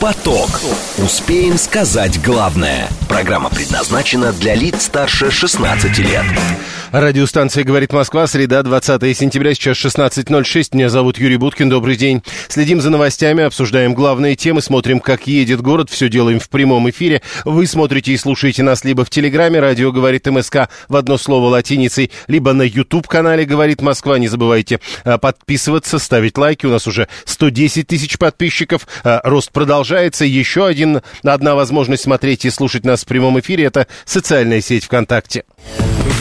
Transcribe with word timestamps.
Поток. 0.00 0.60
Успеем 0.98 1.56
сказать 1.56 2.22
главное. 2.22 2.88
Программа 3.08 3.48
предназначена 3.48 4.32
для 4.34 4.54
лиц 4.54 4.82
старше 4.82 5.30
16 5.30 5.98
лет. 5.98 6.24
Радиостанция 6.92 7.64
«Говорит 7.64 7.92
Москва», 7.92 8.26
среда, 8.26 8.62
20 8.62 9.16
сентября, 9.16 9.54
сейчас 9.54 9.76
16.06. 9.78 10.68
Меня 10.72 10.88
зовут 10.88 11.18
Юрий 11.18 11.36
Буткин, 11.36 11.68
добрый 11.68 11.96
день. 11.96 12.22
Следим 12.48 12.80
за 12.80 12.90
новостями, 12.90 13.42
обсуждаем 13.42 13.94
главные 13.94 14.36
темы, 14.36 14.60
смотрим, 14.60 15.00
как 15.00 15.26
едет 15.26 15.62
город, 15.62 15.88
все 15.90 16.08
делаем 16.08 16.40
в 16.40 16.48
прямом 16.48 16.88
эфире. 16.90 17.22
Вы 17.44 17.66
смотрите 17.66 18.12
и 18.12 18.16
слушаете 18.16 18.62
нас 18.62 18.84
либо 18.84 19.04
в 19.04 19.10
Телеграме, 19.10 19.60
радио 19.60 19.92
«Говорит 19.92 20.26
МСК» 20.26 20.68
в 20.88 20.96
одно 20.96 21.16
слово 21.18 21.48
латиницей, 21.48 22.10
либо 22.28 22.52
на 22.52 22.62
YouTube-канале 22.62 23.44
«Говорит 23.44 23.80
Москва». 23.82 24.18
Не 24.18 24.28
забывайте 24.28 24.80
а, 25.04 25.18
подписываться, 25.18 25.98
ставить 25.98 26.38
лайки. 26.38 26.66
У 26.66 26.70
нас 26.70 26.86
уже 26.86 27.08
110 27.24 27.86
тысяч 27.86 28.18
подписчиков. 28.18 28.86
А, 29.02 29.20
рост 29.24 29.50
продолжается. 29.52 29.85
Еще 29.94 30.66
один, 30.66 31.02
одна 31.22 31.54
возможность 31.54 32.02
смотреть 32.02 32.44
и 32.44 32.50
слушать 32.50 32.84
нас 32.84 33.04
в 33.04 33.06
прямом 33.06 33.38
эфире– 33.40 33.64
это 33.66 33.86
социальная 34.04 34.60
сеть 34.60 34.84
ВКонтакте. 34.84 35.44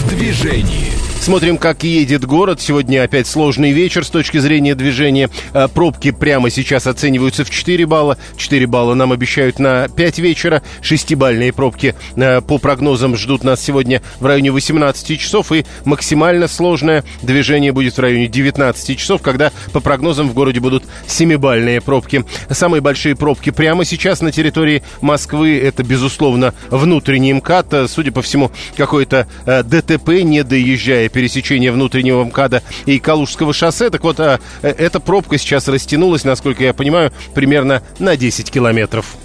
В 0.05 0.09
движении. 0.09 1.05
Смотрим, 1.25 1.57
как 1.57 1.83
едет 1.83 2.23
город. 2.23 2.61
Сегодня 2.61 3.01
опять 3.01 3.25
сложный 3.25 3.71
вечер 3.71 4.05
с 4.05 4.11
точки 4.11 4.37
зрения 4.37 4.75
движения. 4.75 5.31
А, 5.53 5.67
Пробки 5.67 6.11
прямо 6.11 6.51
сейчас 6.51 6.85
оцениваются 6.85 7.43
в 7.43 7.49
4 7.49 7.83
балла. 7.87 8.19
4 8.37 8.67
балла 8.67 8.93
нам 8.93 9.11
обещают 9.11 9.57
на 9.57 9.87
5 9.87 10.19
вечера. 10.19 10.61
Шестибальные 10.81 11.51
пробки 11.51 11.95
а, 12.15 12.41
по 12.41 12.59
прогнозам 12.59 13.17
ждут 13.17 13.43
нас 13.43 13.59
сегодня 13.59 14.03
в 14.19 14.25
районе 14.27 14.51
18 14.51 15.19
часов. 15.19 15.51
И 15.51 15.65
максимально 15.83 16.47
сложное 16.47 17.03
движение 17.23 17.71
будет 17.71 17.97
в 17.97 17.99
районе 17.99 18.27
19 18.27 18.99
часов, 18.99 19.23
когда 19.23 19.51
по 19.73 19.79
прогнозам 19.79 20.29
в 20.29 20.35
городе 20.35 20.59
будут 20.59 20.83
7-бальные 21.07 21.81
пробки. 21.81 22.23
Самые 22.51 22.81
большие 22.81 23.15
пробки 23.15 23.49
прямо 23.49 23.83
сейчас 23.83 24.21
на 24.21 24.31
территории 24.31 24.83
Москвы. 25.01 25.59
Это, 25.59 25.81
безусловно, 25.83 26.53
внутренний 26.69 27.33
МКАД. 27.33 27.89
Судя 27.89 28.11
по 28.11 28.21
всему, 28.21 28.51
какой-то 28.77 29.27
а, 29.47 29.63
ДТП, 29.97 30.23
не 30.23 30.43
доезжая 30.43 31.09
пересечения 31.09 31.71
внутреннего 31.71 32.23
МКАДа 32.23 32.63
и 32.85 32.99
Калужского 32.99 33.53
шоссе. 33.53 33.89
Так 33.89 34.03
вот, 34.03 34.19
а, 34.19 34.39
э, 34.61 34.69
эта 34.69 34.99
пробка 34.99 35.37
сейчас 35.37 35.67
растянулась, 35.67 36.23
насколько 36.23 36.63
я 36.63 36.73
понимаю, 36.73 37.11
примерно 37.33 37.81
на 37.99 38.15
10 38.15 38.51
километров. 38.51 39.15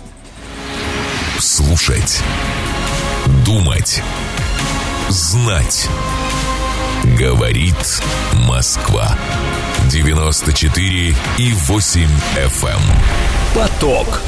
Слушать. 1.38 2.20
Думать. 3.44 4.02
Знать. 5.08 5.88
Говорит 7.18 8.02
Москва. 8.46 9.16
94 9.90 11.14
и 11.38 11.52
8 11.52 12.08
FM. 12.36 12.68
эм. 12.68 12.80
Поток. 13.54 14.20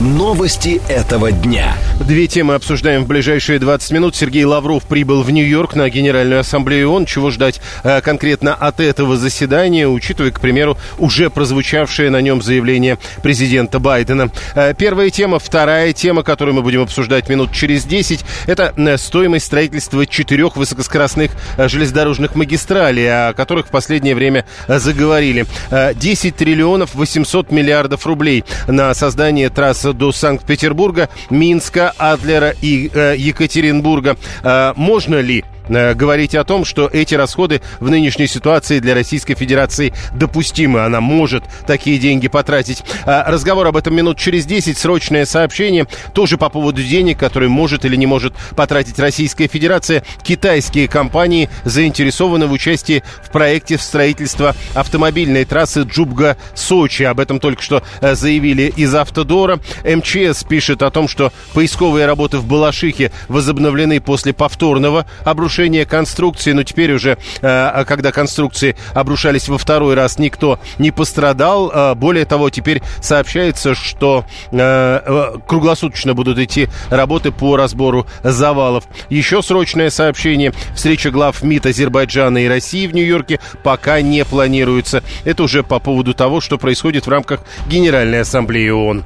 Новости 0.00 0.82
этого 0.90 1.32
дня. 1.32 1.74
Две 2.00 2.26
темы 2.26 2.52
обсуждаем 2.54 3.04
в 3.04 3.06
ближайшие 3.06 3.58
20 3.58 3.92
минут. 3.92 4.14
Сергей 4.14 4.44
Лавров 4.44 4.84
прибыл 4.84 5.22
в 5.22 5.30
Нью-Йорк 5.30 5.74
на 5.74 5.88
Генеральную 5.88 6.40
Ассамблею 6.40 6.90
ООН. 6.90 7.06
Чего 7.06 7.30
ждать 7.30 7.62
э, 7.82 8.02
конкретно 8.02 8.54
от 8.54 8.80
этого 8.80 9.16
заседания, 9.16 9.88
учитывая, 9.88 10.32
к 10.32 10.40
примеру, 10.40 10.76
уже 10.98 11.30
прозвучавшее 11.30 12.10
на 12.10 12.20
нем 12.20 12.42
заявление 12.42 12.98
президента 13.22 13.78
Байдена. 13.78 14.30
Э, 14.54 14.74
первая 14.76 15.08
тема. 15.08 15.38
Вторая 15.38 15.94
тема, 15.94 16.22
которую 16.22 16.56
мы 16.56 16.60
будем 16.60 16.82
обсуждать 16.82 17.30
минут 17.30 17.52
через 17.52 17.84
10, 17.84 18.22
это 18.46 18.74
э, 18.76 18.98
стоимость 18.98 19.46
строительства 19.46 20.06
четырех 20.06 20.56
высокоскоростных 20.56 21.30
э, 21.56 21.68
железнодорожных 21.68 22.34
магистралей, 22.34 23.30
о 23.30 23.32
которых 23.32 23.68
в 23.68 23.70
последнее 23.70 24.14
время 24.14 24.44
э, 24.68 24.78
заговорили. 24.78 25.46
Э, 25.70 25.94
10 25.94 26.36
триллионов 26.36 26.94
800 26.94 27.50
миллиардов 27.50 28.06
рублей 28.06 28.44
на 28.68 28.92
создание 28.92 29.48
трассы 29.48 29.85
до 29.92 30.12
Санкт-Петербурга, 30.12 31.08
Минска, 31.30 31.92
Адлера 31.96 32.54
и 32.60 32.90
э, 32.92 33.14
Екатеринбурга. 33.16 34.16
Э, 34.42 34.72
можно 34.76 35.20
ли 35.20 35.44
э, 35.68 35.94
говорить 35.94 36.34
о 36.34 36.44
том, 36.44 36.64
что 36.64 36.88
эти 36.92 37.14
расходы 37.14 37.60
в 37.80 37.90
нынешней 37.90 38.26
ситуации 38.26 38.78
для 38.78 38.94
Российской 38.94 39.34
Федерации 39.34 39.92
допустимы. 40.14 40.84
Она 40.84 41.00
может 41.00 41.44
такие 41.66 41.98
деньги 41.98 42.28
потратить. 42.28 42.84
А, 43.04 43.30
Разговор 43.30 43.66
об 43.66 43.76
этом 43.76 43.94
минут 43.94 44.18
через 44.18 44.46
10. 44.46 44.78
Срочное 44.78 45.26
сообщение 45.26 45.86
тоже 46.14 46.38
по 46.38 46.48
поводу 46.48 46.82
денег, 46.82 47.18
которые 47.18 47.48
может 47.48 47.84
или 47.84 47.96
не 47.96 48.06
может 48.06 48.34
потратить 48.54 48.98
Российская 48.98 49.48
Федерация. 49.48 50.04
Китайские 50.22 50.88
компании 50.88 51.48
заинтересованы 51.64 52.46
в 52.46 52.52
участии 52.52 53.02
в 53.22 53.30
проекте 53.30 53.78
строительства 53.78 54.54
автомобильной 54.74 55.44
трассы 55.44 55.82
Джубга-Сочи. 55.82 57.02
Об 57.02 57.20
этом 57.20 57.40
только 57.40 57.62
что 57.62 57.82
э, 58.00 58.14
заявили 58.14 58.72
из 58.76 58.94
Автодора. 58.94 59.58
МЧС 59.84 60.44
пишет 60.44 60.82
о 60.82 60.90
том, 60.90 61.08
что 61.08 61.32
поисковые 61.54 62.06
работы 62.06 62.38
в 62.38 62.46
Балашихе 62.46 63.12
возобновлены 63.28 64.00
после 64.00 64.32
повторного 64.32 65.06
обрушения 65.24 65.55
конструкции, 65.84 66.52
но 66.52 66.62
теперь 66.62 66.92
уже, 66.92 67.18
э, 67.40 67.84
когда 67.86 68.12
конструкции 68.12 68.76
обрушались 68.94 69.48
во 69.48 69.58
второй 69.58 69.94
раз, 69.94 70.18
никто 70.18 70.58
не 70.78 70.90
пострадал. 70.90 71.70
Э, 71.72 71.94
Более 71.94 72.24
того, 72.24 72.50
теперь 72.50 72.82
сообщается, 73.00 73.74
что 73.74 74.24
э, 74.52 75.36
круглосуточно 75.46 76.14
будут 76.14 76.38
идти 76.38 76.68
работы 76.90 77.32
по 77.32 77.56
разбору 77.56 78.06
завалов. 78.22 78.84
Еще 79.08 79.42
срочное 79.42 79.90
сообщение. 79.90 80.52
Встреча 80.74 81.10
глав 81.10 81.42
МИД 81.42 81.66
Азербайджана 81.66 82.38
и 82.38 82.48
России 82.48 82.86
в 82.86 82.94
Нью-Йорке 82.94 83.40
пока 83.62 84.00
не 84.00 84.24
планируется. 84.24 85.02
Это 85.24 85.42
уже 85.42 85.62
по 85.62 85.78
поводу 85.78 86.14
того, 86.14 86.40
что 86.40 86.58
происходит 86.58 87.06
в 87.06 87.10
рамках 87.10 87.40
Генеральной 87.68 88.20
Ассамблеи 88.20 88.68
ООН. 88.70 89.04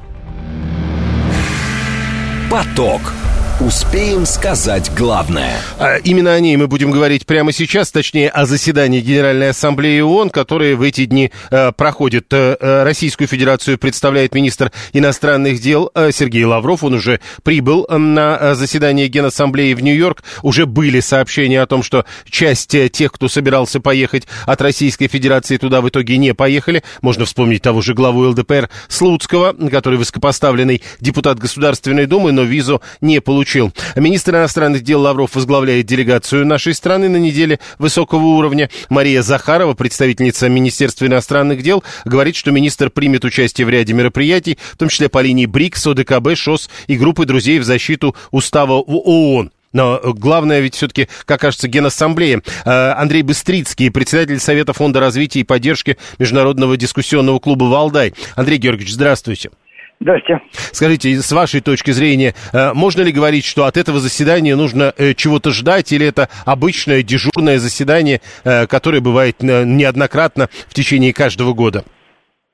Поток. 2.49 3.01
Успеем 3.67 4.25
сказать 4.25 4.91
главное. 4.97 5.55
А, 5.77 5.97
Именно 5.97 6.33
о 6.33 6.39
ней 6.39 6.57
мы 6.57 6.67
будем 6.67 6.89
говорить 6.89 7.27
прямо 7.27 7.51
сейчас, 7.51 7.91
точнее 7.91 8.29
о 8.29 8.47
заседании 8.47 9.01
Генеральной 9.01 9.51
Ассамблеи 9.51 9.99
ООН, 9.99 10.31
которое 10.31 10.75
в 10.75 10.81
эти 10.81 11.05
дни 11.05 11.31
э, 11.51 11.71
проходит. 11.71 12.25
Э, 12.33 12.57
э, 12.59 12.83
Российскую 12.83 13.27
Федерацию 13.27 13.77
представляет 13.77 14.33
министр 14.33 14.71
иностранных 14.93 15.61
дел 15.61 15.91
э, 15.93 16.09
Сергей 16.11 16.43
Лавров. 16.43 16.83
Он 16.83 16.95
уже 16.95 17.19
прибыл 17.43 17.85
э, 17.87 17.97
на 17.97 18.35
э, 18.41 18.55
заседание 18.55 19.07
Генассамблеи 19.07 19.75
в 19.75 19.83
Нью-Йорк. 19.83 20.23
Уже 20.41 20.65
были 20.65 20.99
сообщения 20.99 21.61
о 21.61 21.67
том, 21.67 21.83
что 21.83 22.05
часть 22.27 22.75
тех, 22.91 23.11
кто 23.11 23.29
собирался 23.29 23.79
поехать 23.79 24.23
от 24.47 24.59
Российской 24.61 25.07
Федерации 25.07 25.57
туда, 25.57 25.81
в 25.81 25.89
итоге 25.89 26.17
не 26.17 26.33
поехали. 26.33 26.81
Можно 27.01 27.25
вспомнить 27.25 27.61
того 27.61 27.83
же 27.83 27.93
главу 27.93 28.27
ЛДПР 28.29 28.71
Слуцкого, 28.87 29.53
который 29.69 29.99
высокопоставленный 29.99 30.81
депутат 30.99 31.37
Государственной 31.37 32.07
Думы, 32.07 32.31
но 32.31 32.41
визу 32.41 32.81
не 33.01 33.21
получил. 33.21 33.50
Министр 33.95 34.35
иностранных 34.35 34.83
дел 34.83 35.01
Лавров 35.01 35.35
возглавляет 35.35 35.85
делегацию 35.85 36.45
нашей 36.45 36.73
страны 36.73 37.09
на 37.09 37.17
неделе 37.17 37.59
высокого 37.79 38.23
уровня. 38.23 38.69
Мария 38.89 39.21
Захарова, 39.21 39.73
представительница 39.73 40.49
Министерства 40.49 41.05
иностранных 41.05 41.61
дел, 41.61 41.83
говорит, 42.05 42.35
что 42.35 42.51
министр 42.51 42.89
примет 42.89 43.25
участие 43.25 43.65
в 43.65 43.69
ряде 43.69 43.93
мероприятий, 43.93 44.57
в 44.73 44.77
том 44.77 44.89
числе 44.89 45.09
по 45.09 45.21
линии 45.21 45.45
БРИКС, 45.45 45.87
ОДКБ, 45.87 46.35
ШОС 46.35 46.69
и 46.87 46.97
группы 46.97 47.25
друзей 47.25 47.59
в 47.59 47.63
защиту 47.63 48.15
устава 48.31 48.73
ООН. 48.73 49.51
Но 49.73 50.01
главное 50.03 50.59
ведь 50.59 50.75
все-таки, 50.75 51.07
как 51.25 51.41
кажется, 51.41 51.67
Генассамблея. 51.67 52.41
Э, 52.65 52.91
Андрей 52.91 53.21
Быстрицкий, 53.21 53.89
председатель 53.89 54.39
Совета 54.39 54.73
фонда 54.73 54.99
развития 54.99 55.39
и 55.39 55.43
поддержки 55.43 55.97
Международного 56.19 56.75
дискуссионного 56.77 57.39
клуба 57.39 57.65
«Валдай». 57.65 58.13
Андрей 58.35 58.57
Георгиевич, 58.57 58.93
здравствуйте. 58.93 59.49
Здравствуйте. 60.01 60.41
Скажите, 60.49 61.09
с 61.09 61.31
вашей 61.31 61.61
точки 61.61 61.91
зрения, 61.91 62.33
э, 62.53 62.73
можно 62.73 63.03
ли 63.03 63.11
говорить, 63.11 63.45
что 63.45 63.65
от 63.65 63.77
этого 63.77 63.99
заседания 63.99 64.55
нужно 64.55 64.93
э, 64.97 65.13
чего-то 65.13 65.51
ждать, 65.51 65.93
или 65.93 66.07
это 66.07 66.27
обычное 66.43 67.03
дежурное 67.03 67.59
заседание, 67.59 68.19
э, 68.43 68.65
которое 68.65 68.99
бывает 68.99 69.43
неоднократно 69.43 70.47
в 70.67 70.73
течение 70.73 71.13
каждого 71.13 71.53
года? 71.53 71.83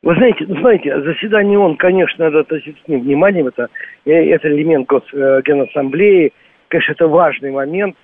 Вы 0.04 0.16
знаете, 0.16 0.44
ну, 0.46 0.60
знаете, 0.60 1.02
заседание 1.02 1.58
ООН, 1.58 1.78
конечно, 1.78 2.26
надо 2.26 2.42
относиться 2.42 2.84
с 2.84 2.88
ним 2.90 3.02
вниманием. 3.04 3.48
Это, 3.48 3.70
это 4.04 4.48
элемент 4.50 4.86
Гос, 4.88 5.04
Генассамблеи. 5.14 6.34
Конечно, 6.68 6.92
это 6.92 7.08
важный 7.08 7.52
момент 7.52 7.96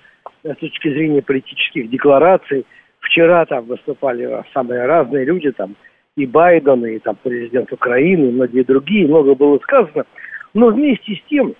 с 0.42 0.56
точки 0.56 0.88
зрения 0.88 1.20
политических 1.20 1.90
деклараций. 1.90 2.64
Вчера 3.00 3.44
там 3.44 3.66
выступали 3.66 4.26
самые 4.54 4.86
разные 4.86 5.26
люди, 5.26 5.52
там 5.52 5.76
и 6.16 6.26
Байден, 6.26 6.84
и 6.86 6.98
там 6.98 7.16
президент 7.22 7.72
Украины, 7.72 8.26
и 8.26 8.32
многие 8.32 8.62
другие, 8.62 9.08
много 9.08 9.34
было 9.34 9.58
сказано. 9.58 10.04
Но 10.52 10.68
вместе 10.68 11.14
с 11.14 11.28
тем 11.28 11.54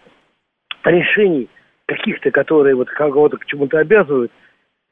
решений 0.84 1.48
каких-то, 1.86 2.30
которые 2.30 2.76
вот 2.76 2.88
кого-то 2.88 3.36
к 3.36 3.46
чему-то 3.46 3.78
обязывают, 3.78 4.30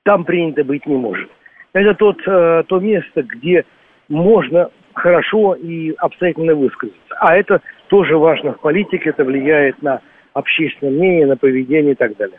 там 0.04 0.24
принято 0.24 0.64
быть 0.64 0.86
не 0.86 0.96
может. 0.96 1.30
Это 1.72 1.94
тот, 1.94 2.20
э, 2.26 2.64
то 2.66 2.80
место, 2.80 3.22
где 3.22 3.64
можно 4.08 4.70
хорошо 4.94 5.54
и 5.54 5.92
обстоятельно 5.98 6.54
высказаться. 6.54 6.98
А 7.20 7.34
это 7.34 7.62
тоже 7.88 8.16
важно 8.18 8.52
в 8.52 8.60
политике, 8.60 9.10
это 9.10 9.24
влияет 9.24 9.80
на 9.80 10.00
общественное 10.34 10.92
мнение, 10.92 11.26
на 11.26 11.36
поведение 11.36 11.92
и 11.92 11.96
так 11.96 12.16
далее. 12.16 12.38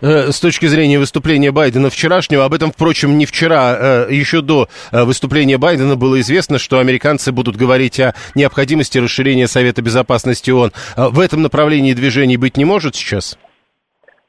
Э, 0.00 0.30
с 0.30 0.40
точки 0.40 0.66
зрения 0.66 0.98
выступления 0.98 1.52
Байдена 1.52 1.90
вчерашнего, 1.90 2.44
об 2.44 2.54
этом, 2.54 2.70
впрочем, 2.70 3.18
не 3.18 3.26
вчера, 3.26 4.06
э, 4.08 4.12
еще 4.12 4.40
до 4.40 4.68
э, 4.92 5.04
выступления 5.04 5.58
Байдена 5.58 5.96
было 5.96 6.20
известно, 6.20 6.58
что 6.58 6.78
американцы 6.78 7.32
будут 7.32 7.56
говорить 7.56 8.00
о 8.00 8.14
необходимости 8.34 8.98
расширения 8.98 9.46
Совета 9.46 9.82
Безопасности 9.82 10.50
ООН. 10.50 10.70
Э, 10.96 11.08
в 11.08 11.20
этом 11.20 11.42
направлении 11.42 11.92
движений 11.92 12.36
быть 12.36 12.56
не 12.56 12.64
может 12.64 12.94
сейчас? 12.94 13.38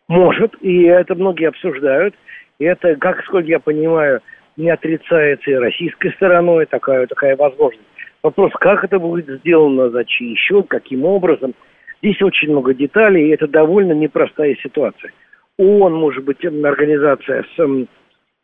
Может, 0.07 0.56
и 0.62 0.83
это 0.83 1.15
многие 1.15 1.47
обсуждают. 1.47 2.15
И 2.59 2.65
это, 2.65 2.95
как, 2.95 3.23
сколько 3.23 3.47
я 3.47 3.59
понимаю, 3.59 4.21
не 4.57 4.69
отрицается 4.69 5.50
и 5.50 5.56
российской 5.56 6.12
стороной 6.13 6.65
такая, 6.65 7.07
такая 7.07 7.35
возможность. 7.35 7.88
Вопрос, 8.23 8.51
как 8.59 8.83
это 8.83 9.00
будет 9.00 9.27
сделано, 9.39 9.89
за 9.89 10.06
чьи 10.06 10.35
счет, 10.35 10.68
каким 10.68 11.06
образом. 11.06 11.53
Здесь 12.01 12.21
очень 12.21 12.50
много 12.50 12.73
деталей, 12.73 13.27
и 13.29 13.33
это 13.33 13.47
довольно 13.47 13.94
непростая 13.94 14.56
ситуация. 14.62 15.12
ООН, 15.57 15.94
может 15.94 16.24
быть, 16.24 16.45
организация 16.45 17.45
с, 17.56 17.88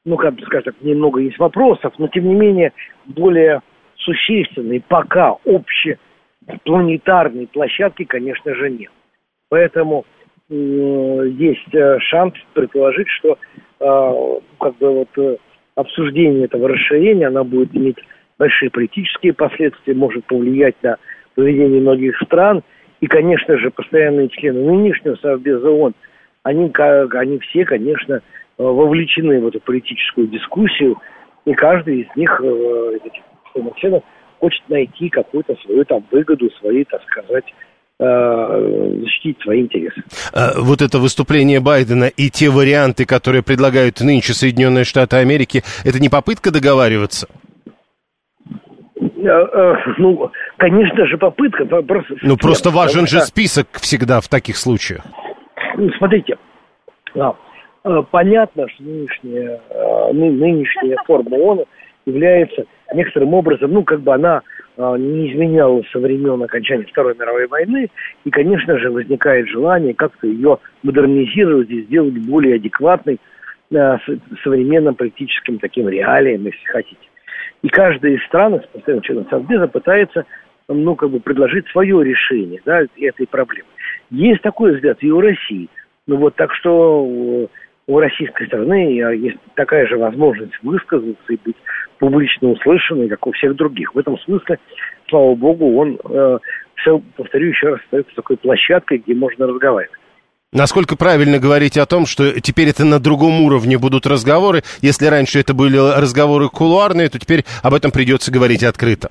ну, 0.05 0.17
как 0.17 0.35
бы 0.35 0.43
сказать 0.43 0.65
так, 0.65 0.75
немного 0.81 1.19
есть 1.19 1.39
вопросов, 1.39 1.93
но, 1.97 2.07
тем 2.07 2.27
не 2.27 2.35
менее, 2.35 2.73
более 3.05 3.61
существенной 3.95 4.83
пока 4.87 5.35
общепланетарной 5.45 7.47
площадки, 7.47 8.05
конечно 8.05 8.53
же, 8.55 8.69
нет. 8.69 8.91
Поэтому 9.49 10.05
э, 10.49 10.53
есть 10.53 11.71
шанс 12.09 12.33
предположить, 12.53 13.07
что 13.09 13.37
э, 13.79 14.39
как 14.59 14.77
бы 14.77 14.99
вот 14.99 15.09
э, 15.17 15.37
обсуждение 15.75 16.45
этого 16.45 16.69
расширения, 16.69 17.27
оно 17.27 17.43
будет 17.43 17.75
иметь 17.75 17.97
большие 18.37 18.69
политические 18.69 19.33
последствия, 19.33 19.93
может 19.93 20.25
повлиять 20.25 20.75
на 20.83 20.97
поведение 21.35 21.81
многих 21.81 22.17
стран. 22.21 22.63
И, 22.99 23.07
конечно 23.07 23.57
же, 23.57 23.69
постоянные 23.69 24.29
члены 24.29 24.63
нынешнего 24.63 25.15
Совбеза 25.15 25.69
ООН, 25.69 25.93
они, 26.47 26.71
они 27.13 27.39
все, 27.39 27.65
конечно, 27.65 28.15
э, 28.15 28.19
вовлечены 28.57 29.41
в 29.41 29.47
эту 29.47 29.59
политическую 29.59 30.27
дискуссию, 30.27 30.95
и 31.45 31.53
каждый 31.53 32.01
из 32.01 32.15
них, 32.15 32.41
э, 32.41 32.97
этих 33.03 33.23
членов, 33.75 34.03
хочет 34.39 34.61
найти 34.69 35.09
какую-то 35.09 35.55
свою 35.65 35.83
там 35.83 36.03
выгоду, 36.11 36.49
свои, 36.61 36.85
так 36.85 37.01
сказать, 37.03 37.43
э, 37.99 38.93
защитить 39.01 39.41
свои 39.41 39.61
интересы. 39.61 40.01
Вот 40.57 40.81
это 40.81 40.99
выступление 40.99 41.59
Байдена 41.59 42.05
и 42.05 42.29
те 42.29 42.49
варианты, 42.49 43.05
которые 43.05 43.43
предлагают 43.43 43.99
нынче 43.99 44.33
Соединенные 44.33 44.85
Штаты 44.85 45.17
Америки, 45.17 45.63
это 45.83 45.99
не 45.99 46.09
попытка 46.09 46.51
договариваться? 46.51 47.27
Ну, 49.97 50.31
конечно 50.57 51.05
же, 51.07 51.17
попытка. 51.17 51.65
Просто, 51.65 52.15
ну, 52.21 52.37
просто 52.37 52.69
важен 52.69 53.07
же 53.07 53.19
список 53.21 53.67
всегда 53.81 54.21
в 54.21 54.27
таких 54.27 54.55
случаях. 54.57 55.03
Ну, 55.77 55.91
смотрите, 55.91 56.37
а, 57.15 57.35
э, 57.83 58.03
понятно, 58.09 58.67
что 58.67 58.83
нынешняя, 58.83 59.61
нынешняя 60.11 60.97
форма 61.05 61.35
ООН 61.35 61.65
является 62.07 62.65
некоторым 62.93 63.35
образом, 63.35 63.71
ну, 63.71 63.83
как 63.83 64.01
бы 64.01 64.13
она 64.13 64.41
не 64.77 65.31
изменялась 65.31 65.89
со 65.91 65.99
времен 65.99 66.41
окончания 66.43 66.85
Второй 66.85 67.15
мировой 67.15 67.47
войны, 67.47 67.89
и, 68.25 68.29
конечно 68.29 68.77
же, 68.77 68.91
возникает 68.91 69.47
желание 69.47 69.95
как-то 69.95 70.27
ее 70.27 70.59
модернизировать 70.83 71.69
и 71.69 71.81
сделать 71.83 72.17
более 72.27 72.55
адекватной 72.57 73.19
современным 74.43 74.93
политическим 74.93 75.57
таким 75.57 75.89
реалиям, 75.89 76.45
если 76.45 76.65
хотите. 76.65 77.01
И 77.63 77.69
каждая 77.69 78.13
из 78.13 78.23
стран, 78.25 78.61
постоянно 78.71 79.03
членов 79.03 79.27
Совбеза, 79.29 79.67
пытается 79.67 80.25
ну, 80.69 80.95
как 80.95 81.09
бы 81.09 81.19
предложить 81.19 81.67
свое 81.69 82.03
решение 82.03 82.61
да, 82.65 82.81
этой 82.97 83.27
проблемы. 83.27 83.69
Есть 84.09 84.41
такой 84.41 84.75
взгляд 84.75 84.97
и 85.01 85.11
у 85.11 85.19
России. 85.19 85.69
Ну 86.05 86.17
вот 86.17 86.35
так 86.35 86.53
что 86.53 87.49
у 87.87 87.99
российской 87.99 88.47
стороны 88.47 88.99
есть 89.15 89.37
такая 89.55 89.87
же 89.87 89.97
возможность 89.97 90.53
высказаться 90.61 91.33
и 91.33 91.39
быть 91.43 91.55
публично 91.99 92.49
услышанной, 92.49 93.07
как 93.09 93.25
у 93.27 93.31
всех 93.31 93.55
других. 93.55 93.95
В 93.95 93.99
этом 93.99 94.17
смысле, 94.19 94.59
слава 95.09 95.35
богу, 95.35 95.77
он, 95.77 95.97
э, 96.03 96.37
все, 96.75 97.01
повторю 97.15 97.49
еще 97.49 97.69
раз, 97.69 97.79
остается 97.81 98.15
такой 98.15 98.37
площадкой, 98.37 98.99
где 98.99 99.15
можно 99.15 99.47
разговаривать. 99.47 99.97
Насколько 100.53 100.95
правильно 100.95 101.39
говорить 101.39 101.77
о 101.77 101.85
том, 101.85 102.05
что 102.05 102.39
теперь 102.39 102.69
это 102.69 102.85
на 102.85 102.99
другом 102.99 103.41
уровне 103.41 103.77
будут 103.77 104.05
разговоры? 104.05 104.63
Если 104.81 105.05
раньше 105.05 105.39
это 105.39 105.53
были 105.53 105.77
разговоры 105.77 106.49
кулуарные, 106.49 107.09
то 107.09 107.19
теперь 107.19 107.43
об 107.63 107.73
этом 107.73 107.91
придется 107.91 108.31
говорить 108.31 108.63
открыто. 108.63 109.09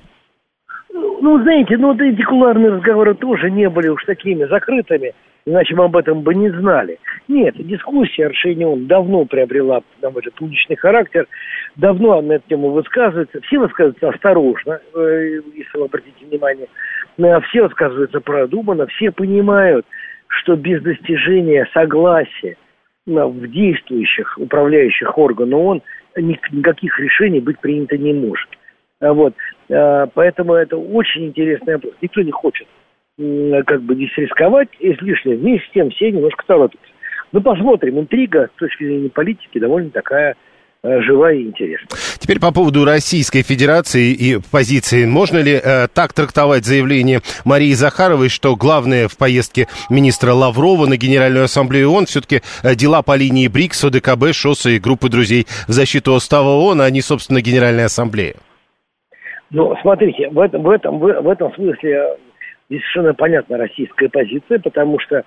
Ну, 1.27 1.41
знаете, 1.41 1.75
ну 1.75 1.93
эти 1.93 2.21
кулуарные 2.21 2.69
разговоры 2.69 3.13
тоже 3.13 3.51
не 3.51 3.67
были 3.69 3.89
уж 3.89 4.01
такими 4.05 4.45
закрытыми, 4.45 5.11
иначе 5.45 5.75
мы 5.75 5.83
об 5.83 5.97
этом 5.97 6.21
бы 6.21 6.33
не 6.33 6.49
знали. 6.51 6.99
Нет, 7.27 7.55
дискуссия 7.57 8.27
Аршенион 8.27 8.87
давно 8.87 9.25
приобрела, 9.25 9.81
на 10.01 10.09
мой 10.09 10.21
взгляд, 10.21 10.35
публичный 10.35 10.77
характер, 10.77 11.27
давно 11.75 12.21
на 12.21 12.33
эту 12.33 12.47
тему 12.47 12.69
высказывается, 12.69 13.41
все 13.41 13.59
высказываются 13.59 14.07
осторожно, 14.07 14.79
э, 14.95 15.41
если 15.53 15.77
вы 15.77 15.83
обратите 15.83 16.25
внимание, 16.25 16.67
э, 17.17 17.41
все 17.49 17.63
высказываются 17.63 18.21
продуманно, 18.21 18.87
все 18.87 19.11
понимают, 19.11 19.85
что 20.27 20.55
без 20.55 20.81
достижения 20.81 21.67
согласия 21.73 22.55
в 23.05 23.47
действующих 23.47 24.37
управляющих 24.37 25.17
органах 25.17 25.59
ООН 25.59 25.81
никаких 26.15 26.97
решений 27.01 27.41
быть 27.41 27.59
принято 27.59 27.97
не 27.97 28.13
может. 28.13 28.47
Вот. 29.01 29.33
А, 29.69 30.07
поэтому 30.13 30.53
это 30.53 30.77
очень 30.77 31.27
интересный 31.27 31.75
вопрос. 31.75 31.93
Никто 32.01 32.21
не 32.21 32.31
хочет 32.31 32.67
как 33.65 33.81
бы 33.81 33.95
здесь 33.95 34.15
рисковать 34.15 34.69
излишне. 34.79 35.37
Вместе 35.37 35.67
с 35.67 35.71
тем 35.71 35.89
все 35.89 36.11
немножко 36.11 36.43
торопятся. 36.45 36.87
Ну, 37.31 37.41
посмотрим. 37.41 37.99
Интрига 37.99 38.47
с 38.55 38.59
точки 38.59 38.83
зрения 38.83 39.09
политики 39.09 39.57
довольно 39.57 39.89
такая 39.89 40.35
Э, 40.83 41.01
живая 41.01 41.35
и 41.35 41.43
интересная. 41.43 41.99
Теперь 42.19 42.39
по 42.39 42.51
поводу 42.51 42.85
Российской 42.85 43.41
Федерации 43.41 44.13
и 44.13 44.39
позиции. 44.51 45.05
Можно 45.05 45.39
ли 45.39 45.59
э, 45.61 45.87
так 45.91 46.13
трактовать 46.13 46.65
заявление 46.65 47.21
Марии 47.45 47.73
Захаровой, 47.73 48.29
что 48.29 48.55
главное 48.55 49.07
в 49.07 49.17
поездке 49.17 49.67
министра 49.89 50.33
Лаврова 50.33 50.85
на 50.85 50.95
Генеральную 50.95 51.45
Ассамблею 51.45 51.91
ООН 51.91 52.05
все-таки 52.05 52.41
э, 52.61 52.75
дела 52.75 53.01
по 53.01 53.15
линии 53.15 53.47
БРИКС, 53.47 53.85
ОДКБ, 53.85 54.33
ШОС 54.33 54.67
и 54.67 54.79
группы 54.79 55.09
друзей 55.09 55.47
в 55.67 55.71
защиту 55.71 56.13
устава 56.13 56.49
ООН, 56.49 56.81
а 56.81 56.89
не, 56.89 57.01
собственно, 57.01 57.41
Генеральная 57.41 57.85
Ассамблея? 57.85 58.35
Ну, 59.51 59.75
смотрите, 59.81 60.29
в 60.29 60.39
этом, 60.39 60.63
в 60.63 60.69
этом, 60.69 60.99
в, 60.99 61.29
этом 61.29 61.53
смысле 61.53 61.91
э, 61.91 62.17
совершенно 62.67 63.13
понятна 63.13 63.57
российская 63.57 64.09
позиция, 64.09 64.59
потому 64.59 64.99
что 64.99 65.23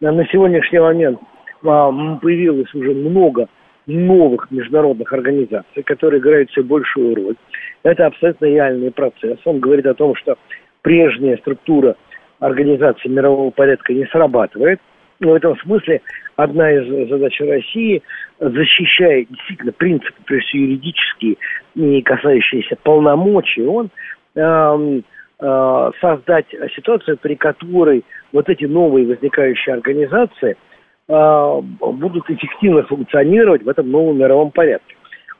на 0.00 0.24
сегодняшний 0.26 0.78
момент 0.78 1.18
а, 1.64 1.90
появилось 2.20 2.72
уже 2.74 2.92
много 2.92 3.48
новых 3.86 4.50
международных 4.50 5.12
организаций, 5.12 5.82
которые 5.82 6.20
играют 6.20 6.50
все 6.50 6.62
большую 6.62 7.16
роль. 7.16 7.36
Это 7.82 8.06
абсолютно 8.06 8.46
реальный 8.46 8.90
процесс. 8.90 9.38
Он 9.44 9.60
говорит 9.60 9.86
о 9.86 9.94
том, 9.94 10.14
что 10.16 10.36
прежняя 10.82 11.36
структура 11.38 11.96
организации 12.38 13.08
мирового 13.08 13.50
порядка 13.50 13.92
не 13.92 14.06
срабатывает. 14.06 14.80
Но 15.20 15.30
в 15.30 15.34
этом 15.34 15.56
смысле 15.58 16.00
одна 16.36 16.72
из 16.72 17.08
задач 17.08 17.40
России, 17.40 18.02
защищая 18.40 19.26
действительно 19.28 19.72
принципы, 19.72 20.14
прежде 20.24 20.48
всего 20.48 20.62
юридические, 20.64 21.36
не 21.74 22.02
касающиеся 22.02 22.76
полномочий, 22.82 23.64
он 23.64 23.90
э, 24.34 25.00
э, 25.40 25.90
создать 26.00 26.46
ситуацию, 26.74 27.18
при 27.18 27.34
которой 27.34 28.04
вот 28.32 28.48
эти 28.48 28.64
новые 28.64 29.06
возникающие 29.06 29.74
организации– 29.74 30.56
а, 31.06 31.60
будут 31.60 32.30
эффективно 32.30 32.82
функционировать 32.84 33.62
в 33.62 33.68
этом 33.68 33.90
новом 33.90 34.18
мировом 34.18 34.50
порядке. 34.50 34.96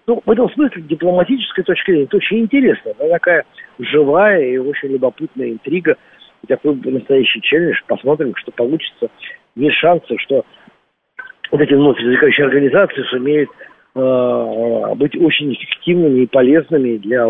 Ну, 0.06 0.22
в 0.24 0.30
этом 0.30 0.50
смысле, 0.50 0.82
дипломатической 0.82 1.64
точки 1.64 1.90
зрения, 1.90 2.04
это 2.04 2.18
очень 2.18 2.40
интересно. 2.40 2.92
Она 3.00 3.08
такая 3.08 3.44
живая 3.78 4.44
и 4.44 4.58
очень 4.58 4.90
любопытная 4.90 5.52
интрига. 5.52 5.96
Такой 6.46 6.74
настоящий 6.74 7.40
челлендж. 7.40 7.78
Посмотрим, 7.86 8.36
что 8.36 8.52
получится. 8.52 9.08
Есть 9.56 9.76
шансы, 9.76 10.14
что 10.18 10.44
вот 11.54 11.60
эти 11.60 11.72
вновь 11.72 11.96
возникающие 12.02 12.46
организации 12.46 13.02
сумеют 13.10 13.48
э, 13.94 14.94
быть 14.96 15.14
очень 15.14 15.52
эффективными 15.54 16.22
и 16.22 16.26
полезными 16.26 16.96
для 16.96 17.28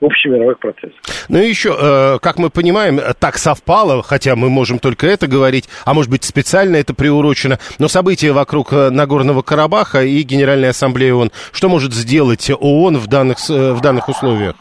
общемировых 0.00 0.60
процессов. 0.60 0.94
Ну 1.28 1.38
и 1.38 1.48
еще, 1.48 1.70
э, 1.70 2.18
как 2.22 2.38
мы 2.38 2.50
понимаем, 2.50 3.00
так 3.18 3.34
совпало, 3.34 4.00
хотя 4.04 4.36
мы 4.36 4.48
можем 4.48 4.78
только 4.78 5.08
это 5.08 5.26
говорить, 5.26 5.68
а 5.84 5.92
может 5.92 6.08
быть 6.08 6.22
специально 6.22 6.76
это 6.76 6.94
приурочено, 6.94 7.58
но 7.80 7.88
события 7.88 8.30
вокруг 8.30 8.72
э, 8.72 8.90
Нагорного 8.90 9.42
Карабаха 9.42 10.04
и 10.04 10.22
Генеральной 10.22 10.68
Ассамблеи 10.68 11.10
ООН, 11.10 11.30
что 11.52 11.68
может 11.68 11.92
сделать 11.92 12.48
ООН 12.48 12.98
в 12.98 13.08
данных, 13.08 13.38
э, 13.50 13.72
в 13.72 13.80
данных 13.80 14.08
условиях? 14.08 14.54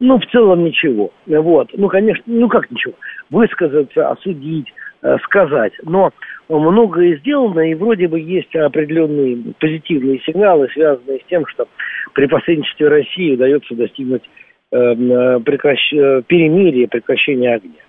Ну, 0.00 0.18
в 0.18 0.26
целом 0.30 0.64
ничего. 0.64 1.12
Вот. 1.26 1.68
Ну, 1.72 1.88
конечно, 1.88 2.24
ну 2.26 2.46
как 2.50 2.70
ничего. 2.70 2.92
Высказаться, 3.30 4.10
осудить, 4.10 4.66
сказать. 5.24 5.72
Но 5.84 6.10
многое 6.48 7.16
сделано, 7.18 7.60
и 7.70 7.74
вроде 7.74 8.08
бы 8.08 8.20
есть 8.20 8.54
определенные 8.54 9.54
позитивные 9.58 10.20
сигналы, 10.20 10.68
связанные 10.72 11.20
с 11.20 11.24
тем, 11.28 11.46
что 11.46 11.66
при 12.14 12.26
посредничестве 12.26 12.88
России 12.88 13.34
удается 13.34 13.74
достигнуть 13.74 14.22
Эм, 14.72 15.12
э, 15.12 15.40
прекращ... 15.40 15.92
Э, 15.92 16.22
перемирия, 16.26 16.88
прекращения 16.88 17.54
огня. 17.54 17.82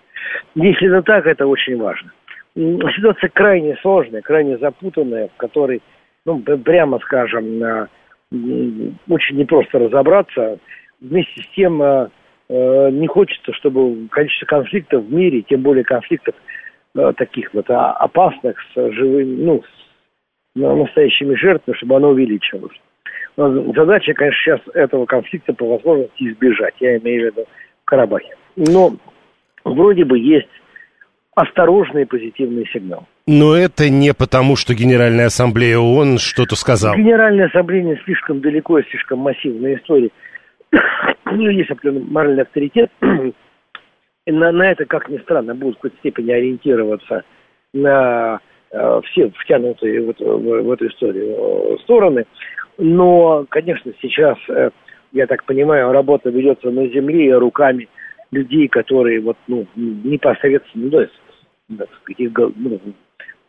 Если 0.53 0.87
это 0.89 1.01
так, 1.01 1.25
это 1.25 1.47
очень 1.47 1.77
важно. 1.77 2.11
ситуация 2.55 3.29
крайне 3.29 3.77
сложная, 3.81 4.21
крайне 4.21 4.57
запутанная, 4.57 5.29
в 5.29 5.37
которой, 5.37 5.81
ну, 6.25 6.39
прямо 6.39 6.99
скажем, 6.99 7.87
очень 9.09 9.37
непросто 9.37 9.79
разобраться. 9.79 10.59
Вместе 10.99 11.41
с 11.41 11.47
тем 11.55 11.77
не 12.49 13.07
хочется, 13.07 13.53
чтобы 13.53 14.07
количество 14.09 14.45
конфликтов 14.45 15.03
в 15.03 15.13
мире, 15.13 15.41
тем 15.41 15.61
более 15.61 15.83
конфликтов 15.83 16.35
таких 17.15 17.53
вот 17.53 17.69
а, 17.69 17.91
опасных 17.93 18.57
с 18.73 18.91
живыми, 18.91 19.43
ну, 19.43 19.63
с 19.63 20.59
настоящими 20.59 21.35
жертвами, 21.35 21.75
чтобы 21.77 21.95
оно 21.95 22.09
увеличилось. 22.09 22.77
Задача, 23.35 24.13
конечно, 24.13 24.39
сейчас 24.43 24.59
этого 24.75 25.05
конфликта 25.05 25.53
по 25.53 25.67
возможности 25.67 26.23
избежать, 26.23 26.75
я 26.79 26.97
имею 26.97 27.23
в 27.23 27.25
виду 27.25 27.47
в 27.81 27.85
Карабахе. 27.85 28.35
Но 28.55 28.93
вроде 29.63 30.05
бы 30.05 30.19
есть 30.19 30.49
осторожный 31.35 32.05
позитивный 32.05 32.67
сигнал. 32.71 33.07
Но 33.25 33.55
это 33.55 33.89
не 33.89 34.13
потому, 34.13 34.55
что 34.55 34.75
Генеральная 34.75 35.27
Ассамблея 35.27 35.79
ООН 35.79 36.19
что-то 36.19 36.55
сказала. 36.55 36.95
Генеральная 36.95 37.47
Ассамблея 37.47 37.83
не 37.83 37.95
слишком 38.03 38.41
далеко 38.41 38.77
и 38.79 38.89
слишком 38.89 39.19
массивная 39.19 39.77
история. 39.77 40.09
У 41.25 41.35
нее 41.35 41.57
есть 41.57 41.71
определенный 41.71 42.05
моральный 42.07 42.43
авторитет. 42.43 42.91
На, 44.25 44.51
на 44.51 44.71
это, 44.71 44.85
как 44.85 45.09
ни 45.09 45.17
странно, 45.19 45.53
будут 45.53 45.75
в 45.75 45.77
какой-то 45.79 45.97
степени 45.97 46.31
ориентироваться 46.31 47.23
на 47.73 48.39
э, 48.71 49.01
все 49.05 49.29
втянутые 49.31 50.01
в, 50.01 50.13
в, 50.17 50.63
в 50.63 50.71
эту 50.71 50.87
историю 50.87 51.35
э, 51.35 51.77
стороны. 51.83 52.25
Но, 52.77 53.45
конечно, 53.49 53.91
сейчас, 54.01 54.37
э, 54.47 54.69
я 55.11 55.27
так 55.27 55.43
понимаю, 55.43 55.91
работа 55.91 56.29
ведется 56.29 56.71
на 56.71 56.87
земле 56.87 57.35
руками 57.37 57.89
людей, 58.31 58.67
которые 58.69 59.19
вот, 59.19 59.37
ну, 59.47 59.67
непосредственно, 59.75 61.07
ну, 61.69 61.77
так 61.77 61.89
сказать, 62.01 62.31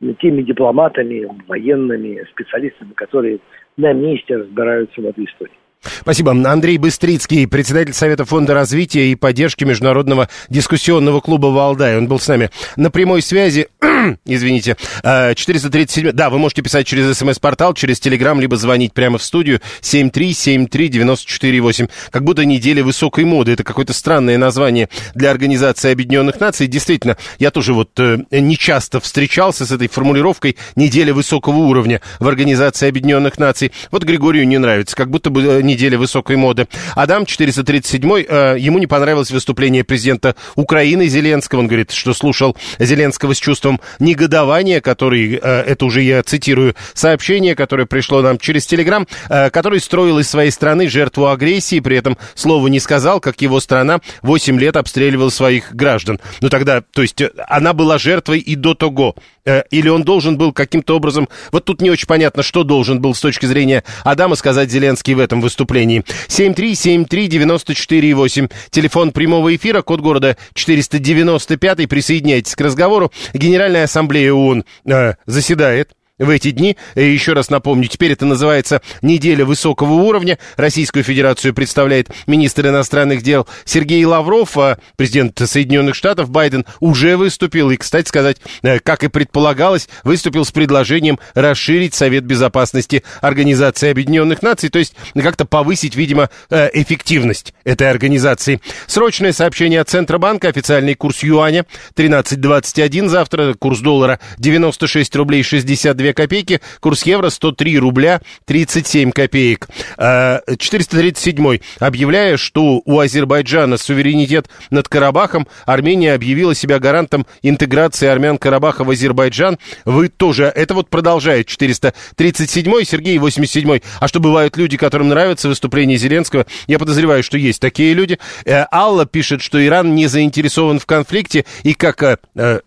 ну, 0.00 0.14
теми 0.14 0.42
дипломатами, 0.42 1.28
военными 1.46 2.24
специалистами, 2.32 2.92
которые 2.94 3.38
на 3.76 3.92
месте 3.92 4.36
разбираются 4.36 5.00
в 5.00 5.06
этой 5.06 5.24
истории. 5.24 5.52
Спасибо. 6.00 6.32
Андрей 6.32 6.78
Быстрицкий, 6.78 7.46
председатель 7.46 7.92
Совета 7.94 8.24
фонда 8.24 8.54
развития 8.54 9.10
и 9.10 9.14
поддержки 9.14 9.64
Международного 9.64 10.30
дискуссионного 10.48 11.20
клуба 11.20 11.48
«Валдай». 11.48 11.98
Он 11.98 12.08
был 12.08 12.18
с 12.18 12.28
нами 12.28 12.50
на 12.76 12.90
прямой 12.90 13.20
связи. 13.22 13.68
Извините. 14.24 14.76
437... 15.02 16.08
Э, 16.08 16.12
да, 16.12 16.30
вы 16.30 16.38
можете 16.38 16.62
писать 16.62 16.86
через 16.86 17.18
смс-портал, 17.18 17.74
через 17.74 17.98
телеграм, 18.00 18.40
либо 18.40 18.56
звонить 18.56 18.92
прямо 18.92 19.18
в 19.18 19.22
студию 19.22 19.60
7373948. 19.82 21.90
Как 22.10 22.24
будто 22.24 22.44
неделя 22.44 22.82
высокой 22.84 23.24
моды. 23.24 23.52
Это 23.52 23.62
какое-то 23.64 23.92
странное 23.92 24.38
название 24.38 24.88
для 25.14 25.30
Организации 25.30 25.92
Объединенных 25.92 26.40
Наций. 26.40 26.66
Действительно, 26.66 27.16
я 27.38 27.50
тоже 27.50 27.74
вот 27.74 27.90
э, 27.98 28.18
не 28.30 28.56
часто 28.56 29.00
встречался 29.00 29.66
с 29.66 29.70
этой 29.70 29.88
формулировкой 29.88 30.56
«неделя 30.76 31.12
высокого 31.14 31.58
уровня» 31.58 32.00
в 32.20 32.28
Организации 32.28 32.88
Объединенных 32.88 33.38
Наций. 33.38 33.72
Вот 33.90 34.04
Григорию 34.04 34.46
не 34.46 34.58
нравится. 34.58 34.94
Как 34.96 35.10
будто 35.10 35.30
бы 35.30 35.42
э, 35.42 35.62
неделя 35.74 35.98
высокой 35.98 36.36
моды. 36.36 36.66
Адам 36.94 37.26
437 37.26 38.24
э, 38.26 38.56
ему 38.58 38.78
не 38.78 38.86
понравилось 38.86 39.30
выступление 39.30 39.84
президента 39.84 40.34
Украины 40.54 41.06
Зеленского. 41.06 41.60
Он 41.60 41.66
говорит, 41.66 41.90
что 41.90 42.14
слушал 42.14 42.56
Зеленского 42.78 43.34
с 43.34 43.38
чувством 43.38 43.80
негодования, 43.98 44.80
который, 44.80 45.34
э, 45.34 45.62
это 45.66 45.84
уже 45.84 46.02
я 46.02 46.22
цитирую, 46.22 46.74
сообщение, 46.94 47.54
которое 47.54 47.86
пришло 47.86 48.22
нам 48.22 48.38
через 48.38 48.66
Телеграм, 48.66 49.06
э, 49.28 49.50
который 49.50 49.80
строил 49.80 50.18
из 50.18 50.28
своей 50.28 50.50
страны 50.50 50.88
жертву 50.88 51.28
агрессии, 51.28 51.80
при 51.80 51.96
этом 51.96 52.16
слова 52.34 52.68
не 52.68 52.80
сказал, 52.80 53.20
как 53.20 53.40
его 53.42 53.60
страна 53.60 54.00
8 54.22 54.58
лет 54.58 54.76
обстреливала 54.76 55.30
своих 55.30 55.74
граждан. 55.74 56.20
Ну 56.40 56.48
тогда, 56.48 56.80
то 56.80 57.02
есть 57.02 57.22
она 57.48 57.72
была 57.72 57.98
жертвой 57.98 58.38
и 58.38 58.54
до 58.54 58.74
того. 58.74 59.16
Э, 59.46 59.62
или 59.70 59.88
он 59.88 60.04
должен 60.04 60.38
был 60.38 60.52
каким-то 60.52 60.96
образом... 60.96 61.28
Вот 61.52 61.64
тут 61.64 61.80
не 61.82 61.90
очень 61.90 62.06
понятно, 62.06 62.42
что 62.42 62.64
должен 62.64 63.00
был 63.00 63.14
с 63.14 63.20
точки 63.20 63.46
зрения 63.46 63.84
Адама 64.02 64.34
сказать 64.36 64.70
Зеленский 64.70 65.14
в 65.14 65.18
этом 65.18 65.40
выступлении. 65.40 66.04
7373948, 66.28 68.52
телефон 68.70 69.12
прямого 69.12 69.54
эфира, 69.54 69.82
код 69.82 70.00
города 70.00 70.36
495, 70.54 71.88
присоединяйтесь 71.88 72.56
к 72.56 72.60
разговору. 72.60 73.12
Генеральная 73.34 73.84
ассамблея 73.84 74.32
ООН 74.32 74.64
э, 74.86 75.14
заседает 75.26 75.92
в 76.18 76.30
эти 76.30 76.52
дни. 76.52 76.76
Еще 76.94 77.32
раз 77.32 77.50
напомню, 77.50 77.88
теперь 77.88 78.12
это 78.12 78.24
называется 78.24 78.80
«Неделя 79.02 79.44
высокого 79.44 79.94
уровня». 79.94 80.38
Российскую 80.56 81.02
Федерацию 81.02 81.52
представляет 81.54 82.08
министр 82.28 82.68
иностранных 82.68 83.22
дел 83.22 83.48
Сергей 83.64 84.04
Лавров. 84.04 84.56
А 84.56 84.78
президент 84.96 85.40
Соединенных 85.44 85.96
Штатов 85.96 86.30
Байден 86.30 86.66
уже 86.78 87.16
выступил. 87.16 87.70
И, 87.70 87.76
кстати 87.76 88.06
сказать, 88.06 88.36
э, 88.62 88.78
как 88.78 89.02
и 89.02 89.08
предполагалось, 89.08 89.88
выступил 90.04 90.44
с 90.44 90.52
предложением 90.52 91.18
расширить 91.34 91.94
Совет 91.94 92.24
Безопасности 92.24 93.02
Организации 93.20 93.90
Объединенных 93.90 94.40
Наций, 94.40 94.68
то 94.68 94.78
есть 94.78 94.94
как-то 95.14 95.46
повысить, 95.46 95.96
видимо, 95.96 96.30
э, 96.50 96.70
эффективность 96.74 97.54
этой 97.64 97.90
организации. 97.90 98.60
Срочное 98.86 99.32
сообщение 99.32 99.80
от 99.80 99.88
Центробанка. 99.88 100.48
Официальный 100.48 100.94
курс 100.94 101.24
юаня 101.24 101.66
13.21 101.96 103.08
завтра. 103.08 103.54
Курс 103.54 103.80
доллара 103.80 104.20
96 104.38 105.16
рублей 105.16 105.42
62 105.42 106.03
2 106.04 106.12
копейки, 106.12 106.60
курс 106.80 107.04
евро 107.04 107.30
103 107.30 107.78
рубля 107.78 108.20
37 108.44 109.10
копеек. 109.10 109.68
437 109.96 111.58
а, 111.80 111.86
объявляя, 111.86 112.36
что 112.36 112.82
у 112.84 112.98
Азербайджана 112.98 113.78
суверенитет 113.78 114.48
над 114.70 114.88
Карабахом, 114.88 115.48
Армения 115.64 116.12
объявила 116.12 116.54
себя 116.54 116.78
гарантом 116.78 117.26
интеграции 117.42 118.06
армян 118.06 118.36
Карабаха 118.36 118.84
в 118.84 118.90
Азербайджан. 118.90 119.58
Вы 119.84 120.08
тоже, 120.08 120.44
это 120.44 120.74
вот 120.74 120.90
продолжает 120.90 121.46
437 121.46 122.84
Сергей 122.84 123.18
87 123.18 123.80
А 124.00 124.08
что 124.08 124.20
бывают 124.20 124.56
люди, 124.56 124.76
которым 124.76 125.08
нравится 125.08 125.48
выступление 125.48 125.96
Зеленского? 125.96 126.46
Я 126.66 126.78
подозреваю, 126.78 127.22
что 127.22 127.38
есть 127.38 127.60
такие 127.60 127.94
люди. 127.94 128.18
Э, 128.44 128.66
Алла 128.70 129.06
пишет, 129.06 129.40
что 129.40 129.64
Иран 129.64 129.94
не 129.94 130.06
заинтересован 130.06 130.78
в 130.78 130.86
конфликте 130.86 131.46
и 131.62 131.74
как 131.74 132.02
э, 132.02 132.18
э, 132.34 132.60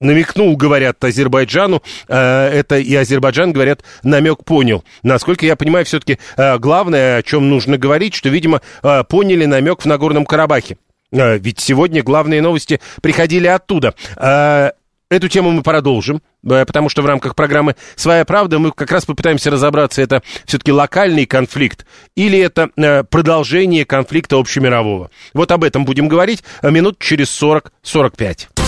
намекнул, 0.00 0.56
говорят, 0.56 1.02
Азербайджану, 1.02 1.82
э, 2.08 2.14
это 2.14 2.78
и 2.78 2.94
Азербайджан, 2.94 3.52
говорят, 3.52 3.82
намек 4.02 4.44
понял. 4.44 4.84
Насколько 5.02 5.46
я 5.46 5.56
понимаю, 5.56 5.84
все-таки 5.84 6.18
э, 6.36 6.58
главное, 6.58 7.18
о 7.18 7.22
чем 7.22 7.48
нужно 7.48 7.78
говорить, 7.78 8.14
что, 8.14 8.28
видимо, 8.28 8.60
э, 8.82 9.04
поняли 9.04 9.44
намек 9.44 9.82
в 9.82 9.86
Нагорном 9.86 10.24
Карабахе. 10.24 10.78
Ведь 11.10 11.58
сегодня 11.58 12.02
главные 12.02 12.42
новости 12.42 12.80
приходили 13.00 13.46
оттуда. 13.46 13.94
Эту 15.10 15.28
тему 15.30 15.52
мы 15.52 15.62
продолжим, 15.62 16.20
потому 16.42 16.90
что 16.90 17.00
в 17.00 17.06
рамках 17.06 17.34
программы 17.34 17.76
«Своя 17.96 18.26
правда» 18.26 18.58
мы 18.58 18.72
как 18.72 18.92
раз 18.92 19.06
попытаемся 19.06 19.50
разобраться, 19.50 20.02
это 20.02 20.22
все-таки 20.44 20.70
локальный 20.70 21.24
конфликт 21.24 21.86
или 22.14 22.38
это 22.38 23.06
продолжение 23.08 23.86
конфликта 23.86 24.36
общемирового. 24.36 25.10
Вот 25.32 25.50
об 25.50 25.64
этом 25.64 25.86
будем 25.86 26.08
говорить 26.08 26.44
минут 26.62 26.98
через 26.98 27.28
40-45. 27.42 28.67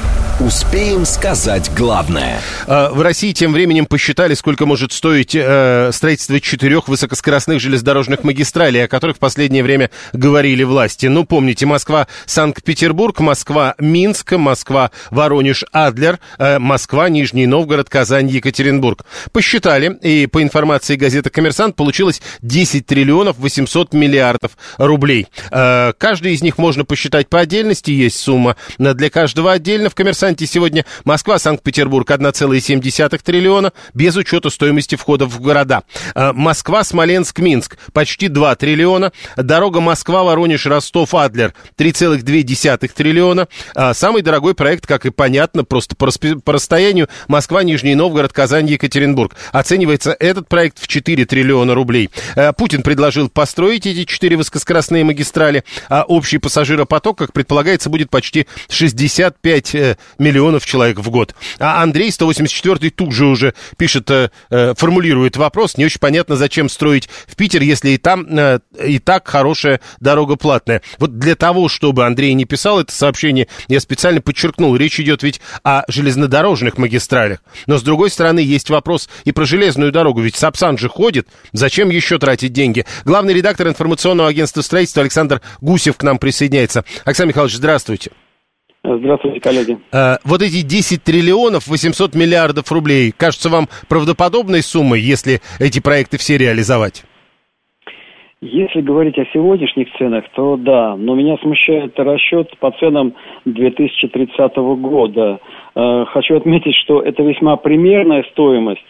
Успеем 0.45 1.05
сказать 1.05 1.69
главное. 1.77 2.39
А, 2.65 2.89
в 2.89 2.99
России 3.03 3.31
тем 3.31 3.53
временем 3.53 3.85
посчитали, 3.85 4.33
сколько 4.33 4.65
может 4.65 4.91
стоить 4.91 5.35
э, 5.35 5.91
строительство 5.93 6.39
четырех 6.39 6.87
высокоскоростных 6.87 7.59
железнодорожных 7.59 8.23
магистралей, 8.23 8.85
о 8.85 8.87
которых 8.87 9.17
в 9.17 9.19
последнее 9.19 9.61
время 9.61 9.91
говорили 10.13 10.63
власти. 10.63 11.05
Ну, 11.05 11.25
помните, 11.25 11.67
Москва-Санкт-Петербург, 11.67 13.19
Москва-Минск, 13.19 14.31
Москва-Воронеж-Адлер, 14.31 16.17
э, 16.39 16.57
Москва-Нижний 16.57 17.45
Новгород, 17.45 17.87
Казань-Екатеринбург. 17.89 19.05
Посчитали, 19.31 19.95
и 20.01 20.25
по 20.25 20.41
информации 20.41 20.95
газеты 20.95 21.29
«Коммерсант» 21.29 21.75
получилось 21.75 22.19
10 22.41 22.87
триллионов 22.87 23.37
800 23.37 23.93
миллиардов 23.93 24.53
рублей. 24.79 25.27
Э, 25.51 25.93
каждый 25.95 26.33
из 26.33 26.41
них 26.41 26.57
можно 26.57 26.83
посчитать 26.83 27.29
по 27.29 27.39
отдельности, 27.39 27.91
есть 27.91 28.19
сумма 28.19 28.55
для 28.79 29.11
каждого 29.11 29.51
отдельно. 29.51 29.91
В 29.91 29.93
«Коммерсанте» 29.93 30.30
Коммерсанте 30.31 30.45
сегодня 30.45 30.85
Москва, 31.03 31.39
Санкт-Петербург 31.39 32.09
1,7 32.09 33.21
триллиона, 33.21 33.73
без 33.93 34.15
учета 34.15 34.49
стоимости 34.49 34.95
входов 34.95 35.33
в 35.33 35.41
города. 35.41 35.83
А, 36.15 36.31
Москва, 36.31 36.85
Смоленск, 36.85 37.39
Минск 37.39 37.77
почти 37.91 38.29
2 38.29 38.55
триллиона. 38.55 39.11
Дорога 39.35 39.81
Москва, 39.81 40.23
Воронеж, 40.23 40.65
Ростов, 40.67 41.13
Адлер 41.15 41.53
3,2 41.77 42.87
триллиона. 42.87 43.49
А, 43.75 43.93
самый 43.93 44.21
дорогой 44.21 44.53
проект, 44.55 44.87
как 44.87 45.05
и 45.05 45.09
понятно, 45.09 45.65
просто 45.65 45.97
по, 45.97 46.09
по 46.45 46.53
расстоянию 46.53 47.09
Москва, 47.27 47.63
Нижний 47.63 47.95
Новгород, 47.95 48.31
Казань, 48.31 48.69
Екатеринбург. 48.69 49.35
Оценивается 49.51 50.15
этот 50.17 50.47
проект 50.47 50.79
в 50.79 50.87
4 50.87 51.25
триллиона 51.25 51.75
рублей. 51.75 52.09
А, 52.37 52.53
Путин 52.53 52.83
предложил 52.83 53.27
построить 53.27 53.85
эти 53.85 54.05
четыре 54.05 54.37
высокоскоростные 54.37 55.03
магистрали, 55.03 55.65
а 55.89 56.03
общий 56.03 56.37
пассажиропоток, 56.37 57.17
как 57.17 57.33
предполагается, 57.33 57.89
будет 57.89 58.09
почти 58.09 58.47
65 58.69 59.97
миллионов 60.17 60.65
человек 60.65 60.99
в 60.99 61.09
год. 61.09 61.35
А 61.59 61.81
Андрей, 61.81 62.09
184-й, 62.09 62.89
тут 62.89 63.11
же 63.11 63.25
уже 63.25 63.53
пишет, 63.77 64.09
э, 64.11 64.31
э, 64.49 64.73
формулирует 64.75 65.37
вопрос. 65.37 65.77
Не 65.77 65.85
очень 65.85 65.99
понятно, 65.99 66.35
зачем 66.35 66.69
строить 66.69 67.09
в 67.27 67.35
Питер, 67.35 67.61
если 67.61 67.91
и 67.91 67.97
там 67.97 68.25
э, 68.37 68.59
и 68.83 68.99
так 68.99 69.27
хорошая 69.27 69.81
дорога 69.99 70.35
платная. 70.35 70.81
Вот 70.97 71.17
для 71.17 71.35
того, 71.35 71.69
чтобы 71.69 72.05
Андрей 72.05 72.33
не 72.33 72.45
писал 72.45 72.79
это 72.79 72.91
сообщение, 72.91 73.47
я 73.67 73.79
специально 73.79 74.21
подчеркнул, 74.21 74.75
речь 74.75 74.99
идет 74.99 75.23
ведь 75.23 75.41
о 75.63 75.83
железнодорожных 75.87 76.77
магистралях. 76.77 77.39
Но, 77.67 77.77
с 77.77 77.83
другой 77.83 78.09
стороны, 78.09 78.39
есть 78.39 78.69
вопрос 78.69 79.09
и 79.25 79.31
про 79.31 79.45
железную 79.45 79.91
дорогу. 79.91 80.21
Ведь 80.21 80.35
Сапсан 80.35 80.77
же 80.77 80.89
ходит. 80.89 81.27
Зачем 81.53 81.89
еще 81.89 82.17
тратить 82.17 82.53
деньги? 82.53 82.85
Главный 83.05 83.33
редактор 83.33 83.67
информационного 83.67 84.29
агентства 84.29 84.61
строительства 84.61 85.01
Александр 85.01 85.41
Гусев 85.61 85.97
к 85.97 86.03
нам 86.03 86.17
присоединяется. 86.17 86.83
Александр 87.05 87.29
Михайлович, 87.29 87.55
здравствуйте. 87.55 88.11
Здравствуйте, 88.83 89.39
коллеги. 89.39 89.77
А, 89.93 90.17
вот 90.25 90.41
эти 90.41 90.61
10 90.63 91.03
триллионов 91.03 91.67
800 91.67 92.15
миллиардов 92.15 92.71
рублей, 92.71 93.11
кажется 93.15 93.49
вам 93.49 93.65
правдоподобной 93.87 94.63
суммой, 94.63 94.99
если 94.99 95.39
эти 95.59 95.79
проекты 95.79 96.17
все 96.17 96.37
реализовать? 96.37 97.03
Если 98.41 98.81
говорить 98.81 99.19
о 99.19 99.25
сегодняшних 99.33 99.87
ценах, 99.99 100.23
то 100.33 100.57
да, 100.57 100.95
но 100.95 101.13
меня 101.13 101.37
смущает 101.43 101.93
расчет 101.99 102.49
по 102.57 102.71
ценам 102.71 103.13
2030 103.45 104.55
года. 104.81 105.39
Э, 105.75 106.05
хочу 106.11 106.37
отметить, 106.37 106.73
что 106.83 107.03
это 107.03 107.21
весьма 107.21 107.57
примерная 107.57 108.23
стоимость, 108.31 108.81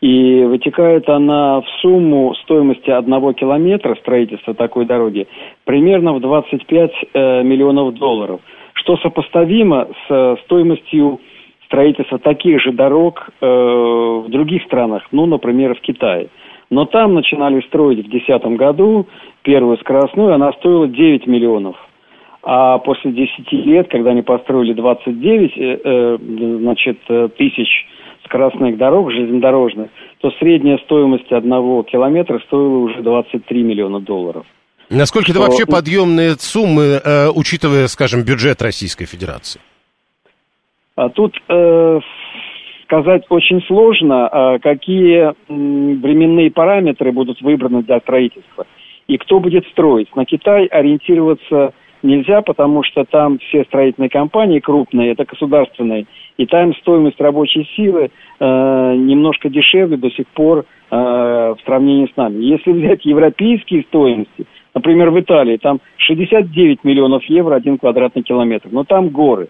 и 0.00 0.44
вытекает 0.44 1.08
она 1.08 1.62
в 1.62 1.64
сумму 1.80 2.34
стоимости 2.44 2.90
одного 2.90 3.32
километра 3.32 3.96
строительства 3.96 4.54
такой 4.54 4.84
дороги 4.84 5.26
примерно 5.64 6.12
в 6.12 6.20
25 6.20 6.90
э, 7.14 7.42
миллионов 7.42 7.94
долларов, 7.94 8.40
что 8.82 8.96
сопоставимо 8.98 9.88
с 10.08 10.36
стоимостью 10.44 11.20
строительства 11.66 12.18
таких 12.18 12.60
же 12.60 12.72
дорог 12.72 13.30
э, 13.40 13.46
в 13.46 14.28
других 14.28 14.62
странах, 14.64 15.04
ну, 15.10 15.26
например, 15.26 15.74
в 15.74 15.80
Китае. 15.80 16.28
Но 16.68 16.84
там 16.84 17.14
начинали 17.14 17.60
строить 17.62 17.98
в 18.00 18.10
2010 18.10 18.44
году 18.58 19.06
первую 19.42 19.78
скоростную, 19.78 20.34
она 20.34 20.52
стоила 20.54 20.88
9 20.88 21.26
миллионов. 21.26 21.76
А 22.42 22.78
после 22.78 23.12
10 23.12 23.52
лет, 23.52 23.88
когда 23.88 24.10
они 24.10 24.22
построили 24.22 24.72
29 24.72 25.52
э, 25.56 25.80
э, 25.84 26.18
значит, 26.60 26.98
э, 27.08 27.28
тысяч 27.36 27.86
скоростных 28.24 28.76
дорог 28.76 29.12
железнодорожных, 29.12 29.90
то 30.20 30.30
средняя 30.32 30.78
стоимость 30.78 31.30
одного 31.30 31.82
километра 31.84 32.40
стоила 32.46 32.78
уже 32.78 33.02
23 33.02 33.62
миллиона 33.62 34.00
долларов. 34.00 34.44
Насколько 34.92 35.30
это 35.30 35.40
вообще 35.40 35.64
подъемные 35.64 36.32
суммы, 36.32 37.00
э, 37.02 37.28
учитывая, 37.34 37.86
скажем, 37.86 38.24
бюджет 38.24 38.60
Российской 38.60 39.06
Федерации? 39.06 39.60
А 40.96 41.08
тут 41.08 41.34
э, 41.48 42.00
сказать 42.84 43.24
очень 43.30 43.62
сложно, 43.62 44.28
э, 44.30 44.58
какие 44.58 45.32
временные 45.48 46.50
параметры 46.50 47.10
будут 47.10 47.40
выбраны 47.40 47.82
для 47.82 48.00
строительства 48.00 48.66
и 49.08 49.16
кто 49.16 49.40
будет 49.40 49.66
строить. 49.68 50.14
На 50.14 50.26
Китай 50.26 50.66
ориентироваться 50.66 51.72
нельзя, 52.02 52.42
потому 52.42 52.82
что 52.84 53.04
там 53.04 53.38
все 53.38 53.64
строительные 53.64 54.10
компании 54.10 54.60
крупные, 54.60 55.12
это 55.12 55.24
государственные, 55.24 56.06
и 56.36 56.46
там 56.46 56.74
стоимость 56.76 57.20
рабочей 57.20 57.66
силы 57.76 58.10
э, 58.40 58.94
немножко 58.96 59.48
дешевле 59.48 59.96
до 59.96 60.10
сих 60.10 60.26
пор 60.28 60.58
э, 60.58 60.64
в 60.90 61.58
сравнении 61.64 62.10
с 62.12 62.16
нами. 62.16 62.44
Если 62.44 62.72
взять 62.72 63.06
европейские 63.06 63.84
стоимости, 63.84 64.46
например, 64.74 65.10
в 65.10 65.20
Италии, 65.20 65.56
там 65.56 65.80
69 65.98 66.84
миллионов 66.84 67.24
евро 67.24 67.54
один 67.54 67.78
квадратный 67.78 68.22
километр, 68.22 68.68
но 68.70 68.84
там 68.84 69.08
горы. 69.08 69.48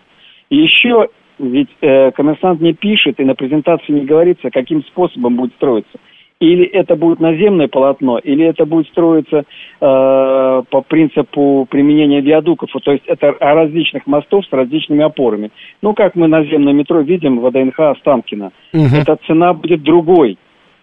И 0.51 0.57
еще, 0.57 1.09
ведь 1.39 1.71
э, 1.81 2.11
коммерсант 2.13 2.61
не 2.61 2.73
пишет 2.73 3.19
и 3.21 3.25
на 3.25 3.35
презентации 3.35 3.93
не 3.93 4.05
говорится, 4.05 4.51
каким 4.51 4.83
способом 4.85 5.37
будет 5.37 5.55
строиться– 5.55 5.99
или 6.43 6.65
это 6.65 6.97
будет 6.97 7.21
наземное 7.21 7.69
полотно, 7.69 8.19
или 8.19 8.45
это 8.45 8.67
будет 8.67 8.89
строиться 8.89 9.39
э, 9.39 9.45
по 9.81 10.81
принципу 10.89 11.69
применения 11.71 12.21
виадуков, 12.21 12.69
то 12.83 12.91
есть 12.91 13.05
это 13.07 13.37
различных 13.39 14.09
мостов 14.09 14.45
с 14.47 14.53
различными 14.53 15.05
опорами. 15.05 15.53
Ну, 15.83 15.95
как 15.95 16.17
мы 16.17 16.27
наземное 16.27 16.73
метро 16.73 17.01
видим 17.01 17.39
в 17.39 17.49
ВДНХ 17.49 17.79
Останкино. 17.79 18.51
Угу. 18.73 18.83
Эта 19.01 19.19
цена 19.25 19.55
будет 19.55 19.85
другой. 19.85 20.37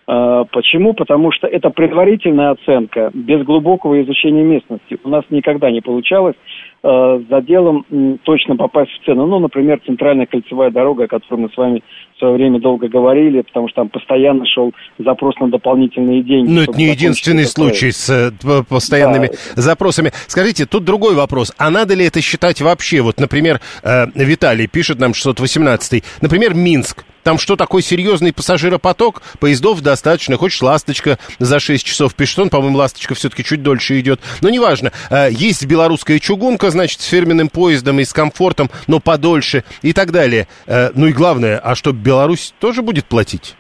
Э, 0.10 0.44
почему? 0.52 0.94
Потому 0.94 1.32
что 1.32 1.46
это 1.46 1.70
предварительная 1.70 2.52
оценка 2.52 3.12
без 3.14 3.46
глубокого 3.46 4.02
изучения 4.02 4.42
местности. 4.42 4.98
У 5.04 5.10
нас 5.10 5.24
никогда 5.30 5.70
не 5.70 5.82
получалось 5.82 6.34
э, 6.82 7.22
за 7.30 7.42
делом 7.42 7.86
точно 8.24 8.56
попасть 8.56 8.90
в 8.92 9.06
цену. 9.06 9.28
Ну, 9.28 9.38
например, 9.38 9.80
центральная 9.86 10.26
кольцевая 10.26 10.72
дорога, 10.72 11.04
о 11.04 11.08
которой 11.08 11.42
мы 11.42 11.50
с 11.50 11.58
вами 11.58 11.84
в 12.16 12.18
свое 12.18 12.34
время 12.34 12.60
долго 12.60 12.88
говорили, 12.88 13.42
потому 13.42 13.68
что 13.68 13.82
там 13.82 13.90
постоянно 13.90 14.48
шел 14.48 14.74
запрос 14.98 15.36
на 15.40 15.50
дополнительные 15.52 16.24
деньги. 16.24 16.50
Ну, 16.50 16.62
это 16.62 16.72
не 16.72 16.86
единственный 16.86 17.46
случай 17.46 17.92
с 17.92 18.10
э, 18.10 18.64
постоянными 18.68 19.28
да. 19.28 19.62
запросами. 19.62 20.10
Скажите, 20.26 20.66
тут 20.66 20.86
другой 20.86 21.14
вопрос. 21.14 21.54
А 21.60 21.70
надо 21.70 21.94
ли 21.94 22.04
это 22.04 22.20
считать 22.20 22.62
вообще? 22.62 23.02
Вот, 23.02 23.20
например, 23.20 23.60
Виталий 24.16 24.68
пишет 24.68 25.00
нам 25.00 25.14
618 25.14 26.04
Например, 26.22 26.56
Минск. 26.56 27.06
Там 27.24 27.38
что, 27.38 27.56
такой 27.56 27.82
серьезный 27.82 28.34
пассажиропоток? 28.34 29.22
Поездов 29.40 29.82
достаточно. 29.82 30.38
Хочешь, 30.38 30.62
«Ласточка» 30.62 31.20
за 31.40 31.60
6 31.60 31.86
часов 31.86 32.16
пишет. 32.16 32.40
Он, 32.40 32.50
по-моему, 32.50 32.78
«Ласточка» 32.78 33.16
все-таки 33.16 33.44
чуть 33.44 33.64
дольше 33.64 34.00
идет. 34.00 34.20
Но 34.42 34.50
неважно. 34.50 34.92
Э, 35.10 35.30
есть 35.32 35.66
белорусская 35.66 36.20
чугунка, 36.20 36.72
значит, 36.72 37.02
с 37.02 37.06
фирменным 37.06 37.50
поездом 37.50 38.00
и 38.00 38.06
с 38.06 38.14
комфортом, 38.14 38.70
но 38.88 39.00
подольше 39.00 39.64
и 39.82 39.94
так 39.94 40.12
далее. 40.12 40.48
Э, 40.66 40.92
ну 40.94 41.08
и 41.08 41.14
главное, 41.14 41.60
а 41.60 41.76
что, 41.76 41.92
Беларусь 41.92 42.54
тоже 42.60 42.82
будет 42.82 43.06
платить? 43.06 43.56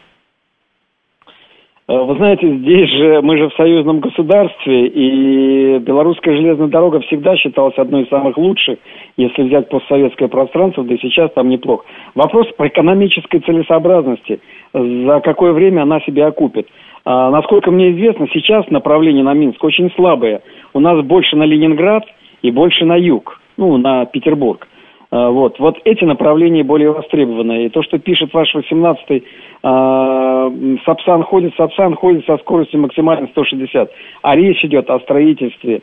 Э, 1.89 2.03
вы 2.03 2.15
знаете, 2.17 2.47
здесь 2.47 2.87
же 2.91 3.21
мы 3.23 3.37
же 3.37 3.49
в 3.49 3.53
союзном 3.55 3.99
государстве, 3.99 4.87
и 4.87 5.79
белорусская 5.79 6.35
железная 6.35 6.67
дорога 6.67 6.99
всегда 6.99 7.35
считалась 7.35 7.77
одной 7.77 8.03
из 8.03 8.09
самых 8.09 8.37
лучших, 8.37 8.77
если 9.17 9.41
взять 9.41 9.69
постсоветское 9.69 10.27
пространство, 10.27 10.83
да 10.83 10.93
и 10.93 10.99
сейчас 10.99 11.31
там 11.33 11.49
неплохо. 11.49 11.85
Вопрос 12.13 12.45
по 12.57 12.67
экономической 12.67 13.39
целесообразности, 13.39 14.39
за 14.71 15.19
какое 15.21 15.51
время 15.51 15.81
она 15.81 15.99
себя 16.01 16.27
окупит. 16.27 16.67
А, 17.05 17.31
насколько 17.31 17.71
мне 17.71 17.91
известно, 17.91 18.27
сейчас 18.31 18.69
направление 18.69 19.23
на 19.23 19.33
Минск 19.33 19.63
очень 19.63 19.89
слабое. 19.95 20.41
У 20.73 20.79
нас 20.79 21.03
больше 21.03 21.35
на 21.35 21.43
Ленинград 21.43 22.03
и 22.43 22.51
больше 22.51 22.85
на 22.85 22.97
юг, 22.97 23.41
ну, 23.57 23.77
на 23.77 24.05
Петербург. 24.05 24.67
А, 25.11 25.29
вот. 25.29 25.59
вот 25.59 25.75
эти 25.85 26.03
направления 26.03 26.63
более 26.63 26.91
востребованы. 26.91 27.65
И 27.65 27.69
то, 27.69 27.81
что 27.81 27.97
пишет 27.97 28.33
ваш 28.33 28.53
18-й, 28.53 29.23
а, 29.63 30.51
Сапсан 30.85 31.23
ходит, 31.23 31.53
Сапсан 31.57 31.95
ходит 31.95 32.25
со 32.25 32.37
скоростью 32.37 32.81
максимально 32.81 33.27
160. 33.27 33.91
А 34.21 34.35
речь 34.35 34.63
идет 34.63 34.89
о 34.89 34.99
строительстве 34.99 35.81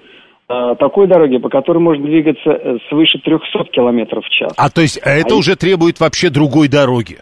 а, 0.48 0.76
такой 0.76 1.08
дороги, 1.08 1.38
по 1.38 1.48
которой 1.48 1.78
можно 1.78 2.04
двигаться 2.04 2.50
э, 2.50 2.78
свыше 2.88 3.18
300 3.18 3.64
километров 3.72 4.24
в 4.24 4.30
час. 4.30 4.54
А 4.56 4.70
то 4.70 4.80
есть 4.80 4.98
это 4.98 5.34
а 5.34 5.38
уже 5.38 5.56
требует 5.56 5.98
вообще 5.98 6.30
другой 6.30 6.68
дороги? 6.68 7.18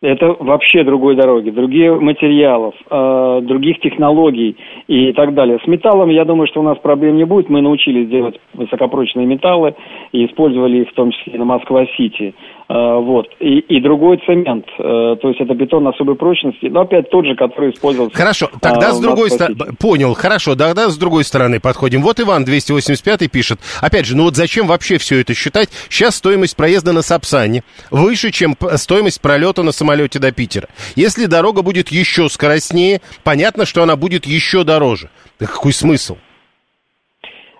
Это 0.00 0.36
вообще 0.38 0.84
другой 0.84 1.16
дороги, 1.16 1.50
другие 1.50 1.92
материалов, 1.92 2.72
э, 2.88 3.40
других 3.42 3.80
технологий 3.80 4.56
и 4.86 5.12
так 5.12 5.34
далее. 5.34 5.58
С 5.64 5.66
металлом, 5.66 6.10
я 6.10 6.24
думаю, 6.24 6.46
что 6.46 6.60
у 6.60 6.62
нас 6.62 6.78
проблем 6.78 7.16
не 7.16 7.24
будет. 7.24 7.48
Мы 7.48 7.62
научились 7.62 8.08
делать 8.08 8.38
высокопрочные 8.54 9.26
металлы 9.26 9.74
и 10.12 10.24
использовали 10.24 10.82
их 10.82 10.90
в 10.90 10.94
том 10.94 11.10
числе 11.10 11.36
на 11.36 11.44
Москва-Сити. 11.44 12.32
Э, 12.68 12.98
вот. 13.00 13.26
И, 13.40 13.60
и 13.60 13.80
другой 13.80 14.20
цемент. 14.26 14.66
Э, 14.78 15.16
то 15.20 15.28
есть 15.28 15.40
это 15.40 15.54
бетон 15.54 15.86
особой 15.88 16.16
прочности, 16.16 16.66
но 16.66 16.82
опять 16.82 17.08
тот 17.10 17.24
же, 17.24 17.34
который 17.34 17.70
использовался. 17.70 18.14
Хорошо, 18.14 18.50
тогда 18.60 18.88
а, 18.88 18.92
с 18.92 19.00
другой 19.00 19.30
стороны... 19.30 19.56
Понял, 19.78 20.12
хорошо, 20.14 20.54
тогда 20.54 20.90
с 20.90 20.98
другой 20.98 21.24
стороны 21.24 21.60
подходим. 21.60 22.02
Вот 22.02 22.20
Иван 22.20 22.44
285 22.44 23.30
пишет. 23.30 23.60
Опять 23.80 24.04
же, 24.04 24.16
ну 24.16 24.24
вот 24.24 24.36
зачем 24.36 24.66
вообще 24.66 24.98
все 24.98 25.20
это 25.20 25.32
считать? 25.32 25.70
Сейчас 25.88 26.16
стоимость 26.16 26.56
проезда 26.56 26.92
на 26.92 27.00
Сапсане 27.00 27.62
выше, 27.90 28.30
чем 28.30 28.54
стоимость 28.76 29.22
пролета 29.22 29.62
на 29.62 29.72
самолете 29.72 30.18
до 30.18 30.30
Питера. 30.30 30.68
Если 30.94 31.24
дорога 31.24 31.62
будет 31.62 31.88
еще 31.88 32.28
скоростнее, 32.28 33.00
понятно, 33.24 33.64
что 33.64 33.82
она 33.82 33.96
будет 33.96 34.26
еще 34.26 34.64
дороже. 34.64 35.08
какой 35.38 35.72
смысл? 35.72 36.16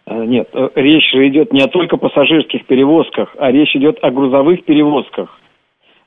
Э, 0.08 0.24
нет, 0.24 0.48
э, 0.54 0.68
речь 0.74 1.10
же 1.12 1.28
идет 1.28 1.52
не 1.52 1.60
о 1.60 1.68
только 1.68 1.96
пассажирских 1.96 2.64
перевозках, 2.66 3.34
а 3.38 3.52
речь 3.52 3.74
идет 3.76 3.98
о 4.02 4.10
грузовых 4.10 4.64
перевозках. 4.64 5.38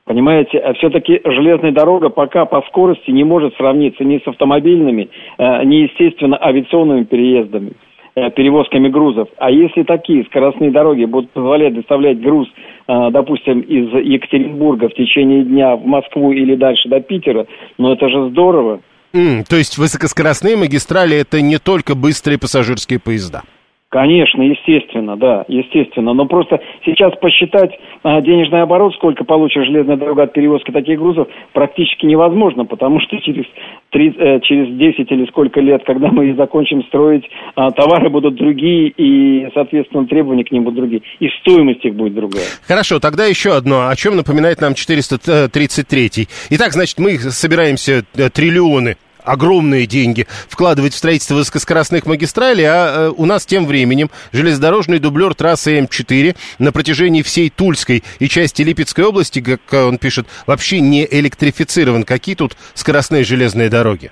Понимаете, 0.04 0.58
а 0.58 0.74
все-таки 0.74 1.20
железная 1.24 1.70
дорога 1.70 2.08
пока 2.08 2.44
по 2.44 2.62
скорости 2.62 3.12
не 3.12 3.22
может 3.22 3.54
сравниться 3.54 4.02
ни 4.02 4.18
с 4.18 4.26
автомобильными, 4.26 5.08
э, 5.38 5.64
ни, 5.64 5.76
естественно, 5.76 6.36
авиационными 6.42 7.04
переездами, 7.04 7.72
перевозками 8.14 8.88
грузов. 8.88 9.28
А 9.38 9.50
если 9.50 9.84
такие 9.84 10.24
скоростные 10.24 10.70
дороги 10.70 11.06
будут 11.06 11.30
позволять 11.30 11.74
доставлять 11.74 12.20
груз, 12.20 12.46
допустим, 12.86 13.60
из 13.60 13.90
Екатеринбурга 13.90 14.90
в 14.90 14.94
течение 14.94 15.44
дня 15.44 15.76
в 15.76 15.86
Москву 15.86 16.30
или 16.30 16.54
дальше 16.54 16.90
до 16.90 17.00
Питера, 17.00 17.46
ну 17.78 17.90
это 17.90 18.10
же 18.10 18.28
здорово. 18.28 18.80
Mm, 19.14 19.44
то 19.48 19.56
есть 19.56 19.78
высокоскоростные 19.78 20.58
магистрали 20.58 21.16
это 21.16 21.40
не 21.40 21.56
только 21.56 21.94
быстрые 21.94 22.38
пассажирские 22.38 22.98
поезда? 22.98 23.44
Конечно, 23.92 24.40
естественно, 24.40 25.18
да, 25.18 25.44
естественно. 25.48 26.14
Но 26.14 26.24
просто 26.24 26.60
сейчас 26.82 27.12
посчитать 27.20 27.78
а, 28.02 28.22
денежный 28.22 28.62
оборот, 28.62 28.94
сколько 28.94 29.22
получит 29.22 29.66
железная 29.66 29.98
дорога 29.98 30.22
от 30.22 30.32
перевозки 30.32 30.70
таких 30.70 30.98
грузов, 30.98 31.28
практически 31.52 32.06
невозможно, 32.06 32.64
потому 32.64 33.00
что 33.00 33.20
через, 33.20 33.44
3, 33.90 34.14
э, 34.16 34.40
через 34.44 34.74
10 34.78 35.12
или 35.12 35.26
сколько 35.26 35.60
лет, 35.60 35.82
когда 35.84 36.08
мы 36.08 36.34
закончим 36.34 36.82
строить, 36.84 37.28
а, 37.54 37.70
товары 37.70 38.08
будут 38.08 38.36
другие, 38.36 38.88
и, 38.88 39.46
соответственно, 39.52 40.06
требования 40.06 40.44
к 40.44 40.52
ним 40.52 40.64
будут 40.64 40.78
другие, 40.78 41.02
и 41.20 41.28
стоимость 41.40 41.84
их 41.84 41.94
будет 41.94 42.14
другая. 42.14 42.46
Хорошо, 42.66 42.98
тогда 42.98 43.26
еще 43.26 43.54
одно, 43.54 43.88
о 43.90 43.94
чем 43.94 44.16
напоминает 44.16 44.62
нам 44.62 44.72
433. 44.72 46.28
Итак, 46.48 46.72
значит, 46.72 46.98
мы 46.98 47.18
собираемся 47.18 48.04
э, 48.16 48.30
триллионы 48.30 48.96
огромные 49.24 49.86
деньги 49.86 50.26
вкладывать 50.48 50.92
в 50.92 50.96
строительство 50.96 51.34
высокоскоростных 51.36 52.06
магистралей, 52.06 52.64
а 52.64 53.08
э, 53.08 53.12
у 53.16 53.26
нас 53.26 53.46
тем 53.46 53.66
временем 53.66 54.10
железнодорожный 54.32 54.98
дублер 54.98 55.34
трассы 55.34 55.78
М4 55.78 56.36
на 56.58 56.72
протяжении 56.72 57.22
всей 57.22 57.50
Тульской 57.50 58.02
и 58.18 58.28
части 58.28 58.62
Липецкой 58.62 59.04
области, 59.04 59.40
как 59.40 59.60
он 59.72 59.98
пишет, 59.98 60.26
вообще 60.46 60.80
не 60.80 61.06
электрифицирован. 61.10 62.04
Какие 62.04 62.34
тут 62.34 62.56
скоростные 62.74 63.24
железные 63.24 63.68
дороги? 63.68 64.10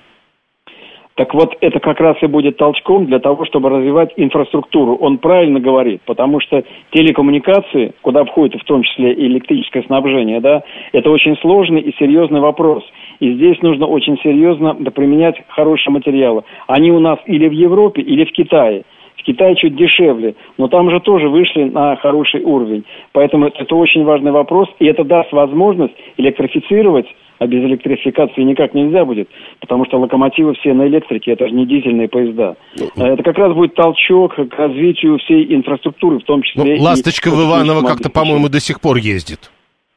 Так 1.21 1.35
вот, 1.35 1.55
это 1.61 1.81
как 1.81 2.01
раз 2.01 2.17
и 2.23 2.27
будет 2.27 2.57
толчком 2.57 3.05
для 3.05 3.19
того, 3.19 3.45
чтобы 3.45 3.69
развивать 3.69 4.11
инфраструктуру. 4.17 4.97
Он 4.97 5.19
правильно 5.19 5.61
говорит, 5.61 6.01
потому 6.07 6.41
что 6.41 6.63
телекоммуникации, 6.93 7.93
куда 8.01 8.25
входит 8.25 8.59
в 8.59 8.65
том 8.65 8.83
числе 8.83 9.13
и 9.13 9.27
электрическое 9.27 9.83
снабжение, 9.83 10.41
да, 10.41 10.63
это 10.93 11.11
очень 11.11 11.37
сложный 11.43 11.83
и 11.83 11.95
серьезный 11.99 12.41
вопрос. 12.41 12.83
И 13.21 13.35
здесь 13.35 13.61
нужно 13.63 13.87
очень 13.87 14.19
серьезно 14.23 14.75
применять 14.75 15.37
хорошие 15.49 15.93
материалы. 15.93 16.43
Они 16.67 16.91
у 16.91 17.01
нас 17.01 17.19
или 17.27 17.49
в 17.49 17.53
Европе, 17.53 18.03
или 18.03 18.25
в 18.25 18.33
Китае. 18.33 18.83
В 19.17 19.23
Китае 19.23 19.55
чуть 19.57 19.77
дешевле, 19.77 20.35
но 20.57 20.69
там 20.69 20.91
же 20.91 20.99
тоже 21.01 21.29
вышли 21.29 21.65
на 21.65 21.97
хороший 21.97 22.43
уровень. 22.43 22.85
Поэтому 23.13 23.49
это 23.49 23.77
очень 23.77 24.03
важный 24.03 24.33
вопрос, 24.33 24.69
и 24.79 24.87
это 24.87 25.05
даст 25.05 25.31
возможность 25.33 25.95
электрифицировать 26.17 27.07
а 27.41 27.47
без 27.47 27.65
электрификации 27.65 28.43
никак 28.43 28.75
нельзя 28.75 29.03
будет, 29.07 29.31
потому 29.61 29.87
что 29.87 29.99
локомотивы 29.99 30.53
все 30.57 30.75
на 30.75 30.87
электрике, 30.87 31.33
это 31.33 31.49
же 31.49 31.55
не 31.55 31.65
дизельные 31.65 32.07
поезда. 32.07 32.57
Ну, 32.77 33.07
это 33.07 33.23
как 33.23 33.39
раз 33.39 33.55
будет 33.55 33.75
толчок 33.75 34.35
к 34.35 34.55
развитию 34.59 35.17
всей 35.19 35.55
инфраструктуры, 35.55 36.19
в 36.19 36.25
том 36.25 36.43
числе... 36.43 36.77
Ну, 36.77 36.83
«Ласточка» 36.83 37.31
в 37.31 37.43
Иваново 37.43 37.81
как-то, 37.81 38.11
по-моему, 38.11 38.51
до 38.51 38.61
сих 38.61 38.83
пор 38.83 38.99
ездит. 38.99 39.51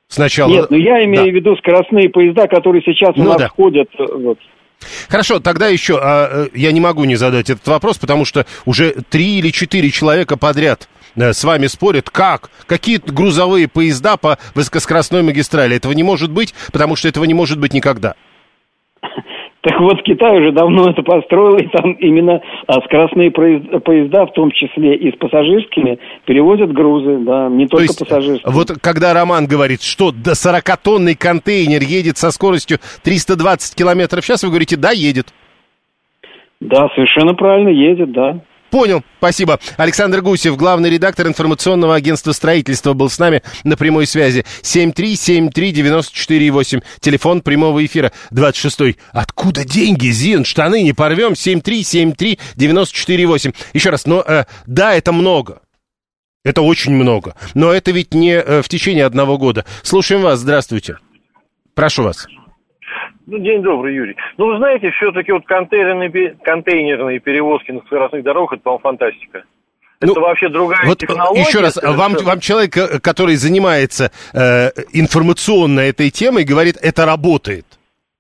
Сначала... 0.08 0.52
Нет, 0.52 0.70
ну 0.70 0.78
я 0.78 1.04
имею 1.06 1.26
да. 1.26 1.32
в 1.32 1.36
виду 1.36 1.56
скоростные 1.58 2.10
поезда, 2.10 2.48
которые 2.48 2.82
сейчас 2.84 3.16
ну, 3.16 3.24
у 3.24 3.28
нас 3.28 3.38
да. 3.38 3.48
ходят... 3.50 3.90
Э, 3.98 4.06
вот. 4.16 4.38
Хорошо, 5.08 5.40
тогда 5.40 5.68
еще, 5.68 5.98
а, 6.02 6.46
э, 6.46 6.50
я 6.54 6.72
не 6.72 6.82
могу 6.82 7.04
не 7.06 7.16
задать 7.16 7.50
этот 7.50 7.68
вопрос, 7.68 7.98
потому 7.98 8.26
что 8.26 8.46
уже 8.66 8.96
три 9.10 9.40
или 9.40 9.50
четыре 9.50 9.90
человека 9.90 10.38
подряд 10.38 10.90
э, 11.16 11.34
с 11.34 11.44
вами 11.44 11.68
спорят, 11.68 12.10
как, 12.10 12.50
какие 12.66 12.98
грузовые 12.98 13.68
поезда 13.68 14.18
по 14.18 14.38
высокоскоростной 14.56 15.24
магистрали. 15.24 15.78
Этого 15.78 15.94
не 15.94 16.04
может 16.04 16.32
быть, 16.32 16.54
потому 16.72 16.96
что 16.96 17.08
этого 17.08 17.24
не 17.26 17.34
может 17.34 17.60
быть 17.60 17.74
никогда. 17.74 18.16
Так 19.64 19.80
вот, 19.80 20.04
Китай 20.04 20.38
уже 20.42 20.52
давно 20.52 20.90
это 20.90 21.04
построил, 21.04 21.56
и 21.56 21.68
там 21.68 21.94
именно 21.94 22.42
а, 22.68 22.82
скоростные 22.82 23.32
поезда, 23.32 24.26
в 24.26 24.34
том 24.34 24.52
числе 24.52 24.96
и 24.98 25.10
с 25.10 25.16
пассажирскими, 25.16 26.00
перевозят 26.26 26.74
грузы, 26.74 27.20
да, 27.20 27.48
не 27.48 27.68
только 27.68 27.78
То 27.78 27.92
есть, 27.94 28.00
пассажирские. 28.00 28.52
Вот 28.52 28.72
когда 28.82 29.14
Роман 29.14 29.48
говорит, 29.48 29.82
что 29.82 30.12
до 30.12 30.32
40-тонный 30.32 31.16
контейнер 31.16 31.82
едет 31.82 32.18
со 32.18 32.32
скоростью 32.32 32.80
320 33.06 33.74
километров 33.74 34.26
в 34.26 34.28
час, 34.28 34.44
вы 34.44 34.50
говорите, 34.50 34.76
да, 34.76 34.92
едет. 34.92 35.28
Да, 36.60 36.90
совершенно 36.94 37.34
правильно, 37.34 37.70
едет, 37.70 38.12
да. 38.12 38.42
Понял, 38.74 39.06
спасибо. 39.20 39.60
Александр 39.78 40.24
Гусев, 40.24 40.58
главный 40.58 40.90
редактор 40.90 41.28
информационного 41.28 41.94
агентства 41.94 42.32
строительства, 42.32 42.94
был 42.94 43.08
с 43.08 43.20
нами 43.20 43.44
на 43.64 43.78
прямой 43.78 44.08
связи. 44.08 44.46
7373948, 44.64 46.84
телефон 47.00 47.42
прямого 47.42 47.86
эфира 47.86 48.12
26. 48.32 48.98
Откуда 49.12 49.64
деньги, 49.64 50.08
Зин? 50.08 50.44
Штаны 50.44 50.82
не 50.82 50.94
порвем. 50.94 51.34
7373948. 51.34 53.54
Еще 53.74 53.90
раз, 53.92 54.08
но 54.08 54.24
э, 54.26 54.46
да, 54.66 54.96
это 54.96 55.12
много. 55.12 55.62
Это 56.44 56.64
очень 56.64 56.94
много. 56.94 57.36
Но 57.54 57.72
это 57.72 57.92
ведь 57.92 58.16
не 58.16 58.32
э, 58.32 58.64
в 58.64 58.70
течение 58.70 59.06
одного 59.06 59.38
года. 59.38 59.66
Слушаем 59.84 60.24
вас, 60.24 60.40
здравствуйте. 60.40 60.98
Прошу 61.76 62.02
вас. 62.02 62.26
Ну, 63.26 63.38
день 63.38 63.62
добрый, 63.62 63.96
Юрий. 63.96 64.16
Ну, 64.38 64.48
вы 64.48 64.58
знаете, 64.58 64.92
все-таки 64.92 65.32
вот 65.32 65.46
контейнерные, 65.46 66.36
контейнерные 66.44 67.20
перевозки 67.20 67.72
на 67.72 67.80
скоростных 67.82 68.24
дорогах, 68.24 68.54
это, 68.54 68.64
по-моему, 68.64 68.82
фантастика. 68.82 69.44
Это 70.02 70.14
ну, 70.16 70.22
вообще 70.22 70.50
другая 70.50 70.86
вот 70.86 70.98
технология. 70.98 71.42
Еще 71.42 71.62
раз, 71.62 71.80
вам, 71.82 72.16
вам 72.16 72.40
человек, 72.42 72.76
э, 72.76 73.00
который 73.00 73.36
занимается 73.36 74.12
э, 74.34 74.72
информационно 74.92 75.80
этой 75.80 76.10
темой, 76.10 76.44
говорит, 76.44 76.76
это 76.82 77.06
работает. 77.06 77.66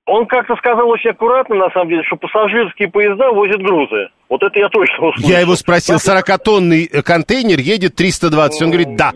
Он 0.06 0.26
как-то 0.26 0.56
сказал 0.58 0.90
очень 0.90 1.12
аккуратно, 1.12 1.56
на 1.56 1.70
самом 1.72 1.90
деле, 1.90 2.04
что 2.04 2.18
пассажирские 2.18 2.90
поезда 2.90 3.32
возят 3.32 3.62
грузы. 3.62 4.10
Вот 4.30 4.44
это 4.44 4.60
я 4.60 4.68
точно 4.70 5.08
услышал. 5.08 5.30
Я 5.30 5.40
его 5.40 5.56
спросил, 5.56 5.96
40-тонный 5.98 6.90
э, 6.92 7.02
контейнер 7.02 7.60
едет 7.60 7.96
320. 7.96 8.62
Он 8.62 8.70
говорит, 8.70 8.96
да. 8.96 9.12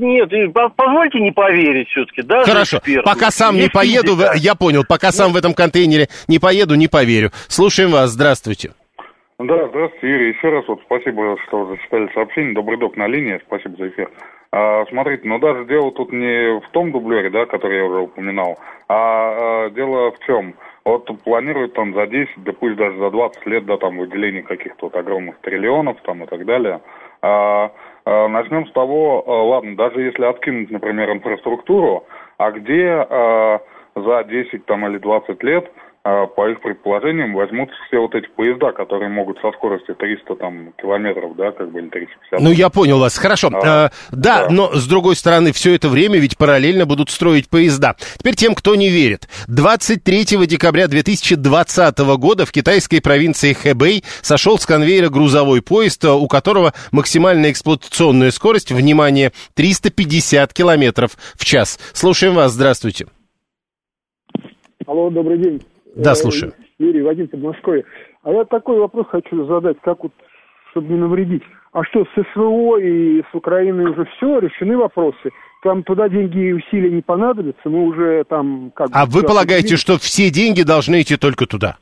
Нет, 0.00 0.30
позвольте 0.76 1.20
не 1.20 1.30
поверить 1.30 1.88
все-таки, 1.88 2.22
да? 2.22 2.44
Хорошо, 2.44 2.78
эксперту. 2.78 3.04
пока 3.04 3.30
сам 3.30 3.56
не 3.56 3.68
поеду, 3.68 4.16
в, 4.16 4.34
я 4.36 4.54
понял, 4.54 4.84
пока 4.88 5.12
сам 5.12 5.32
в 5.32 5.36
этом 5.36 5.54
контейнере 5.54 6.08
не 6.26 6.38
поеду, 6.38 6.74
не 6.74 6.88
поверю. 6.88 7.30
Слушаем 7.48 7.90
вас, 7.90 8.10
здравствуйте. 8.10 8.70
Да, 9.38 9.68
здравствуйте, 9.68 10.08
Юрий. 10.08 10.34
Еще 10.34 10.50
раз 10.50 10.64
вот 10.68 10.80
спасибо, 10.84 11.36
что 11.46 11.66
зачитали 11.66 12.10
сообщение. 12.12 12.54
Добрый 12.54 12.78
док 12.78 12.96
на 12.96 13.06
линии, 13.06 13.40
спасибо 13.46 13.76
за 13.76 13.88
эфир. 13.88 14.10
А, 14.52 14.84
смотрите, 14.86 15.28
но 15.28 15.38
даже 15.38 15.64
дело 15.64 15.92
тут 15.92 16.12
не 16.12 16.60
в 16.60 16.68
том 16.72 16.90
дублере, 16.90 17.30
да, 17.30 17.46
который 17.46 17.78
я 17.78 17.84
уже 17.84 18.00
упоминал, 18.00 18.58
а, 18.88 19.66
а 19.66 19.70
дело 19.70 20.10
в 20.10 20.18
чем? 20.26 20.54
Вот 20.84 21.06
планируют 21.22 21.74
там 21.74 21.94
за 21.94 22.06
10, 22.06 22.42
да 22.44 22.52
пусть 22.52 22.76
даже 22.76 22.98
за 22.98 23.10
20 23.10 23.46
лет, 23.46 23.64
да, 23.66 23.76
там 23.76 23.98
выделение 23.98 24.42
каких-то 24.42 24.86
вот 24.86 24.96
огромных 24.96 25.38
триллионов 25.38 25.98
там 26.02 26.24
и 26.24 26.26
так 26.26 26.44
далее. 26.44 26.80
А, 27.22 27.70
начнем 28.28 28.66
с 28.66 28.72
того, 28.72 29.22
а, 29.26 29.30
ладно, 29.30 29.76
даже 29.76 30.00
если 30.02 30.24
откинуть, 30.24 30.70
например, 30.70 31.10
инфраструктуру, 31.10 32.04
а 32.38 32.50
где 32.50 33.06
а, 33.08 33.60
за 33.94 34.24
10 34.24 34.66
там, 34.66 34.86
или 34.86 34.98
20 34.98 35.42
лет 35.42 35.70
а, 35.70 35.89
по 36.02 36.48
их 36.48 36.62
предположениям, 36.62 37.34
возьмутся 37.34 37.76
все 37.86 37.98
вот 37.98 38.14
эти 38.14 38.26
поезда, 38.28 38.72
которые 38.72 39.10
могут 39.10 39.38
со 39.40 39.52
скоростью 39.52 39.94
300 39.94 40.34
там, 40.36 40.72
километров, 40.80 41.36
да, 41.36 41.52
как 41.52 41.70
бы, 41.70 41.80
или 41.80 41.88
350. 41.88 42.40
Ну, 42.40 42.50
я 42.50 42.70
понял 42.70 42.98
вас, 42.98 43.18
хорошо. 43.18 43.50
А, 43.52 43.58
а, 43.58 43.90
да, 44.10 44.46
да, 44.46 44.50
но, 44.50 44.72
с 44.72 44.86
другой 44.86 45.14
стороны, 45.14 45.52
все 45.52 45.74
это 45.74 45.90
время 45.90 46.18
ведь 46.18 46.38
параллельно 46.38 46.86
будут 46.86 47.10
строить 47.10 47.50
поезда. 47.50 47.96
Теперь 48.16 48.34
тем, 48.34 48.54
кто 48.54 48.76
не 48.76 48.88
верит. 48.88 49.28
23 49.48 50.46
декабря 50.46 50.88
2020 50.88 51.98
года 52.16 52.46
в 52.46 52.52
китайской 52.52 53.00
провинции 53.00 53.52
Хэбэй 53.52 54.02
сошел 54.22 54.58
с 54.58 54.64
конвейера 54.64 55.10
грузовой 55.10 55.60
поезд, 55.60 56.06
у 56.06 56.26
которого 56.28 56.72
максимальная 56.92 57.50
эксплуатационная 57.50 58.30
скорость, 58.30 58.72
внимание, 58.72 59.32
350 59.54 60.54
километров 60.54 61.12
в 61.34 61.44
час. 61.44 61.78
Слушаем 61.92 62.34
вас, 62.34 62.52
здравствуйте. 62.52 63.06
Алло, 64.86 65.10
добрый 65.10 65.38
день. 65.38 65.60
Да, 65.94 66.14
слушаю. 66.14 66.52
Юрий, 66.78 67.02
Вадим 67.02 67.28
Подмосковье. 67.28 67.84
А 68.22 68.30
я 68.30 68.44
такой 68.44 68.78
вопрос 68.78 69.06
хочу 69.08 69.44
задать, 69.46 69.78
как 69.82 70.02
вот, 70.02 70.12
чтобы 70.70 70.92
не 70.92 70.98
навредить. 70.98 71.42
А 71.72 71.84
что, 71.84 72.04
с 72.04 72.32
СВО 72.32 72.78
и 72.78 73.22
с 73.22 73.34
Украиной 73.34 73.90
уже 73.90 74.04
все, 74.16 74.38
решены 74.38 74.76
вопросы? 74.76 75.30
Там 75.62 75.82
туда 75.84 76.08
деньги 76.08 76.38
и 76.38 76.52
усилия 76.52 76.90
не 76.90 77.02
понадобятся, 77.02 77.68
мы 77.68 77.84
уже 77.84 78.24
там 78.28 78.72
как 78.74 78.88
А 78.92 79.06
вы 79.06 79.22
полагаете, 79.22 79.76
что 79.76 79.98
все 79.98 80.30
деньги 80.30 80.62
должны 80.62 81.02
идти 81.02 81.16
только 81.16 81.46
туда? 81.46 81.76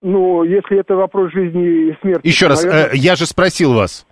Ну, 0.00 0.44
если 0.44 0.78
это 0.78 0.94
вопрос 0.94 1.32
жизни 1.32 1.90
и 1.90 1.96
смерти... 2.00 2.26
Еще 2.26 2.46
раз, 2.46 2.64
наверное... 2.64 2.94
э, 2.94 2.96
я 2.96 3.16
же 3.16 3.26
спросил 3.26 3.74
вас. 3.74 4.06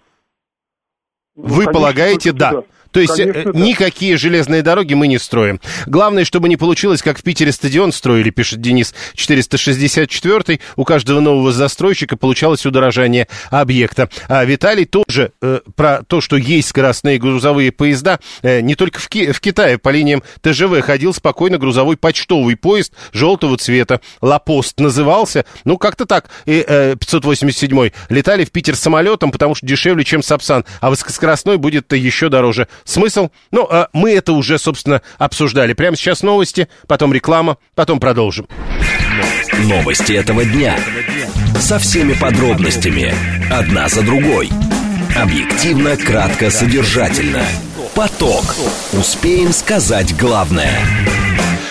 Ну, 1.35 1.45
вы 1.45 1.51
конечно, 1.51 1.73
полагаете, 1.73 2.33
да. 2.33 2.51
Туда. 2.51 2.67
То 2.91 3.01
есть 3.01 3.19
э, 3.19 3.33
Конечно, 3.33 3.59
никакие 3.59 4.13
да. 4.13 4.19
железные 4.19 4.63
дороги 4.63 4.95
мы 4.95 5.07
не 5.09 5.19
строим. 5.19 5.61
Главное, 5.87 6.25
чтобы 6.25 6.49
не 6.49 6.57
получилось, 6.57 7.03
как 7.03 7.19
в 7.19 7.23
Питере 7.23 7.53
стадион 7.53 7.93
строили, 7.93 8.31
пишет 8.31 8.61
Денис 8.61 8.95
464 9.15 10.61
У 10.77 10.85
каждого 10.85 11.21
нового 11.21 11.53
застройщика 11.53 12.17
получалось 12.17 12.65
удорожание 12.67 13.29
объекта. 13.51 14.09
А 14.29 14.45
Виталий 14.45 14.85
тоже 14.85 15.33
э, 15.43 15.61
про 15.77 16.03
то, 16.03 16.21
что 16.21 16.37
есть 16.37 16.69
скоростные 16.69 17.19
грузовые 17.19 17.73
поезда, 17.73 18.21
э, 18.43 18.61
не 18.61 18.75
только 18.75 19.01
в, 19.01 19.09
Ки- 19.09 19.33
в 19.33 19.41
Китае 19.41 19.79
по 19.79 19.91
линиям 19.91 20.23
ТЖВ 20.43 20.81
ходил 20.83 21.13
спокойно 21.15 21.59
грузовой 21.59 21.97
почтовый 21.97 22.57
поезд 22.57 22.93
желтого 23.13 23.57
цвета. 23.57 24.01
Лапост 24.21 24.81
назывался. 24.81 25.45
Ну, 25.65 25.79
как-то 25.79 26.07
так. 26.07 26.31
И 26.47 26.65
э, 26.67 26.97
587 26.99 27.91
летали 28.09 28.45
в 28.45 28.51
Питер 28.51 28.77
самолетом, 28.77 29.31
потому 29.31 29.55
что 29.55 29.67
дешевле, 29.67 30.05
чем 30.05 30.23
Сапсан. 30.23 30.65
А 30.81 30.91
высокоскоростной 30.91 31.57
будет 31.57 31.93
еще 31.93 32.29
дороже. 32.29 32.69
Смысл? 32.85 33.31
Ну, 33.51 33.67
а 33.71 33.89
мы 33.93 34.13
это 34.13 34.33
уже, 34.33 34.59
собственно, 34.59 35.03
обсуждали. 35.19 35.73
Прямо 35.73 35.97
сейчас 35.97 36.23
новости, 36.23 36.69
потом 36.87 37.13
реклама, 37.13 37.59
потом 37.75 38.01
продолжим. 38.01 38.49
Новости 39.65 40.13
этого 40.13 40.45
дня. 40.45 40.79
Со 41.61 41.79
всеми 41.79 42.13
подробностями. 42.15 43.15
Одна 43.51 43.89
за 43.89 44.03
другой. 44.03 44.51
Объективно, 45.17 45.97
кратко, 45.97 46.51
содержательно. 46.51 47.45
Поток. 47.95 48.55
Успеем 48.93 49.53
сказать 49.53 50.17
главное. 50.17 50.79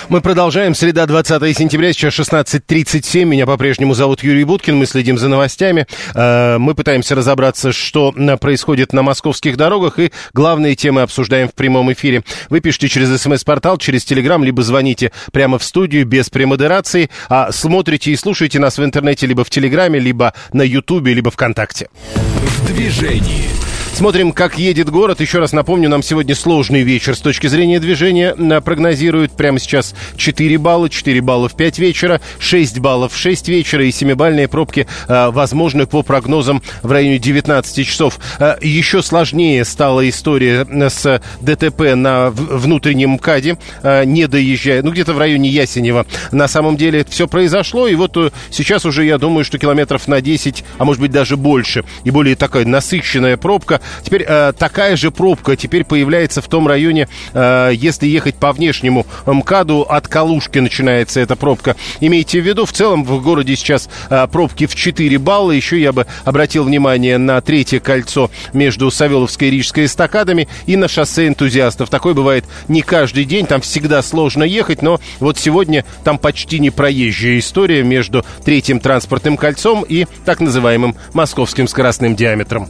Мы 0.09 0.21
продолжаем. 0.21 0.73
Среда, 0.73 1.05
20 1.05 1.57
сентября, 1.57 1.91
сейчас 1.91 2.13
16.37. 2.13 3.25
Меня 3.25 3.45
по-прежнему 3.45 3.93
зовут 3.93 4.23
Юрий 4.23 4.45
Буткин. 4.45 4.77
Мы 4.77 4.85
следим 4.85 5.17
за 5.17 5.27
новостями. 5.27 5.85
Э, 6.15 6.57
мы 6.57 6.75
пытаемся 6.75 7.13
разобраться, 7.13 7.73
что 7.73 8.13
происходит 8.39 8.93
на 8.93 9.01
московских 9.01 9.57
дорогах. 9.57 9.99
И 9.99 10.13
главные 10.33 10.75
темы 10.75 11.01
обсуждаем 11.01 11.49
в 11.49 11.53
прямом 11.53 11.91
эфире. 11.91 12.23
Вы 12.49 12.61
пишите 12.61 12.87
через 12.87 13.21
смс-портал, 13.21 13.77
через 13.77 14.05
телеграм, 14.05 14.41
либо 14.45 14.63
звоните 14.63 15.11
прямо 15.33 15.59
в 15.59 15.63
студию 15.63 16.05
без 16.05 16.29
премодерации. 16.29 17.09
А 17.27 17.51
смотрите 17.51 18.11
и 18.11 18.15
слушаете 18.15 18.59
нас 18.59 18.77
в 18.77 18.85
интернете 18.85 19.27
либо 19.27 19.43
в 19.43 19.49
телеграме, 19.49 19.99
либо 19.99 20.33
на 20.53 20.61
ютубе, 20.61 21.13
либо 21.13 21.31
ВКонтакте. 21.31 21.89
В 22.13 22.67
движении. 22.67 23.49
Смотрим, 23.97 24.31
как 24.31 24.59
едет 24.59 24.91
город. 24.91 25.21
Еще 25.21 25.39
раз 25.39 25.53
напомню, 25.53 25.89
нам 25.89 26.03
сегодня 26.03 26.35
сложный 26.35 26.83
вечер 26.83 27.15
с 27.15 27.19
точки 27.19 27.47
зрения 27.47 27.79
движения. 27.79 28.35
Прогнозируют 28.61 29.31
прямо 29.31 29.57
сейчас 29.57 29.95
4 30.17 30.55
балла, 30.59 30.87
4 30.87 31.19
балла 31.21 31.49
в 31.49 31.55
5 31.55 31.79
вечера, 31.79 32.21
6 32.37 32.77
баллов 32.77 33.13
в 33.13 33.17
6 33.17 33.47
вечера 33.47 33.83
и 33.83 33.89
7-бальные 33.89 34.49
пробки 34.49 34.85
э, 35.07 35.29
возможны 35.31 35.87
по 35.87 36.03
прогнозам 36.03 36.61
в 36.83 36.91
районе 36.91 37.17
19 37.17 37.87
часов. 37.87 38.19
Э, 38.37 38.57
еще 38.61 39.01
сложнее 39.01 39.65
стала 39.65 40.07
история 40.07 40.67
с 40.89 41.19
ДТП 41.41 41.95
на 41.95 42.29
внутреннем 42.29 43.13
МКАДе, 43.13 43.57
э, 43.81 44.05
не 44.05 44.27
доезжая, 44.27 44.83
ну 44.83 44.91
где-то 44.91 45.13
в 45.13 45.17
районе 45.17 45.49
Ясенева. 45.49 46.05
На 46.31 46.47
самом 46.47 46.77
деле 46.77 47.03
все 47.09 47.27
произошло, 47.27 47.87
и 47.87 47.95
вот 47.95 48.15
э, 48.17 48.29
сейчас 48.51 48.85
уже 48.85 49.05
я 49.05 49.17
думаю, 49.17 49.43
что 49.43 49.57
километров 49.57 50.07
на 50.07 50.21
10, 50.21 50.63
а 50.77 50.85
может 50.85 51.01
быть 51.01 51.09
даже 51.09 51.35
больше, 51.35 51.83
и 52.03 52.11
более 52.11 52.35
такая 52.35 52.63
насыщенная 52.63 53.37
пробка 53.37 53.81
Теперь 54.03 54.25
э, 54.27 54.53
такая 54.57 54.95
же 54.95 55.11
пробка 55.11 55.55
теперь 55.55 55.83
появляется 55.83 56.41
в 56.41 56.47
том 56.47 56.67
районе, 56.67 57.07
э, 57.33 57.71
если 57.73 58.07
ехать 58.07 58.35
по 58.35 58.51
внешнему 58.51 59.05
МКАДу, 59.25 59.81
от 59.81 60.07
Калушки 60.07 60.59
начинается 60.59 61.19
эта 61.19 61.35
пробка. 61.35 61.75
Имейте 61.99 62.41
в 62.41 62.45
виду, 62.45 62.65
в 62.65 62.71
целом 62.71 63.03
в 63.03 63.21
городе 63.21 63.55
сейчас 63.55 63.89
э, 64.09 64.27
пробки 64.31 64.65
в 64.65 64.75
4 64.75 65.17
балла. 65.17 65.51
Еще 65.51 65.79
я 65.81 65.91
бы 65.91 66.05
обратил 66.25 66.63
внимание 66.63 67.17
на 67.17 67.41
третье 67.41 67.79
кольцо 67.79 68.29
между 68.53 68.91
Савеловской 68.91 69.47
и 69.47 69.51
Рижской 69.51 69.85
эстакадами 69.85 70.47
и 70.65 70.75
на 70.75 70.87
шоссе 70.87 71.27
энтузиастов. 71.27 71.89
Такое 71.89 72.13
бывает 72.13 72.45
не 72.67 72.81
каждый 72.81 73.25
день, 73.25 73.45
там 73.45 73.61
всегда 73.61 74.01
сложно 74.01 74.43
ехать, 74.43 74.81
но 74.81 74.99
вот 75.19 75.37
сегодня 75.37 75.85
там 76.03 76.17
почти 76.17 76.59
не 76.59 76.69
проезжая 76.69 77.39
история 77.39 77.83
между 77.83 78.25
третьим 78.43 78.79
транспортным 78.79 79.37
кольцом 79.37 79.85
и 79.87 80.05
так 80.25 80.39
называемым 80.39 80.95
московским 81.13 81.67
скоростным 81.67 82.15
диаметром. 82.15 82.69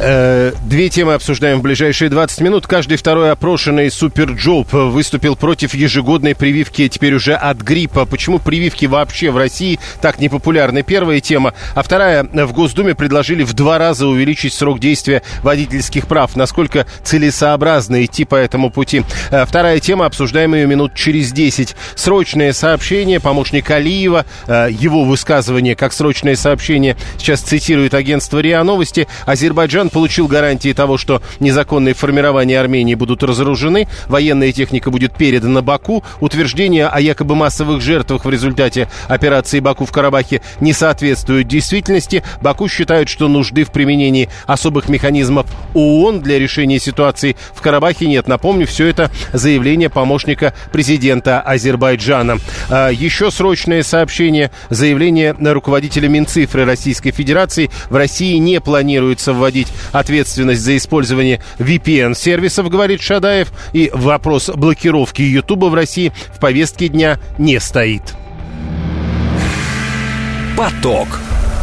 Э, 0.00 0.52
две 0.64 0.88
темы 0.88 1.14
обсуждаем 1.14 1.58
в 1.58 1.62
ближайшие 1.62 2.08
20 2.08 2.40
минут. 2.40 2.66
Каждый 2.66 2.96
второй 2.96 3.30
опрошенный 3.30 3.90
SuperJob 3.90 4.72
выступил 4.72 5.36
против 5.36 5.74
ежегодной 5.74 6.34
прививки 6.34 6.88
теперь 6.88 7.14
уже 7.14 7.34
от 7.34 7.58
гриппа. 7.58 8.06
Почему 8.06 8.38
прививки 8.38 8.86
вообще 8.86 9.30
в 9.30 9.36
России 9.36 9.78
так 10.00 10.18
непопулярны? 10.18 10.82
Первая 10.82 11.20
тема. 11.20 11.54
А 11.74 11.82
вторая. 11.82 12.24
В 12.24 12.52
Госдуме 12.52 12.94
предложили 12.94 13.42
в 13.42 13.52
два 13.52 13.78
раза 13.78 14.06
увеличить 14.06 14.54
срок 14.54 14.80
действия 14.80 15.22
водительских 15.42 16.06
прав. 16.06 16.36
Насколько 16.36 16.86
целесообразно 17.04 18.04
идти 18.04 18.24
по 18.24 18.36
этому 18.36 18.70
пути? 18.70 19.04
Э, 19.30 19.44
вторая 19.44 19.78
тема. 19.78 20.06
Обсуждаем 20.06 20.54
ее 20.54 20.66
минут 20.66 20.94
через 20.94 21.32
10. 21.32 21.76
Срочное 21.94 22.52
сообщение. 22.52 23.20
Помощник 23.20 23.70
Алиева. 23.70 24.24
Э, 24.46 24.68
его 24.70 25.04
высказывание 25.04 25.76
как 25.76 25.92
срочное 25.92 26.34
сообщение 26.34 26.96
сейчас 27.18 27.40
цитирует 27.40 27.94
агентство 27.94 28.38
РИА 28.38 28.64
Новости. 28.64 29.06
Азербайджан 29.26 29.81
Азербайджан 29.82 29.90
получил 29.90 30.28
гарантии 30.28 30.72
того, 30.72 30.96
что 30.96 31.22
незаконные 31.40 31.94
формирования 31.94 32.60
Армении 32.60 32.94
будут 32.94 33.22
разоружены, 33.22 33.88
военная 34.08 34.52
техника 34.52 34.90
будет 34.90 35.14
передана 35.16 35.62
Баку, 35.62 36.04
утверждения 36.20 36.86
о 36.86 37.00
якобы 37.00 37.34
массовых 37.34 37.80
жертвах 37.80 38.24
в 38.24 38.30
результате 38.30 38.88
операции 39.08 39.60
Баку 39.60 39.84
в 39.84 39.92
Карабахе 39.92 40.40
не 40.60 40.72
соответствуют 40.72 41.48
действительности. 41.48 42.22
Баку 42.40 42.68
считают, 42.68 43.08
что 43.08 43.28
нужды 43.28 43.64
в 43.64 43.72
применении 43.72 44.28
особых 44.46 44.88
механизмов 44.88 45.46
ООН 45.74 46.20
для 46.20 46.38
решения 46.38 46.78
ситуации 46.78 47.36
в 47.54 47.60
Карабахе 47.60 48.06
нет. 48.06 48.28
Напомню, 48.28 48.66
все 48.66 48.86
это 48.86 49.10
заявление 49.32 49.90
помощника 49.90 50.54
президента 50.72 51.40
Азербайджана. 51.40 52.38
А, 52.68 52.90
еще 52.90 53.30
срочное 53.30 53.82
сообщение. 53.82 54.50
Заявление 54.70 55.34
руководителя 55.38 56.08
Минцифры 56.08 56.64
Российской 56.64 57.10
Федерации. 57.10 57.70
В 57.90 57.96
России 57.96 58.36
не 58.36 58.60
планируется 58.60 59.32
вводить 59.32 59.71
ответственность 59.92 60.62
за 60.62 60.76
использование 60.76 61.40
VPN-сервисов, 61.58 62.68
говорит 62.68 63.00
Шадаев, 63.02 63.52
и 63.72 63.90
вопрос 63.92 64.50
блокировки 64.54 65.22
Ютуба 65.22 65.66
в 65.66 65.74
России 65.74 66.12
в 66.34 66.40
повестке 66.40 66.88
дня 66.88 67.18
не 67.38 67.60
стоит. 67.60 68.02
Поток. 70.56 71.08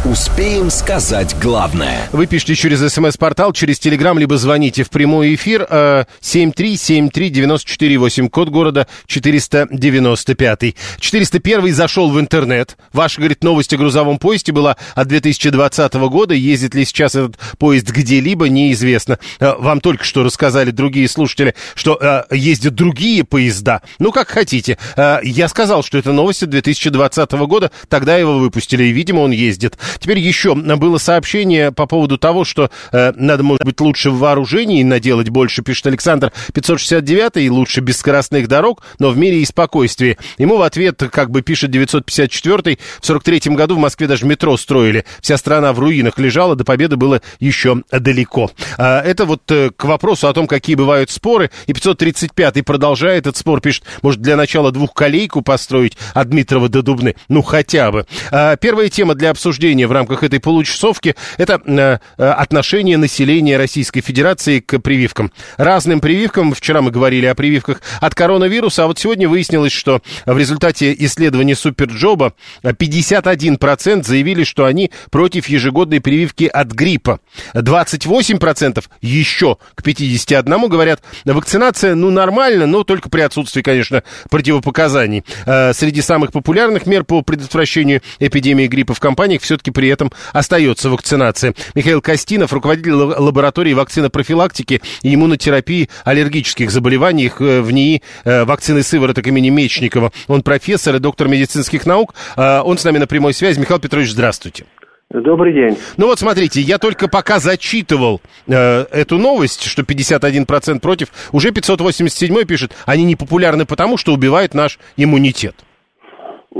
Успеем 0.06 0.70
сказать 0.70 1.36
главное. 1.42 2.08
Вы 2.12 2.26
пишите 2.26 2.54
через 2.54 2.90
смс-портал, 2.90 3.52
через 3.52 3.78
телеграм, 3.78 4.18
либо 4.18 4.38
звоните 4.38 4.82
в 4.82 4.88
прямой 4.88 5.34
эфир 5.34 5.66
э, 5.68 6.04
7373948, 6.22 8.30
код 8.30 8.48
города 8.48 8.86
495. 9.06 10.74
401 10.98 11.74
зашел 11.74 12.10
в 12.10 12.18
интернет. 12.18 12.78
Ваша, 12.94 13.18
говорит, 13.18 13.44
новость 13.44 13.74
о 13.74 13.76
грузовом 13.76 14.18
поезде 14.18 14.52
была 14.52 14.78
от 14.94 15.06
2020 15.06 15.92
года. 15.92 16.32
Ездит 16.32 16.74
ли 16.74 16.86
сейчас 16.86 17.14
этот 17.14 17.36
поезд 17.58 17.90
где-либо, 17.90 18.48
неизвестно. 18.48 19.18
Э, 19.38 19.52
вам 19.58 19.82
только 19.82 20.04
что 20.04 20.22
рассказали 20.22 20.70
другие 20.70 21.10
слушатели, 21.10 21.54
что 21.74 21.98
э, 22.00 22.22
ездят 22.34 22.74
другие 22.74 23.24
поезда. 23.24 23.82
Ну, 23.98 24.12
как 24.12 24.30
хотите. 24.30 24.78
Э, 24.96 25.18
я 25.22 25.46
сказал, 25.48 25.82
что 25.82 25.98
это 25.98 26.12
новость 26.12 26.42
от 26.42 26.48
2020 26.48 27.32
года. 27.32 27.70
Тогда 27.90 28.16
его 28.16 28.38
выпустили, 28.38 28.84
и, 28.84 28.92
видимо, 28.92 29.20
он 29.20 29.32
ездит. 29.32 29.76
Теперь 29.98 30.18
еще 30.18 30.54
было 30.54 30.98
сообщение 30.98 31.72
по 31.72 31.86
поводу 31.86 32.18
того, 32.18 32.44
что 32.44 32.70
э, 32.92 33.12
надо, 33.16 33.42
может 33.42 33.64
быть, 33.64 33.80
лучше 33.80 34.10
в 34.10 34.18
вооружении 34.18 34.82
наделать 34.82 35.28
больше, 35.28 35.62
пишет 35.62 35.86
Александр 35.86 36.32
569 36.52 37.36
и 37.44 37.50
лучше 37.50 37.80
без 37.80 37.98
скоростных 37.98 38.48
дорог, 38.48 38.82
но 38.98 39.10
в 39.10 39.16
мире 39.16 39.40
и 39.40 39.44
спокойствии. 39.44 40.18
Ему 40.38 40.56
в 40.56 40.62
ответ, 40.62 41.02
как 41.10 41.30
бы 41.30 41.42
пишет 41.42 41.70
954 41.70 42.78
в 43.00 43.06
43 43.06 43.54
году 43.54 43.76
в 43.76 43.78
Москве 43.78 44.06
даже 44.06 44.26
метро 44.26 44.56
строили. 44.56 45.04
Вся 45.20 45.36
страна 45.36 45.72
в 45.72 45.78
руинах 45.78 46.18
лежала, 46.18 46.56
до 46.56 46.64
победы 46.64 46.96
было 46.96 47.20
еще 47.38 47.82
далеко. 47.90 48.50
А, 48.78 49.00
это 49.00 49.24
вот 49.24 49.50
э, 49.50 49.70
к 49.76 49.84
вопросу 49.84 50.28
о 50.28 50.32
том, 50.32 50.46
какие 50.46 50.76
бывают 50.76 51.10
споры. 51.10 51.50
И 51.66 51.72
535 51.72 52.64
продолжает 52.64 53.26
этот 53.26 53.36
спор, 53.36 53.60
пишет, 53.60 53.84
может, 54.02 54.20
для 54.20 54.36
начала 54.36 54.72
двухколейку 54.72 55.42
построить 55.42 55.96
от 56.14 56.28
Дмитрова 56.30 56.68
до 56.68 56.82
Дубны? 56.82 57.16
Ну, 57.28 57.42
хотя 57.42 57.90
бы. 57.90 58.06
А, 58.30 58.56
первая 58.56 58.88
тема 58.88 59.14
для 59.14 59.30
обсуждения 59.30 59.79
обсуждение 59.80 59.86
в 59.86 59.92
рамках 59.92 60.22
этой 60.22 60.40
получасовки– 60.40 61.14
это 61.38 61.60
э, 61.64 61.98
э, 62.18 62.30
отношение 62.30 62.96
населения 62.96 63.56
Российской 63.56 64.00
Федерации 64.00 64.60
к 64.60 64.78
прививкам. 64.78 65.32
Разным 65.56 66.00
прививкам, 66.00 66.54
вчера 66.54 66.82
мы 66.82 66.90
говорили 66.90 67.26
о 67.26 67.34
прививках 67.34 67.80
от 68.00 68.14
коронавируса, 68.14 68.84
а 68.84 68.86
вот 68.86 68.98
сегодня 68.98 69.28
выяснилось, 69.28 69.72
что 69.72 70.00
в 70.26 70.38
результате 70.38 70.94
исследования 70.98 71.54
Суперджоба 71.54 72.32
51% 72.62 74.04
заявили, 74.04 74.44
что 74.44 74.64
они 74.64 74.90
против 75.10 75.48
ежегодной 75.48 76.00
прививки 76.00 76.44
от 76.44 76.68
гриппа. 76.68 77.20
28% 77.54 78.84
еще 79.00 79.56
к 79.74 79.82
51 79.82 80.68
говорят, 80.68 81.02
вакцинация, 81.24 81.94
ну, 81.94 82.10
нормально, 82.10 82.66
но 82.66 82.84
только 82.84 83.08
при 83.08 83.22
отсутствии, 83.22 83.62
конечно, 83.62 84.02
противопоказаний. 84.30 85.24
Э, 85.46 85.72
среди 85.72 86.02
самых 86.02 86.32
популярных 86.32 86.86
мер 86.86 87.04
по 87.04 87.22
предотвращению 87.22 88.02
эпидемии 88.18 88.66
гриппа 88.66 88.94
в 88.94 89.00
компаниях 89.00 89.42
все-таки 89.42 89.69
все-таки 89.70 89.80
при 89.80 89.88
этом 89.88 90.10
остается 90.32 90.90
вакцинация. 90.90 91.54
Михаил 91.74 92.00
Костинов, 92.00 92.52
руководитель 92.52 92.92
лаборатории 92.92 93.72
вакцинопрофилактики 93.72 94.80
и 95.02 95.14
иммунотерапии 95.14 95.88
аллергических 96.04 96.70
заболеваний 96.70 97.30
э, 97.38 97.60
в 97.60 97.70
НИИ 97.70 98.02
э, 98.24 98.44
вакцины 98.44 98.82
сывороток 98.82 99.26
имени 99.26 99.50
Мечникова. 99.50 100.12
Он 100.28 100.42
профессор 100.42 100.96
и 100.96 100.98
доктор 100.98 101.28
медицинских 101.28 101.86
наук. 101.86 102.14
Э, 102.36 102.60
он 102.60 102.78
с 102.78 102.84
нами 102.84 102.98
на 102.98 103.06
прямой 103.06 103.32
связи. 103.34 103.60
Михаил 103.60 103.80
Петрович, 103.80 104.10
здравствуйте. 104.10 104.64
Добрый 105.10 105.52
день. 105.52 105.76
Ну 105.96 106.06
вот 106.06 106.20
смотрите, 106.20 106.60
я 106.60 106.78
только 106.78 107.08
пока 107.08 107.40
зачитывал 107.40 108.20
э, 108.46 108.84
эту 108.92 109.18
новость, 109.18 109.64
что 109.64 109.82
51% 109.82 110.78
против, 110.78 111.08
уже 111.32 111.50
587 111.50 112.44
пишет, 112.44 112.76
они 112.86 113.04
не 113.04 113.16
популярны 113.16 113.64
потому, 113.64 113.96
что 113.96 114.12
убивают 114.12 114.54
наш 114.54 114.78
иммунитет. 114.96 115.56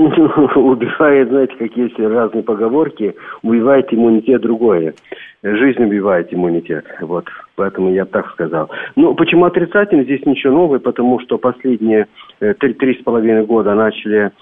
убивает, 0.56 1.28
знаете, 1.28 1.54
какие 1.56 1.84
есть 1.84 1.98
разные 1.98 2.42
поговорки, 2.42 3.14
убивает 3.42 3.92
иммунитет 3.92 4.40
другое. 4.40 4.94
Жизнь 5.42 5.82
убивает 5.82 6.32
иммунитет. 6.32 6.86
Вот, 7.00 7.26
поэтому 7.56 7.92
я 7.92 8.04
так 8.04 8.30
сказал. 8.30 8.70
Ну, 8.96 9.14
почему 9.14 9.44
отрицательно? 9.44 10.04
Здесь 10.04 10.24
ничего 10.24 10.54
нового, 10.54 10.78
потому 10.78 11.20
что 11.20 11.38
последние 11.38 12.06
э, 12.40 12.54
три, 12.54 12.74
три 12.74 12.94
с 12.94 13.02
половиной 13.02 13.44
года 13.44 13.74
начали 13.74 14.32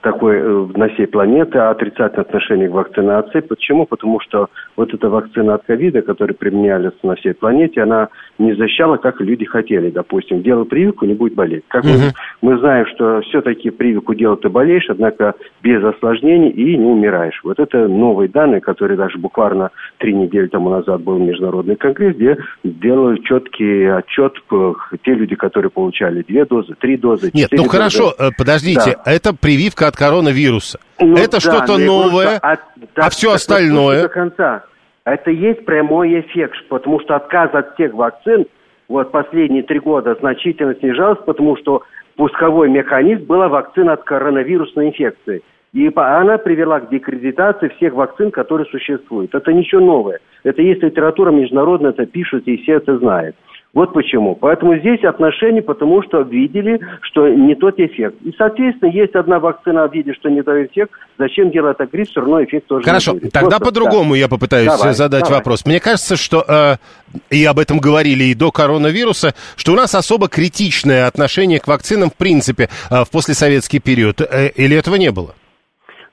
такой 0.00 0.38
э, 0.38 0.66
на 0.74 0.88
всей 0.88 1.06
планеты 1.06 1.58
отрицательное 1.58 2.24
отношение 2.24 2.68
к 2.68 2.72
вакцинации. 2.72 3.40
Почему? 3.40 3.86
Потому 3.86 4.20
что 4.20 4.48
вот 4.76 4.92
эта 4.92 5.08
вакцина 5.08 5.54
от 5.54 5.64
ковида, 5.64 6.02
которая 6.02 6.34
применялась 6.34 6.94
на 7.02 7.14
всей 7.14 7.34
планете, 7.34 7.82
она 7.82 8.08
не 8.38 8.54
защищала, 8.54 8.96
как 8.96 9.20
люди 9.20 9.44
хотели. 9.44 9.90
Допустим, 9.90 10.42
делай 10.42 10.64
прививку, 10.64 11.06
не 11.06 11.14
будет 11.14 11.34
болеть. 11.34 11.64
Как 11.68 11.84
угу. 11.84 11.92
мы, 11.92 12.12
мы 12.54 12.58
знаем, 12.58 12.86
что 12.94 13.20
все-таки 13.22 13.70
прививку 13.70 14.14
делать 14.14 14.40
ты 14.40 14.48
болеешь, 14.48 14.86
однако 14.88 15.34
без 15.62 15.82
осложнений 15.82 16.50
и 16.50 16.76
не 16.76 16.86
умираешь. 16.86 17.40
Вот 17.44 17.58
это 17.58 17.86
новые 17.88 18.28
данные, 18.28 18.60
которые 18.60 18.96
даже 18.96 19.18
буквально 19.18 19.70
три 19.98 20.14
недели 20.14 20.46
тому 20.48 20.70
назад 20.70 21.02
был 21.02 21.18
международный 21.18 21.76
конгресс, 21.76 22.16
где 22.16 22.36
делали 22.64 23.20
четкий 23.22 23.84
отчет 23.84 24.34
те 25.04 25.14
люди, 25.14 25.36
которые 25.36 25.70
получали 25.70 26.22
две 26.22 26.44
дозы, 26.44 26.74
три 26.80 26.96
дозы. 26.96 27.30
Нет, 27.32 27.50
ну 27.52 27.64
дозы. 27.64 27.70
хорошо, 27.70 28.14
э, 28.18 28.30
подождите, 28.36 28.96
да. 29.04 29.12
это 29.12 29.34
прививка 29.34 29.63
от 29.88 29.96
коронавируса. 29.96 30.78
Ну, 31.00 31.16
это 31.16 31.32
да, 31.32 31.40
что-то 31.40 31.78
новое, 31.78 32.38
от, 32.38 32.60
а 32.96 33.10
все 33.10 33.32
остальное... 33.32 34.02
До 34.02 34.08
конца. 34.08 34.64
Это 35.04 35.30
есть 35.30 35.64
прямой 35.64 36.20
эффект, 36.20 36.56
потому 36.68 37.00
что 37.00 37.16
отказ 37.16 37.50
от 37.52 37.74
всех 37.74 37.92
вакцин 37.92 38.46
вот 38.88 39.12
последние 39.12 39.62
три 39.62 39.78
года 39.78 40.16
значительно 40.20 40.74
снижался, 40.74 41.22
потому 41.22 41.56
что 41.56 41.82
пусковой 42.16 42.70
механизм 42.70 43.24
была 43.24 43.48
вакцина 43.48 43.94
от 43.94 44.04
коронавирусной 44.04 44.88
инфекции. 44.88 45.42
И 45.72 45.90
она 45.94 46.38
привела 46.38 46.80
к 46.80 46.88
декредитации 46.88 47.68
всех 47.76 47.94
вакцин, 47.94 48.30
которые 48.30 48.66
существуют. 48.70 49.34
Это 49.34 49.52
ничего 49.52 49.80
новое. 49.80 50.20
Это 50.44 50.62
есть 50.62 50.82
литература 50.82 51.32
международная, 51.32 51.90
это 51.90 52.06
пишут, 52.06 52.46
и 52.46 52.56
все 52.58 52.74
это 52.74 52.96
знают. 52.98 53.34
Вот 53.74 53.92
почему. 53.92 54.36
Поэтому 54.36 54.78
здесь 54.78 55.02
отношения, 55.02 55.60
потому 55.60 56.00
что 56.04 56.20
видели, 56.20 56.78
что 57.02 57.28
не 57.28 57.56
тот 57.56 57.78
эффект. 57.80 58.16
И, 58.22 58.32
соответственно, 58.38 58.90
есть 58.90 59.16
одна 59.16 59.40
вакцина, 59.40 59.88
видит, 59.92 60.14
что 60.14 60.28
не 60.30 60.42
тот 60.42 60.54
эффект. 60.54 60.92
Зачем 61.18 61.50
делать 61.50 61.76
так 61.76 61.90
грипп, 61.90 62.08
все 62.08 62.20
равно 62.20 62.42
эффект 62.44 62.68
тоже 62.68 62.84
Хорошо, 62.84 63.12
не 63.14 63.18
будет. 63.18 63.32
тогда 63.32 63.58
по-другому 63.58 64.14
да. 64.14 64.18
я 64.18 64.28
попытаюсь 64.28 64.68
давай, 64.68 64.94
задать 64.94 65.24
давай. 65.24 65.38
вопрос. 65.38 65.66
Мне 65.66 65.80
кажется, 65.80 66.16
что, 66.16 66.44
э, 66.46 66.76
и 67.30 67.44
об 67.44 67.58
этом 67.58 67.80
говорили 67.80 68.24
и 68.24 68.34
до 68.34 68.52
коронавируса, 68.52 69.34
что 69.56 69.72
у 69.72 69.76
нас 69.76 69.94
особо 69.96 70.28
критичное 70.28 71.08
отношение 71.08 71.58
к 71.58 71.66
вакцинам 71.66 72.10
в 72.10 72.14
принципе 72.14 72.68
э, 72.90 73.04
в 73.04 73.10
послесоветский 73.10 73.80
период. 73.80 74.20
Э, 74.20 74.50
или 74.54 74.76
этого 74.76 74.94
не 74.94 75.10
было? 75.10 75.34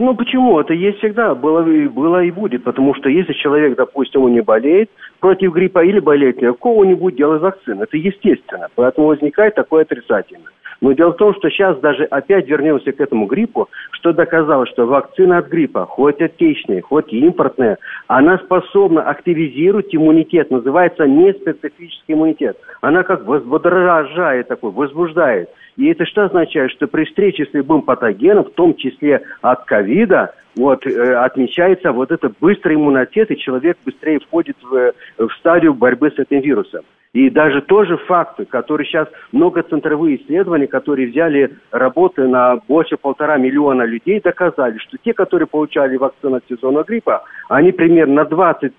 Ну 0.02 0.16
почему? 0.16 0.60
Это 0.60 0.74
есть 0.74 0.98
всегда, 0.98 1.36
было, 1.36 1.62
было 1.62 2.24
и 2.24 2.32
будет. 2.32 2.64
Потому 2.64 2.96
что 2.96 3.08
если 3.08 3.34
человек, 3.34 3.78
допустим, 3.78 4.24
он 4.24 4.34
не 4.34 4.42
болеет 4.42 4.90
против 5.20 5.54
гриппа 5.54 5.86
или 5.86 6.00
болеет 6.00 6.40
какого-нибудь, 6.40 7.16
делает 7.16 7.44
вакцину. 7.44 7.84
Это 7.84 7.98
естественно. 7.98 8.68
Поэтому 8.74 9.08
возникает 9.08 9.54
такое 9.54 9.84
отрицательное. 9.84 10.50
Но 10.82 10.94
дело 10.94 11.12
в 11.12 11.18
том, 11.18 11.36
что 11.36 11.52
сейчас 11.52 11.78
даже 11.82 12.06
опять 12.06 12.48
вернемся 12.48 12.92
к 12.92 13.00
этому 13.00 13.28
гриппу, 13.28 13.70
что 13.92 14.12
доказало, 14.12 14.66
что 14.66 14.88
вакцина 14.88 15.38
от 15.38 15.50
гриппа, 15.50 15.86
хоть 15.86 16.20
отечественная, 16.20 16.82
хоть 16.82 17.14
импортная, 17.14 17.78
она 18.08 18.40
способна 18.40 19.04
активизировать 19.04 19.94
иммунитет, 19.96 20.50
называется 20.50 21.06
неспецифический 21.06 22.16
иммунитет. 22.16 22.58
Она 22.82 23.04
как 23.04 23.28
возбудоражает 23.28 24.48
такой, 24.48 24.72
возбуждает. 24.72 25.52
И 25.78 25.88
это 25.88 26.06
что 26.06 26.26
означает? 26.26 26.72
Что 26.72 26.88
при 26.88 27.06
встрече 27.06 27.46
с 27.46 27.54
любым 27.54 27.82
патогеном, 27.82 28.46
в 28.46 28.52
том 28.52 28.76
числе 28.76 29.22
от 29.42 29.66
ковида, 29.66 30.34
вот, 30.56 30.86
э, 30.86 31.14
отмечается 31.16 31.92
вот 31.92 32.12
этот 32.12 32.34
быстрый 32.40 32.76
иммунитет, 32.76 33.32
и 33.32 33.38
человек 33.38 33.78
быстрее 33.86 34.20
входит 34.20 34.58
в, 34.62 34.94
в 35.18 35.34
стадию 35.40 35.74
борьбы 35.74 36.12
с 36.12 36.20
этим 36.20 36.42
вирусом. 36.42 36.82
И 37.14 37.30
даже 37.30 37.62
тоже 37.62 37.98
факты, 37.98 38.46
которые 38.46 38.88
сейчас 38.88 39.08
много 39.34 39.64
центровые 39.64 40.22
исследований, 40.22 40.68
которые 40.68 41.10
взяли 41.10 41.58
работы 41.72 42.26
на 42.26 42.58
больше 42.68 42.96
полтора 42.96 43.38
миллиона 43.38 43.84
людей, 43.84 44.22
доказали, 44.22 44.78
что 44.78 44.98
те, 44.98 45.14
которые 45.14 45.48
получали 45.48 45.98
вакцину 45.98 46.38
от 46.38 46.44
сезонного 46.48 46.86
гриппа, 46.86 47.24
они 47.50 47.74
примерно 47.74 48.24
на 48.24 48.28
20% 48.28 48.70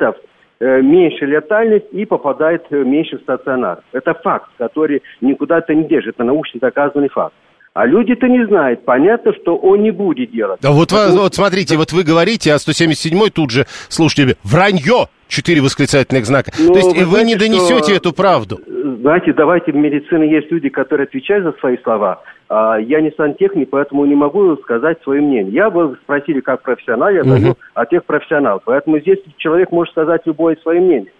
Э, 0.00 0.12
меньше 0.60 1.24
летальность 1.26 1.86
и 1.92 2.04
попадает 2.04 2.64
э, 2.70 2.76
меньше 2.76 3.18
в 3.18 3.22
стационар. 3.22 3.80
Это 3.92 4.14
факт, 4.14 4.50
который 4.58 5.02
никуда-то 5.20 5.74
не 5.74 5.84
держит. 5.84 6.14
Это 6.16 6.24
научно 6.24 6.60
доказанный 6.60 7.08
факт. 7.08 7.34
А 7.74 7.86
люди-то 7.86 8.26
не 8.26 8.44
знают. 8.46 8.84
Понятно, 8.84 9.32
что 9.34 9.56
он 9.56 9.82
не 9.82 9.92
будет 9.92 10.32
делать. 10.32 10.60
Да 10.60 10.72
вот, 10.72 10.90
Потому... 10.90 11.18
вот 11.18 11.34
смотрите, 11.34 11.76
вот 11.76 11.92
вы 11.92 12.02
говорите, 12.02 12.52
а 12.52 12.56
177-й 12.56 13.30
тут 13.30 13.50
же, 13.50 13.66
слушайте, 13.88 14.36
вранье! 14.42 15.06
Четыре 15.28 15.60
восклицательных 15.60 16.24
знака. 16.24 16.52
Но 16.58 16.72
То 16.72 16.78
есть 16.78 16.96
вы, 16.96 17.04
вы 17.04 17.10
знаете, 17.10 17.26
не 17.26 17.36
донесете 17.36 17.84
что, 17.84 17.92
эту 17.92 18.12
правду. 18.12 18.60
Знаете, 19.00 19.32
давайте 19.34 19.72
в 19.72 19.76
медицине 19.76 20.30
есть 20.30 20.50
люди, 20.50 20.70
которые 20.70 21.04
отвечают 21.04 21.44
за 21.44 21.52
свои 21.60 21.76
слова. 21.82 22.22
А, 22.48 22.78
я 22.78 23.00
не 23.00 23.12
сантехник, 23.16 23.68
поэтому 23.70 24.06
не 24.06 24.14
могу 24.14 24.56
сказать 24.56 24.98
свое 25.02 25.20
мнение. 25.20 25.52
Я 25.52 25.70
бы 25.70 25.98
спросили 26.02 26.40
как 26.40 26.62
профессионал, 26.62 27.10
я 27.10 27.22
даю 27.22 27.50
угу. 27.50 27.58
от 27.74 27.90
тех 27.90 28.04
профессионал. 28.04 28.62
Поэтому 28.64 28.98
здесь 29.00 29.18
человек 29.36 29.70
может 29.70 29.92
сказать 29.92 30.22
любое 30.24 30.56
свое 30.62 30.80
мнение. 30.80 31.12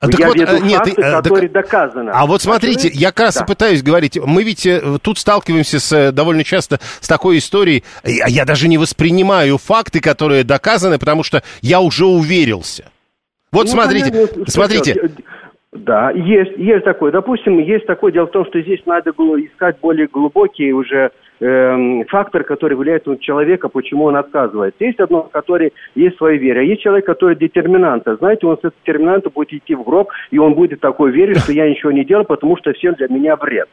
А 0.00 0.06
так 0.06 0.20
я 0.20 0.28
вот, 0.28 0.36
веду 0.36 0.64
нет, 0.64 0.78
факты, 0.78 1.02
э, 1.02 1.12
которые 1.12 1.48
так, 1.48 1.64
доказаны. 1.64 2.10
А 2.10 2.26
вот 2.26 2.40
смотрите, 2.40 2.88
а 2.88 2.92
я 2.94 3.10
как 3.10 3.26
раз 3.26 3.34
да. 3.34 3.44
и 3.44 3.46
пытаюсь 3.48 3.82
говорить, 3.82 4.16
мы 4.16 4.44
ведь 4.44 4.64
э, 4.64 4.80
тут 5.02 5.18
сталкиваемся 5.18 5.80
с, 5.80 5.92
э, 5.92 6.12
довольно 6.12 6.44
часто 6.44 6.78
с 7.00 7.08
такой 7.08 7.38
историей, 7.38 7.82
я 8.04 8.44
даже 8.44 8.68
не 8.68 8.78
воспринимаю 8.78 9.58
факты, 9.58 10.00
которые 10.00 10.44
доказаны, 10.44 11.00
потому 11.00 11.24
что 11.24 11.42
я 11.62 11.80
уже 11.80 12.06
уверился. 12.06 12.84
Вот 13.52 13.64
ну, 13.64 13.70
смотрите, 13.70 14.10
понятно, 14.10 14.44
смотрите. 14.46 15.10
Да, 15.72 16.10
есть, 16.10 16.56
есть 16.56 16.84
такое. 16.84 17.12
Допустим, 17.12 17.58
есть 17.58 17.86
такое. 17.86 18.10
Дело 18.10 18.26
в 18.26 18.30
том, 18.30 18.46
что 18.46 18.60
здесь 18.60 18.80
надо 18.86 19.12
было 19.12 19.38
искать 19.40 19.78
более 19.80 20.06
глубокие 20.06 20.72
уже 20.72 21.10
э, 21.40 22.04
фактор, 22.08 22.42
который 22.42 22.76
влияет 22.76 23.06
на 23.06 23.18
человека, 23.18 23.68
почему 23.68 24.04
он 24.04 24.16
отказывается. 24.16 24.82
Есть 24.82 24.98
одно, 24.98 25.22
который 25.24 25.72
есть 25.94 26.16
своя 26.16 26.38
вера. 26.38 26.62
Есть 26.62 26.82
человек, 26.82 27.04
который 27.04 27.36
детерминант. 27.36 28.04
Знаете, 28.18 28.46
он 28.46 28.56
с 28.56 28.60
этого 28.60 28.72
детерминанта 28.80 29.30
будет 29.30 29.52
идти 29.52 29.74
в 29.74 29.82
гроб, 29.82 30.10
и 30.30 30.38
он 30.38 30.54
будет 30.54 30.80
такой 30.80 31.10
верить, 31.10 31.38
что 31.38 31.52
я 31.52 31.68
ничего 31.68 31.92
не 31.92 32.04
делал, 32.04 32.24
потому 32.24 32.56
что 32.56 32.72
всем 32.72 32.94
для 32.94 33.08
меня 33.08 33.36
вред. 33.36 33.68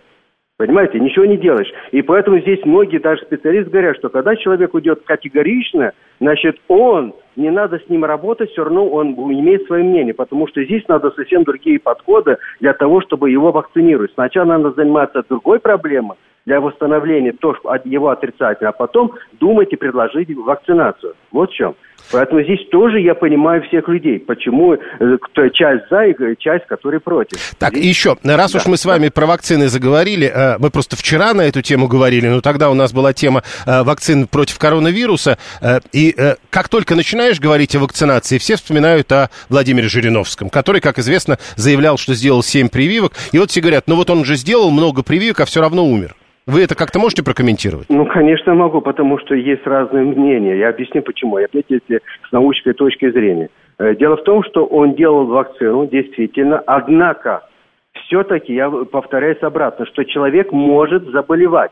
Понимаете, 0.57 1.01
ничего 1.01 1.25
не 1.25 1.35
делаешь. 1.35 1.71
И 1.91 2.01
поэтому 2.01 2.39
здесь 2.39 2.63
многие 2.63 2.99
даже 2.99 3.21
специалисты 3.23 3.69
говорят, 3.69 3.97
что 3.97 4.07
когда 4.07 4.37
человек 4.37 4.73
уйдет 4.73 5.01
категорично, 5.03 5.91
значит, 6.21 6.57
он, 6.69 7.13
не 7.35 7.51
надо 7.51 7.79
с 7.79 7.89
ним 7.89 8.05
работать, 8.05 8.51
все 8.51 8.63
равно 8.63 8.87
он 8.87 9.15
имеет 9.15 9.65
свое 9.65 9.83
мнение, 9.83 10.13
потому 10.13 10.47
что 10.47 10.63
здесь 10.63 10.87
надо 10.87 11.11
совсем 11.11 11.43
другие 11.43 11.77
подходы 11.77 12.37
для 12.61 12.73
того, 12.73 13.01
чтобы 13.01 13.31
его 13.31 13.51
вакцинировать. 13.51 14.13
Сначала 14.13 14.45
надо 14.45 14.71
заниматься 14.71 15.23
другой 15.27 15.59
проблемой, 15.59 16.15
для 16.45 16.62
восстановления 16.62 17.34
то, 17.34 17.55
его 17.86 18.10
отрицательно, 18.10 18.69
а 18.69 18.73
потом 18.73 19.13
думать 19.34 19.73
и 19.73 19.75
предложить 19.75 20.29
вакцинацию. 20.36 21.15
Вот 21.31 21.51
в 21.51 21.53
чем. 21.53 21.75
Поэтому 22.12 22.43
здесь 22.43 22.60
тоже 22.69 22.99
я 22.99 23.15
понимаю 23.15 23.63
всех 23.63 23.88
людей, 23.88 24.19
почему 24.19 24.73
э, 24.73 24.77
кто, 25.19 25.49
часть 25.49 25.89
за 25.89 26.05
и 26.05 26.38
часть, 26.38 26.67
которые 26.67 26.99
против. 26.99 27.39
Так, 27.58 27.73
здесь... 27.73 27.86
еще, 27.86 28.15
раз 28.23 28.51
да, 28.51 28.58
уж 28.60 28.67
мы 28.67 28.77
с 28.77 28.86
вами 28.86 29.10
про 29.10 29.25
вакцины 29.25 29.69
заговорили, 29.69 30.27
э, 30.27 30.58
мы 30.60 30.69
просто 30.69 30.95
вчера 30.95 31.34
на 31.34 31.41
эту 31.41 31.63
тему 31.63 31.88
говорили, 31.88 32.27
но 32.27 32.41
тогда 32.41 32.69
у 32.69 32.75
нас 32.75 32.93
была 32.93 33.13
тема 33.13 33.41
э, 33.65 33.84
вакцин 33.84 34.27
против 34.27 34.60
коронавируса, 34.60 35.38
и 35.93 36.15
как 36.49 36.69
только 36.69 36.95
начинаешь 36.95 37.39
говорить 37.39 37.75
о 37.75 37.79
вакцинации, 37.79 38.38
все 38.38 38.55
вспоминают 38.55 39.12
о 39.12 39.29
Владимире 39.49 39.88
Жириновском, 39.88 40.49
который, 40.49 40.81
как 40.81 40.99
известно, 40.99 41.38
заявлял, 41.55 41.97
что 41.97 42.13
сделал 42.13 42.43
7 42.43 42.69
прививок, 42.69 43.13
и 43.31 43.39
вот 43.39 43.51
все 43.51 43.62
говорят, 43.62 43.86
ну 43.88 43.95
вот 43.95 44.10
он 44.10 44.25
же 44.25 44.36
сделал 44.36 44.69
много 44.69 45.01
прививок, 45.01 45.41
а 45.41 45.45
все 45.45 45.62
равно 45.62 45.86
умер. 45.86 46.15
Вы 46.47 46.62
это 46.63 46.75
как-то 46.75 46.99
можете 46.99 47.23
прокомментировать? 47.23 47.88
Ну, 47.89 48.05
конечно, 48.05 48.53
могу, 48.53 48.79
потому 48.79 49.17
что 49.17 49.34
есть 49.34 49.65
разные 49.65 50.03
мнения. 50.03 50.58
Я 50.58 50.69
объясню, 50.69 51.01
почему. 51.01 51.39
Я 51.39 51.47
если 51.51 52.01
с 52.27 52.31
научной 52.31 52.73
точки 52.73 53.10
зрения. 53.10 53.49
Э, 53.79 53.95
дело 53.95 54.17
в 54.17 54.23
том, 54.23 54.43
что 54.43 54.65
он 54.65 54.93
делал 54.93 55.25
вакцину, 55.25 55.88
действительно, 55.88 56.60
однако 56.60 57.41
все-таки, 58.05 58.53
я 58.53 58.69
повторяюсь 58.69 59.41
обратно, 59.41 59.88
что 59.88 60.03
человек 60.03 60.51
может 60.51 61.05
заболевать. 61.09 61.72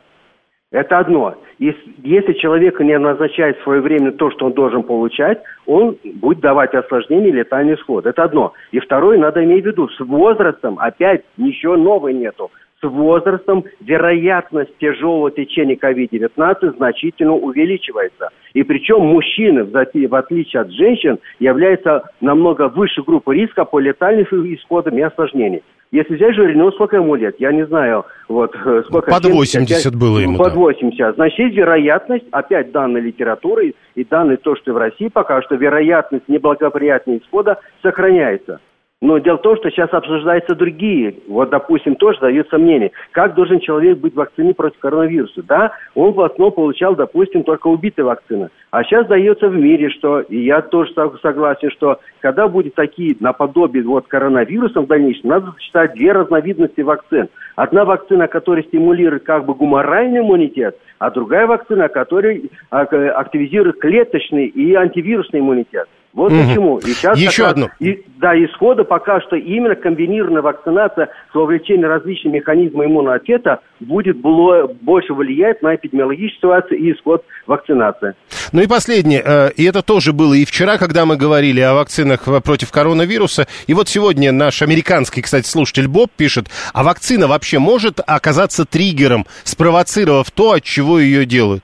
Это 0.71 0.97
одно. 0.97 1.35
Если 1.59 2.33
человек 2.33 2.79
не 2.79 2.97
назначает 2.97 3.59
в 3.59 3.63
свое 3.63 3.79
время 3.79 4.11
то, 4.11 4.31
что 4.31 4.47
он 4.47 4.53
должен 4.53 4.81
получать, 4.81 5.39
он 5.67 5.97
будет 6.15 6.39
давать 6.39 6.73
осложнения 6.73 7.29
и 7.29 7.33
летальный 7.33 7.75
исход. 7.75 8.07
Это 8.07 8.23
одно. 8.23 8.53
И 8.71 8.79
второе, 8.79 9.19
надо 9.19 9.43
иметь 9.43 9.65
в 9.65 9.67
виду, 9.67 9.87
с 9.89 9.99
возрастом 9.99 10.79
опять 10.79 11.21
ничего 11.37 11.77
нового 11.77 12.07
нету 12.07 12.49
с 12.83 12.87
возрастом 12.87 13.63
вероятность 13.79 14.77
тяжелого 14.77 15.31
течения 15.31 15.75
COVID-19 15.75 16.75
значительно 16.77 17.33
увеличивается. 17.33 18.29
И 18.53 18.63
причем 18.63 19.01
мужчины, 19.01 19.63
в 19.63 20.15
отличие 20.15 20.61
от 20.61 20.71
женщин, 20.71 21.17
являются 21.39 22.03
намного 22.21 22.67
выше 22.67 23.01
группы 23.01 23.35
риска 23.35 23.65
по 23.65 23.79
летальным 23.79 24.25
исходам 24.53 24.97
и 24.97 25.01
осложнениям. 25.01 25.63
Если 25.91 26.15
взять 26.15 26.33
Жиринову, 26.33 26.71
сколько 26.71 26.95
ему 26.95 27.13
лет? 27.13 27.35
Я 27.37 27.51
не 27.51 27.67
знаю. 27.67 28.05
Вот, 28.27 28.55
э, 28.55 28.81
сколько, 28.87 29.11
Под 29.11 29.25
80 29.25 29.69
70, 29.69 29.95
было 29.95 30.17
ему. 30.17 30.39
Под 30.39 30.55
80. 30.55 31.13
Значит, 31.13 31.37
есть 31.37 31.55
вероятность, 31.55 32.25
опять 32.31 32.71
данные 32.71 33.03
литературы 33.03 33.75
и 33.93 34.03
данные 34.03 34.37
то, 34.37 34.55
что 34.55 34.73
в 34.73 34.77
России 34.77 35.07
пока 35.07 35.43
что 35.43 35.53
вероятность 35.53 36.27
неблагоприятного 36.27 37.19
исхода 37.19 37.59
сохраняется. 37.83 38.59
Но 39.03 39.17
дело 39.17 39.35
в 39.35 39.41
том, 39.41 39.57
что 39.57 39.69
сейчас 39.69 39.91
обсуждаются 39.91 40.55
другие. 40.55 41.15
Вот, 41.27 41.49
допустим, 41.49 41.95
тоже 41.95 42.19
дается 42.21 42.57
мнение, 42.57 42.93
как 43.11 43.33
должен 43.33 43.59
человек 43.59 43.97
быть 43.97 44.15
вакцине 44.15 44.53
против 44.53 44.79
коронавируса. 44.79 45.43
Да, 45.43 45.73
он 45.93 46.13
в 46.13 46.21
основном 46.21 46.53
получал, 46.53 46.95
допустим, 46.95 47.43
только 47.43 47.67
убитые 47.67 48.05
вакцины. 48.05 48.47
А 48.71 48.81
сейчас 48.85 49.05
дается 49.07 49.49
в 49.49 49.57
мире, 49.57 49.89
что, 49.89 50.21
и 50.21 50.45
я 50.45 50.61
тоже 50.61 50.93
согласен, 51.21 51.69
что 51.71 51.99
когда 52.21 52.47
будет 52.47 52.75
такие 52.75 53.17
наподобие 53.19 53.83
вот 53.83 54.07
коронавируса 54.07 54.79
в 54.79 54.87
дальнейшем, 54.87 55.31
надо 55.31 55.51
сочетать 55.51 55.95
две 55.95 56.13
разновидности 56.13 56.79
вакцин. 56.79 57.27
Одна 57.57 57.83
вакцина, 57.83 58.29
которая 58.29 58.63
стимулирует 58.63 59.23
как 59.23 59.43
бы 59.45 59.53
гуморальный 59.53 60.21
иммунитет, 60.21 60.77
а 60.99 61.11
другая 61.11 61.45
вакцина, 61.45 61.89
которая 61.89 62.39
а, 62.69 62.83
активизирует 62.83 63.81
клеточный 63.81 64.45
и 64.45 64.73
антивирусный 64.75 65.41
иммунитет. 65.41 65.89
Вот 66.13 66.31
угу. 66.31 66.41
почему. 66.43 66.77
И 66.77 66.93
сейчас 66.93 67.17
Еще 67.17 67.45
одно. 67.45 67.69
И, 67.79 68.03
да, 68.17 68.35
исхода 68.35 68.83
пока 68.83 69.19
что 69.21 69.35
именно 69.35 69.75
комбинированная 69.75 70.43
вакцинация 70.43 71.09
с 71.31 71.35
вовлечением 71.35 71.89
различных 71.89 72.33
механизмов 72.33 72.85
иммунного 72.85 73.15
ответа 73.15 73.61
будет 73.79 74.17
больше 74.17 75.13
влиять 75.13 75.61
на 75.63 75.75
эпидемиологическую 75.75 76.37
ситуацию 76.37 76.79
и 76.79 76.93
исход 76.93 77.25
вакцинации. 77.47 78.13
Ну 78.51 78.61
и 78.61 78.67
последнее, 78.67 79.23
э, 79.25 79.49
и 79.55 79.63
это 79.65 79.81
тоже 79.81 80.13
было 80.13 80.35
и 80.35 80.45
вчера, 80.45 80.77
когда 80.77 81.05
мы 81.05 81.17
говорили 81.17 81.61
о 81.61 81.73
вакцинах 81.73 82.25
против 82.43 82.71
коронавируса, 82.71 83.47
и 83.65 83.73
вот 83.73 83.89
сегодня 83.89 84.31
наш 84.31 84.61
американский, 84.61 85.21
кстати, 85.21 85.47
слушатель 85.47 85.87
Боб 85.87 86.11
пишет, 86.15 86.45
а 86.73 86.83
вакцина 86.83 87.27
вообще 87.27 87.57
может 87.57 87.99
оказаться 88.05 88.65
триггером, 88.65 89.25
спровоцировав 89.43 90.29
то, 90.29 90.51
от 90.51 90.63
чего 90.63 90.99
ее 90.99 91.25
делают? 91.25 91.63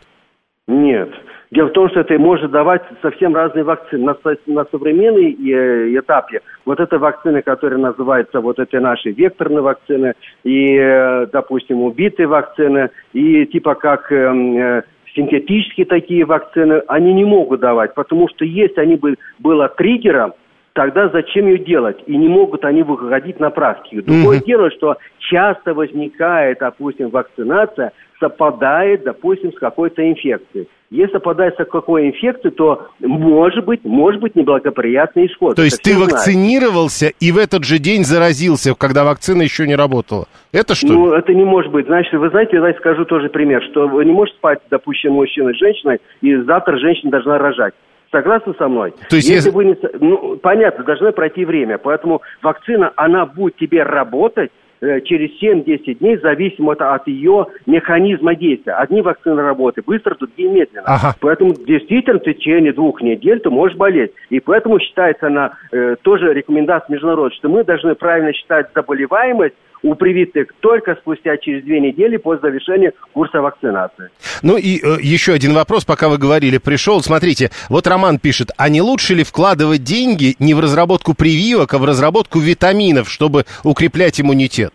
Нет. 0.68 1.10
Дело 1.52 1.70
в 1.70 1.72
том, 1.72 1.89
что 1.89 2.02
это 2.02 2.18
может 2.20 2.52
давать 2.52 2.84
совсем 3.02 3.36
разные 3.36 3.64
вакцины. 3.64 4.06
На, 4.06 4.16
на 4.45 4.66
современной 4.66 5.32
э, 5.32 5.97
этапе 5.97 6.41
вот 6.66 6.80
эта 6.80 7.00
вакцина, 7.00 7.41
которая 7.41 7.80
называется 7.80 8.39
вот 8.39 8.60
этой 8.60 8.80
нашей 8.80 9.14
векторной 9.14 9.64
вакцины, 9.64 10.14
и, 10.43 10.76
э, 10.76 11.26
допустим, 11.34 11.82
убитые 11.82 12.28
вакцины, 12.28 12.91
и 13.14 13.47
типа 13.47 13.74
как 13.74 14.12
эм, 14.12 14.58
э, 14.58 14.84
синтетические 15.16 15.88
такие 15.88 16.24
вакцины, 16.24 16.84
они 16.88 17.14
не 17.14 17.26
могут 17.26 17.62
давать, 17.62 17.95
потому 17.95 18.30
что 18.30 18.45
если 18.45 18.80
они 18.82 18.95
бы 18.95 19.16
было 19.39 19.70
триггером, 19.70 20.34
тогда 20.74 21.10
зачем 21.10 21.47
ее 21.47 21.58
делать? 21.58 21.97
И 22.06 22.16
не 22.16 22.28
могут 22.28 22.64
они 22.64 22.84
выходить 22.84 23.39
на 23.39 23.50
практику. 23.50 24.04
Другое 24.04 24.39
mm-hmm. 24.39 24.45
дело, 24.45 24.70
что 24.72 24.97
часто 25.18 25.74
возникает, 25.74 26.60
допустим, 26.60 27.10
вакцинация, 27.10 27.91
совпадает, 28.20 29.04
допустим, 29.04 29.52
с 29.52 29.58
какой-то 29.58 30.08
инфекцией. 30.08 30.68
Если 30.92 31.14
попадается 31.14 31.66
к 31.66 31.70
какой 31.70 32.08
инфекции, 32.08 32.50
то 32.50 32.88
может 33.00 33.64
быть, 33.64 33.84
может 33.84 34.20
быть 34.22 34.36
неблагоприятный 34.36 35.28
исход. 35.28 35.56
То 35.56 35.62
есть 35.62 35.84
ты 35.84 35.96
вакцинировался 35.96 36.98
знают. 36.98 37.16
и 37.20 37.32
в 37.32 37.38
этот 37.38 37.64
же 37.64 37.78
день 37.78 38.04
заразился, 38.04 38.74
когда 38.74 39.04
вакцина 39.04 39.44
еще 39.44 39.68
не 39.68 39.76
работала? 39.76 40.26
Это 40.52 40.74
что? 40.74 40.88
Ну, 40.88 41.14
это 41.14 41.32
не 41.34 41.46
может 41.46 41.72
быть. 41.72 41.86
Значит, 41.86 42.14
вы 42.14 42.30
знаете, 42.32 42.58
я 42.58 42.74
скажу 42.74 43.06
тоже 43.06 43.30
пример, 43.30 43.62
что 43.70 43.88
вы 43.88 44.04
не 44.04 44.12
можете 44.12 44.38
спать, 44.38 44.60
допустим, 44.72 45.14
мужчина 45.14 45.54
с 45.54 45.58
женщиной, 45.58 46.00
и 46.22 46.36
завтра 46.38 46.80
женщина 46.80 47.12
должна 47.12 47.38
рожать. 47.38 47.76
Согласны 48.12 48.56
со 48.58 48.68
мной? 48.68 48.94
То 49.10 49.18
есть 49.18 49.30
если, 49.30 49.50
если... 49.50 49.52
вы 49.52 49.66
не... 49.66 49.78
Ну, 50.00 50.38
понятно, 50.38 50.84
должно 50.84 51.12
пройти 51.12 51.46
время. 51.46 51.78
Поэтому 51.78 52.24
вакцина, 52.42 52.92
она 52.96 53.28
будет 53.28 53.58
тебе 53.58 53.84
работать, 53.84 54.50
через 54.82 55.42
7-10 55.42 55.96
дней, 55.96 56.18
зависимо 56.18 56.74
от, 56.74 56.82
от 56.82 57.08
ее 57.08 57.48
механизма 57.66 58.36
действия. 58.36 58.74
Одни 58.74 59.02
вакцины 59.02 59.42
работают 59.42 59.86
быстро, 59.86 60.16
другие 60.16 60.50
медленно. 60.50 60.86
Ага. 60.86 61.16
Поэтому 61.20 61.54
действительно 61.54 62.20
в 62.20 62.24
течение 62.24 62.74
двух 62.74 63.02
недель 63.02 63.40
ты 63.40 63.50
можешь 63.50 63.78
болеть. 63.78 64.12
И 64.30 64.40
поэтому 64.40 64.80
считается 64.80 65.28
она 65.28 65.54
э, 65.72 65.96
тоже 66.02 66.34
рекомендация 66.34 66.94
международная, 66.94 67.36
что 67.38 67.50
мы 67.50 67.64
должны 67.64 67.96
правильно 67.96 68.34
считать 68.34 68.68
заболеваемость 68.74 69.56
у 69.84 69.96
привитых 69.96 70.48
только 70.60 70.96
спустя 70.96 71.38
через 71.38 71.64
две 71.64 71.80
недели 71.80 72.18
после 72.18 72.50
завершения 72.50 72.94
курса 73.14 73.42
вакцинации. 73.42 74.10
Ну 74.44 74.58
и 74.58 74.78
э, 74.78 75.02
еще 75.02 75.34
один 75.34 75.54
вопрос, 75.54 75.86
пока 75.86 76.10
вы 76.10 76.18
говорили, 76.18 76.58
пришел. 76.58 77.02
Смотрите, 77.02 77.50
вот 77.70 77.88
Роман 77.88 78.20
пишет, 78.20 78.50
а 78.58 78.70
не 78.70 78.82
лучше 78.82 79.16
ли 79.16 79.24
вкладывать 79.24 79.84
деньги 79.84 80.36
не 80.40 80.54
в 80.54 80.60
разработку 80.60 81.14
прививок, 81.16 81.74
а 81.74 81.78
в 81.78 81.86
разработку 81.86 82.40
витаминов, 82.40 83.10
чтобы 83.10 83.44
укреплять 83.64 84.20
иммунитет? 84.20 84.74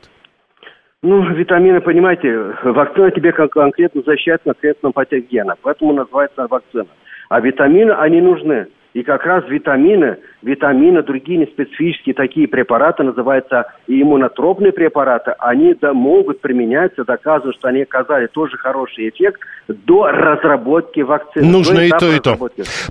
Ну, 1.02 1.22
витамины, 1.34 1.82
понимаете, 1.82 2.54
вакцина 2.62 3.10
тебе 3.10 3.32
конкретно 3.32 4.02
защищает 4.06 4.40
конкретно 4.42 4.90
патогена, 4.90 5.54
поэтому 5.60 5.92
называется 5.92 6.46
вакцина. 6.48 6.86
А 7.28 7.40
витамины, 7.40 7.92
они 7.92 8.22
нужны. 8.22 8.68
И 8.94 9.02
как 9.02 9.24
раз 9.26 9.44
витамины, 9.48 10.18
витамины, 10.42 11.02
другие 11.02 11.40
неспецифические 11.40 12.14
такие 12.14 12.46
препараты, 12.46 13.02
называются 13.02 13.72
иммунотропные 13.88 14.72
препараты, 14.72 15.34
они 15.40 15.74
да, 15.74 15.92
могут 15.92 16.40
применяться, 16.40 17.04
доказывают, 17.04 17.56
что 17.56 17.68
они 17.68 17.82
оказали 17.82 18.28
тоже 18.28 18.56
хороший 18.56 19.08
эффект 19.08 19.40
до 19.66 20.06
разработки 20.06 21.00
вакцины. 21.00 21.44
Нужно 21.44 21.80
и 21.80 21.90
то, 21.90 22.08
и 22.08 22.20
то. 22.20 22.36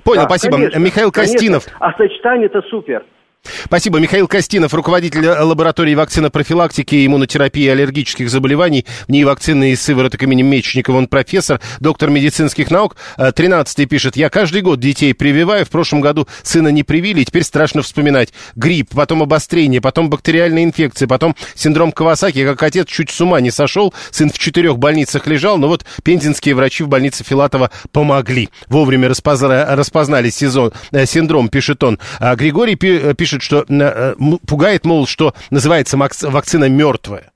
Понял, 0.04 0.22
да, 0.22 0.28
спасибо. 0.28 0.56
Конечно, 0.56 0.78
Михаил 0.78 1.10
Костинов. 1.10 1.64
Конечно. 1.64 1.86
А 1.86 1.96
сочетание 1.96 2.46
это 2.46 2.60
супер. 2.68 3.02
Спасибо. 3.64 3.98
Михаил 3.98 4.26
Костинов, 4.26 4.74
руководитель 4.74 5.26
лаборатории 5.28 5.94
вакцинопрофилактики 5.94 6.94
и 6.94 7.06
иммунотерапии 7.06 7.66
аллергических 7.68 8.30
заболеваний 8.30 8.86
в 9.06 9.10
НИИ 9.10 9.24
вакцины 9.24 9.72
из 9.72 9.82
сывороток 9.82 10.22
имени 10.22 10.42
Мечникова. 10.42 10.98
Он 10.98 11.08
профессор, 11.08 11.60
доктор 11.80 12.10
медицинских 12.10 12.70
наук. 12.70 12.96
13 13.16 13.88
пишет, 13.88 14.16
я 14.16 14.30
каждый 14.30 14.62
год 14.62 14.80
детей 14.80 15.14
прививаю. 15.14 15.64
В 15.64 15.70
прошлом 15.70 16.00
году 16.00 16.26
сына 16.42 16.68
не 16.68 16.82
привили, 16.82 17.20
и 17.20 17.24
теперь 17.24 17.44
страшно 17.44 17.82
вспоминать. 17.82 18.32
Грипп, 18.56 18.90
потом 18.94 19.22
обострение, 19.22 19.80
потом 19.80 20.10
бактериальная 20.10 20.64
инфекция, 20.64 21.06
потом 21.06 21.36
синдром 21.54 21.92
Кавасаки. 21.92 22.44
Как 22.44 22.62
отец 22.62 22.88
чуть 22.88 23.10
с 23.10 23.20
ума 23.20 23.40
не 23.40 23.50
сошел, 23.50 23.92
сын 24.10 24.30
в 24.30 24.38
четырех 24.38 24.78
больницах 24.78 25.26
лежал, 25.26 25.58
но 25.58 25.68
вот 25.68 25.84
пензенские 26.02 26.54
врачи 26.54 26.82
в 26.82 26.88
больнице 26.88 27.24
Филатова 27.24 27.70
помогли. 27.92 28.48
Вовремя 28.68 29.08
распознали, 29.08 29.74
распознали 29.74 30.30
сезон, 30.30 30.72
э, 30.92 31.06
синдром, 31.06 31.48
пишет 31.48 31.82
он. 31.82 31.98
А 32.18 32.34
Григорий 32.36 32.76
пишет, 32.76 33.33
пишет, 33.38 33.42
что 33.42 33.64
э, 33.68 34.14
пугает, 34.46 34.84
мол, 34.84 35.06
что 35.06 35.34
называется 35.50 35.96
вакцина 35.96 36.68
мертвая. 36.68 37.33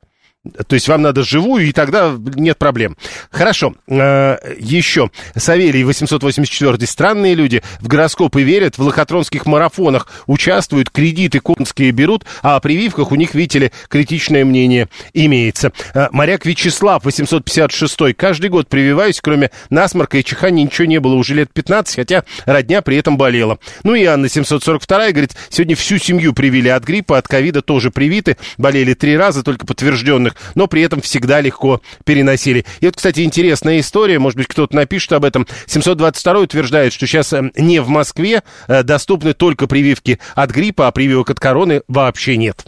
То 0.67 0.75
есть 0.75 0.89
вам 0.89 1.03
надо 1.03 1.25
живую, 1.25 1.67
и 1.67 1.73
тогда 1.73 2.15
нет 2.37 2.59
проблем. 2.59 2.97
Хорошо. 3.31 3.75
Э, 3.89 4.37
еще. 4.59 5.11
Савелий, 5.37 5.83
884 5.83 6.87
Странные 6.87 7.35
люди 7.35 7.63
в 7.81 7.89
гороскопы 7.89 8.43
верят, 8.43 8.79
в 8.79 8.83
лохотронских 8.83 9.47
марафонах 9.47 10.09
участвуют, 10.27 10.91
кредиты 10.91 11.41
конские 11.41 11.91
берут, 11.91 12.25
а 12.43 12.57
о 12.57 12.61
прививках 12.61 13.11
у 13.11 13.17
них, 13.17 13.35
видите 13.35 13.59
ли, 13.59 13.73
критичное 13.89 14.45
мнение 14.45 14.89
имеется. 15.13 15.73
Э, 15.93 16.07
моряк 16.13 16.47
Вячеслав, 16.47 17.05
856 17.05 18.15
Каждый 18.17 18.49
год 18.49 18.69
прививаюсь, 18.69 19.21
кроме 19.21 19.51
насморка 19.71 20.19
и 20.19 20.25
чихания 20.25 20.65
ничего 20.65 20.87
не 20.87 21.01
было 21.01 21.15
уже 21.15 21.35
лет 21.35 21.53
15, 21.53 21.97
хотя 21.97 22.25
родня 22.47 22.81
при 22.81 22.97
этом 22.97 23.17
болела. 23.17 23.59
Ну 23.83 23.95
и 23.97 24.05
Анна, 24.05 24.29
742 24.29 25.11
говорит, 25.11 25.37
сегодня 25.51 25.75
всю 25.75 25.99
семью 25.99 26.33
привили 26.33 26.69
от 26.69 26.85
гриппа, 26.85 27.19
от 27.19 27.27
ковида 27.27 27.61
тоже 27.61 27.91
привиты, 27.91 28.37
болели 28.57 28.95
три 28.95 29.17
раза, 29.17 29.43
только 29.43 29.67
подтвержденных 29.67 30.28
но 30.55 30.67
при 30.67 30.83
этом 30.83 31.01
всегда 31.01 31.41
легко 31.41 31.81
переносили. 32.05 32.65
И 32.81 32.87
вот, 32.87 32.97
кстати, 32.97 33.21
интересная 33.21 33.81
история, 33.81 34.19
может 34.19 34.37
быть, 34.37 34.49
кто-то 34.49 34.75
напишет 34.75 35.13
об 35.13 35.25
этом. 35.25 35.47
722 35.67 36.41
утверждает, 36.41 36.93
что 36.93 37.07
сейчас 37.07 37.33
э, 37.33 37.51
не 37.57 37.81
в 37.81 37.89
Москве 37.89 38.43
э, 38.67 38.83
доступны 38.83 39.35
только 39.35 39.67
прививки 39.67 40.19
от 40.35 40.51
гриппа, 40.51 40.89
а 40.89 40.93
прививок 40.93 41.31
от 41.31 41.41
короны 41.41 41.83
вообще 41.89 42.37
нет. 42.37 42.65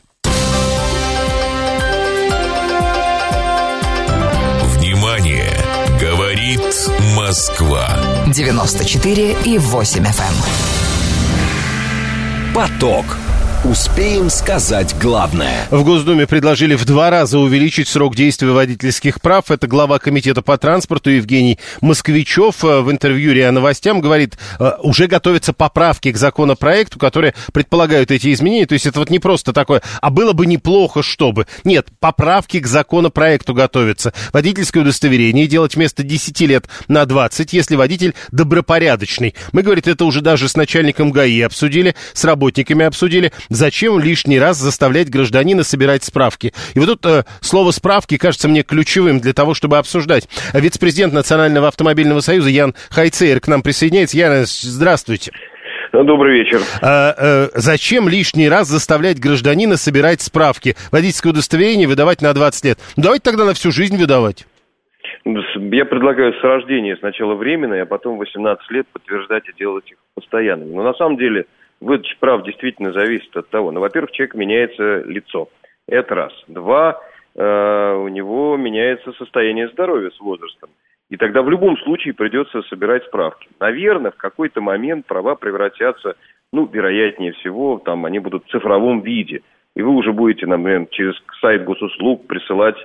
Внимание! 4.76 5.52
Говорит 6.00 6.62
Москва. 7.14 7.86
94 8.28 9.36
и 9.44 9.58
8 9.58 10.02
FM. 10.02 10.08
Эм. 10.08 10.14
Поток. 12.54 13.04
Успеем 13.62 14.30
сказать 14.30 14.96
главное. 14.98 15.66
В 15.70 15.84
Госдуме 15.84 16.26
предложили 16.26 16.74
в 16.74 16.86
два 16.86 17.10
раза 17.10 17.38
увеличить 17.38 17.88
срок 17.88 18.16
действия 18.16 18.48
водительских 18.52 19.20
прав. 19.20 19.50
Это 19.50 19.66
глава 19.66 19.98
комитета 19.98 20.40
по 20.40 20.56
транспорту 20.56 21.10
Евгений 21.10 21.58
Москвичев 21.82 22.64
э, 22.64 22.80
в 22.80 22.90
интервью 22.90 23.34
РИА 23.34 23.52
Новостям 23.52 24.00
говорит, 24.00 24.38
э, 24.58 24.72
уже 24.82 25.08
готовятся 25.08 25.52
поправки 25.52 26.10
к 26.10 26.16
законопроекту, 26.16 26.98
которые 26.98 27.34
предполагают 27.52 28.10
эти 28.10 28.32
изменения. 28.32 28.64
То 28.64 28.72
есть 28.72 28.86
это 28.86 28.98
вот 28.98 29.10
не 29.10 29.18
просто 29.18 29.52
такое, 29.52 29.82
а 30.00 30.08
было 30.08 30.32
бы 30.32 30.46
неплохо, 30.46 31.02
чтобы. 31.02 31.46
Нет, 31.62 31.88
поправки 32.00 32.60
к 32.60 32.66
законопроекту 32.66 33.52
готовятся. 33.52 34.14
Водительское 34.32 34.84
удостоверение 34.84 35.46
делать 35.46 35.74
вместо 35.74 36.02
10 36.02 36.40
лет 36.40 36.64
на 36.88 37.04
20, 37.04 37.52
если 37.52 37.76
водитель 37.76 38.14
добропорядочный. 38.32 39.34
Мы, 39.52 39.60
говорит, 39.60 39.86
это 39.86 40.06
уже 40.06 40.22
даже 40.22 40.48
с 40.48 40.56
начальником 40.56 41.10
ГАИ 41.10 41.42
обсудили, 41.42 41.94
с 42.14 42.24
работниками 42.24 42.86
обсудили. 42.86 43.32
Зачем 43.50 43.98
лишний 43.98 44.38
раз 44.38 44.58
заставлять 44.58 45.10
гражданина 45.10 45.64
собирать 45.64 46.04
справки? 46.04 46.52
И 46.74 46.78
вот 46.78 46.86
тут 46.86 47.06
э, 47.06 47.24
слово 47.40 47.72
«справки» 47.72 48.16
кажется 48.16 48.48
мне 48.48 48.62
ключевым 48.62 49.18
для 49.18 49.32
того, 49.32 49.54
чтобы 49.54 49.78
обсуждать. 49.78 50.28
Вице-президент 50.54 51.12
Национального 51.12 51.66
автомобильного 51.66 52.20
союза 52.20 52.48
Ян 52.48 52.74
Хайцейр 52.90 53.40
к 53.40 53.48
нам 53.48 53.62
присоединяется. 53.62 54.16
Ян, 54.16 54.44
здравствуйте. 54.46 55.32
Добрый 55.92 56.38
вечер. 56.38 56.60
А, 56.80 57.12
а, 57.18 57.48
зачем 57.54 58.08
лишний 58.08 58.48
раз 58.48 58.68
заставлять 58.68 59.18
гражданина 59.18 59.76
собирать 59.76 60.20
справки? 60.20 60.76
Водительское 60.92 61.32
удостоверение 61.32 61.88
выдавать 61.88 62.22
на 62.22 62.32
20 62.32 62.64
лет. 62.64 62.78
Ну, 62.96 63.02
давайте 63.02 63.24
тогда 63.24 63.44
на 63.44 63.54
всю 63.54 63.72
жизнь 63.72 63.96
выдавать. 63.96 64.46
Я 65.24 65.84
предлагаю 65.84 66.34
с 66.34 66.42
рождения 66.44 66.96
сначала 66.98 67.34
временное, 67.34 67.82
а 67.82 67.86
потом 67.86 68.18
18 68.18 68.70
лет 68.70 68.86
подтверждать 68.92 69.48
и 69.48 69.58
делать 69.58 69.90
их 69.90 69.98
постоянными. 70.14 70.72
Но 70.72 70.84
на 70.84 70.94
самом 70.94 71.16
деле 71.16 71.46
выдача 71.80 72.16
прав 72.20 72.44
действительно 72.44 72.92
зависит 72.92 73.34
от 73.36 73.48
того. 73.48 73.72
Ну, 73.72 73.80
во-первых, 73.80 74.12
человек 74.12 74.34
меняется 74.34 75.02
лицо. 75.02 75.48
Это 75.88 76.14
раз. 76.14 76.32
Два, 76.46 77.00
э, 77.34 77.94
у 77.94 78.08
него 78.08 78.56
меняется 78.56 79.12
состояние 79.12 79.68
здоровья 79.68 80.10
с 80.10 80.20
возрастом. 80.20 80.70
И 81.10 81.16
тогда 81.16 81.42
в 81.42 81.50
любом 81.50 81.76
случае 81.78 82.14
придется 82.14 82.62
собирать 82.62 83.04
справки. 83.04 83.48
Наверное, 83.58 84.12
в 84.12 84.16
какой-то 84.16 84.60
момент 84.60 85.06
права 85.06 85.34
превратятся, 85.34 86.14
ну, 86.52 86.66
вероятнее 86.66 87.32
всего, 87.32 87.80
там 87.84 88.06
они 88.06 88.20
будут 88.20 88.44
в 88.44 88.50
цифровом 88.50 89.00
виде. 89.00 89.42
И 89.74 89.82
вы 89.82 89.90
уже 89.90 90.12
будете, 90.12 90.46
например, 90.46 90.86
через 90.90 91.14
сайт 91.40 91.64
госуслуг 91.64 92.26
присылать 92.26 92.76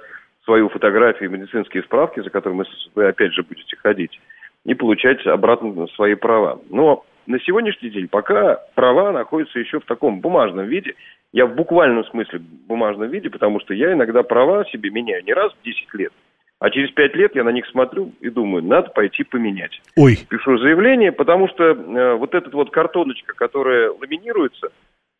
свою 0.43 0.69
фотографию 0.69 1.29
и 1.29 1.33
медицинские 1.33 1.83
справки, 1.83 2.19
за 2.19 2.29
которыми 2.29 2.65
вы 2.95 3.07
опять 3.07 3.33
же 3.33 3.43
будете 3.43 3.75
ходить, 3.77 4.19
и 4.63 4.73
получать 4.73 5.25
обратно 5.27 5.87
свои 5.87 6.15
права. 6.15 6.59
Но 6.69 7.03
на 7.27 7.39
сегодняшний 7.39 7.89
день 7.89 8.07
пока 8.07 8.61
права 8.75 9.11
находятся 9.11 9.59
еще 9.59 9.79
в 9.79 9.85
таком 9.85 10.19
бумажном 10.19 10.65
виде. 10.67 10.95
Я 11.33 11.45
в 11.45 11.55
буквальном 11.55 12.05
смысле 12.05 12.39
бумажном 12.67 13.09
виде, 13.09 13.29
потому 13.29 13.59
что 13.59 13.73
я 13.73 13.93
иногда 13.93 14.23
права 14.23 14.65
себе 14.65 14.89
меняю 14.89 15.23
не 15.25 15.33
раз 15.33 15.51
в 15.53 15.63
10 15.65 15.93
лет, 15.95 16.13
а 16.59 16.69
через 16.69 16.91
пять 16.91 17.15
лет 17.15 17.35
я 17.35 17.43
на 17.43 17.49
них 17.49 17.65
смотрю 17.67 18.13
и 18.21 18.29
думаю, 18.29 18.63
надо 18.63 18.89
пойти 18.89 19.23
поменять. 19.23 19.81
Ой. 19.97 20.17
Пишу 20.29 20.57
заявление, 20.57 21.11
потому 21.11 21.47
что 21.49 21.63
э, 21.63 22.15
вот 22.15 22.33
эта 22.33 22.49
вот 22.51 22.71
картоночка, 22.71 23.33
которая 23.33 23.91
ламинируется, 23.91 24.69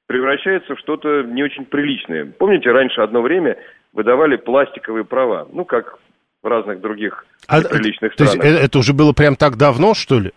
превращается 0.07 0.75
в 0.75 0.79
что-то 0.79 1.23
не 1.23 1.43
очень 1.43 1.65
приличное. 1.65 2.25
Помните, 2.25 2.71
раньше 2.71 3.01
одно 3.01 3.21
время 3.21 3.57
выдавали 3.91 4.37
пластиковые 4.37 5.03
права, 5.03 5.47
ну, 5.51 5.65
как 5.65 5.99
в 6.41 6.47
разных 6.47 6.79
других 6.79 7.25
а, 7.47 7.61
приличных 7.61 8.13
странах. 8.13 8.39
То 8.39 8.47
есть 8.47 8.63
это 8.63 8.79
уже 8.79 8.93
было 8.93 9.13
прям 9.13 9.35
так 9.35 9.57
давно, 9.57 9.93
что 9.95 10.19
ли? 10.19 10.31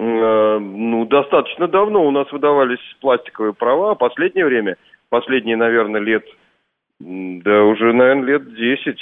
Э, 0.00 0.58
ну, 0.58 1.04
достаточно 1.06 1.68
давно 1.68 2.06
у 2.06 2.10
нас 2.10 2.30
выдавались 2.32 2.78
пластиковые 3.00 3.52
права, 3.52 3.92
а 3.92 3.94
последнее 3.94 4.44
время, 4.44 4.76
последние, 5.08 5.56
наверное, 5.56 6.00
лет, 6.00 6.24
да 7.00 7.64
уже, 7.64 7.92
наверное, 7.92 8.24
лет 8.24 8.54
десять 8.54 9.00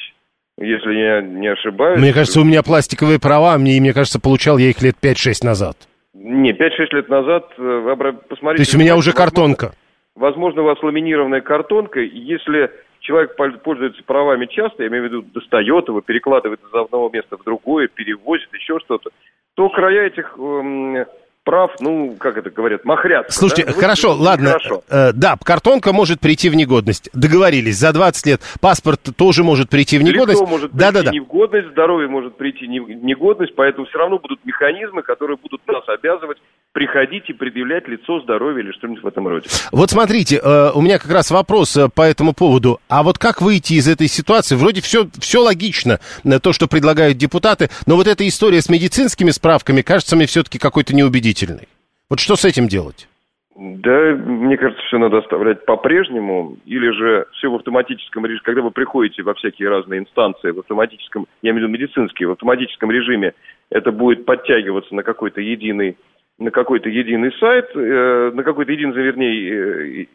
если 0.59 0.95
я 0.95 1.21
не 1.21 1.49
ошибаюсь. 1.49 2.01
Мне 2.01 2.13
кажется, 2.13 2.41
у 2.41 2.45
меня 2.45 2.63
пластиковые 2.63 3.21
права, 3.21 3.59
мне, 3.59 3.79
мне 3.81 3.93
кажется, 3.93 4.21
получал 4.21 4.59
я 4.59 4.71
их 4.71 4.81
лет 4.81 4.97
5-6 5.03 5.45
назад. 5.45 5.77
Не, 6.15 6.53
5-6 6.53 6.59
лет 6.93 7.09
назад, 7.09 7.53
э, 7.59 7.95
посмотрите... 8.29 8.57
То 8.57 8.63
есть 8.63 8.75
у 8.75 8.79
меня 8.79 8.97
уже 8.97 9.13
картонка? 9.13 9.73
Возможно, 10.15 10.63
у 10.63 10.65
вас 10.65 10.83
ламинированная 10.83 11.43
картонка, 11.43 12.01
и 12.01 12.19
если 12.19 12.71
человек 13.01 13.37
пользуется 13.37 14.03
правами 14.07 14.47
часто, 14.47 14.83
я 14.83 14.89
имею 14.89 15.03
в 15.03 15.07
виду, 15.07 15.23
достает 15.35 15.89
его, 15.89 16.01
перекладывает 16.01 16.61
из 16.61 16.75
одного 16.75 17.11
места 17.11 17.37
в 17.37 17.45
другое, 17.45 17.89
перевозит, 17.89 18.49
еще 18.55 18.79
что-то, 18.81 19.11
то 19.57 19.71
края 19.71 20.07
этих 20.09 20.37
эм, 20.39 21.07
прав, 21.45 21.71
ну, 21.81 22.15
как 22.19 22.37
это 22.37 22.51
говорят, 22.51 22.85
махрят. 22.85 23.33
Слушайте, 23.33 23.65
да? 23.65 23.73
хорошо, 23.73 24.15
Вы, 24.15 24.23
ладно. 24.23 24.49
Хорошо. 24.51 24.83
Э, 24.91 25.13
да, 25.15 25.37
картонка 25.43 25.95
может 25.95 26.21
прийти 26.21 26.51
в 26.51 26.55
негодность. 26.55 27.09
Договорились, 27.15 27.79
за 27.79 27.93
20 27.95 28.27
лет 28.27 28.41
паспорт 28.61 29.01
тоже 29.17 29.45
может 29.45 29.71
прийти 29.71 29.99
в 29.99 30.03
негодность. 30.03 30.43
Лицо 30.43 30.51
может 30.51 30.73
да, 30.73 30.91
прийти 30.91 30.95
да, 30.95 31.03
да. 31.05 31.11
в 31.11 31.15
негодность, 31.15 31.69
здоровье 31.71 32.09
может 32.09 32.37
прийти 32.37 32.67
в 32.67 32.91
негодность, 32.91 33.55
поэтому 33.57 33.87
все 33.87 33.97
равно 33.99 34.19
будут 34.19 34.45
механизмы, 34.45 35.03
которые 35.03 35.39
будут 35.39 35.67
нас 35.67 35.89
обязывать 35.89 36.39
приходить 36.77 37.31
и 37.31 37.33
предъявлять 37.33 37.89
лицо, 37.89 38.21
здоровье 38.21 38.63
или 38.63 38.71
что-нибудь 38.73 39.03
в 39.03 39.07
этом 39.07 39.27
роде. 39.27 39.49
Вот 39.73 39.89
смотрите, 39.89 40.37
э, 40.37 40.71
у 40.75 40.83
меня 40.83 40.99
как 40.99 41.11
раз 41.11 41.31
вопрос 41.31 41.75
э, 41.75 41.89
по 41.89 42.03
этому 42.03 42.35
поводу. 42.35 42.81
А 42.91 43.03
вот 43.03 43.17
как 43.17 43.41
выйти 43.41 43.73
из 43.73 43.89
этой 43.89 44.09
ситуации? 44.09 44.57
Вроде 44.57 44.83
все, 44.83 45.07
все 45.19 45.41
логично, 45.41 46.01
э, 46.23 46.39
то, 46.39 46.53
что 46.53 46.69
предлагают 46.69 47.17
депутаты, 47.17 47.71
но 47.87 47.97
вот 47.97 48.07
эта 48.07 48.29
история 48.29 48.61
с 48.61 48.69
медицинскими 48.69 49.31
справками 49.31 49.81
кажется 49.81 50.17
мне 50.17 50.27
все-таки 50.27 50.59
какой-то 50.59 50.95
неубедительной. 50.95 51.67
Вот 52.11 52.21
что 52.21 52.37
с 52.37 52.45
этим 52.45 52.69
делать? 52.69 53.09
Да, 53.57 54.13
мне 54.15 54.59
кажется, 54.59 54.83
все 54.85 54.99
надо 54.99 55.17
оставлять 55.17 55.65
по-прежнему, 55.65 56.59
или 56.67 56.91
же 56.91 57.25
все 57.39 57.51
в 57.51 57.55
автоматическом 57.55 58.27
режиме. 58.27 58.43
Когда 58.45 58.61
вы 58.61 58.71
приходите 58.71 59.23
во 59.23 59.33
всякие 59.33 59.71
разные 59.71 60.01
инстанции 60.01 60.51
в 60.51 60.59
автоматическом, 60.59 61.27
я 61.41 61.53
имею 61.53 61.67
в 61.67 61.71
виду 61.71 61.83
медицинские, 61.83 62.29
в 62.29 62.33
автоматическом 62.33 62.91
режиме, 62.91 63.33
это 63.71 63.93
будет 63.93 64.27
подтягиваться 64.27 64.95
на 64.95 65.03
какой-то 65.03 65.41
единый 65.41 65.97
на 66.39 66.51
какой-то 66.51 66.89
единый 66.89 67.33
сайт, 67.39 67.71
э, 67.75 68.31
на 68.35 68.43
какой-то 68.43 68.73
единый, 68.73 68.93
вернее, 68.95 70.03
э, 70.03 70.07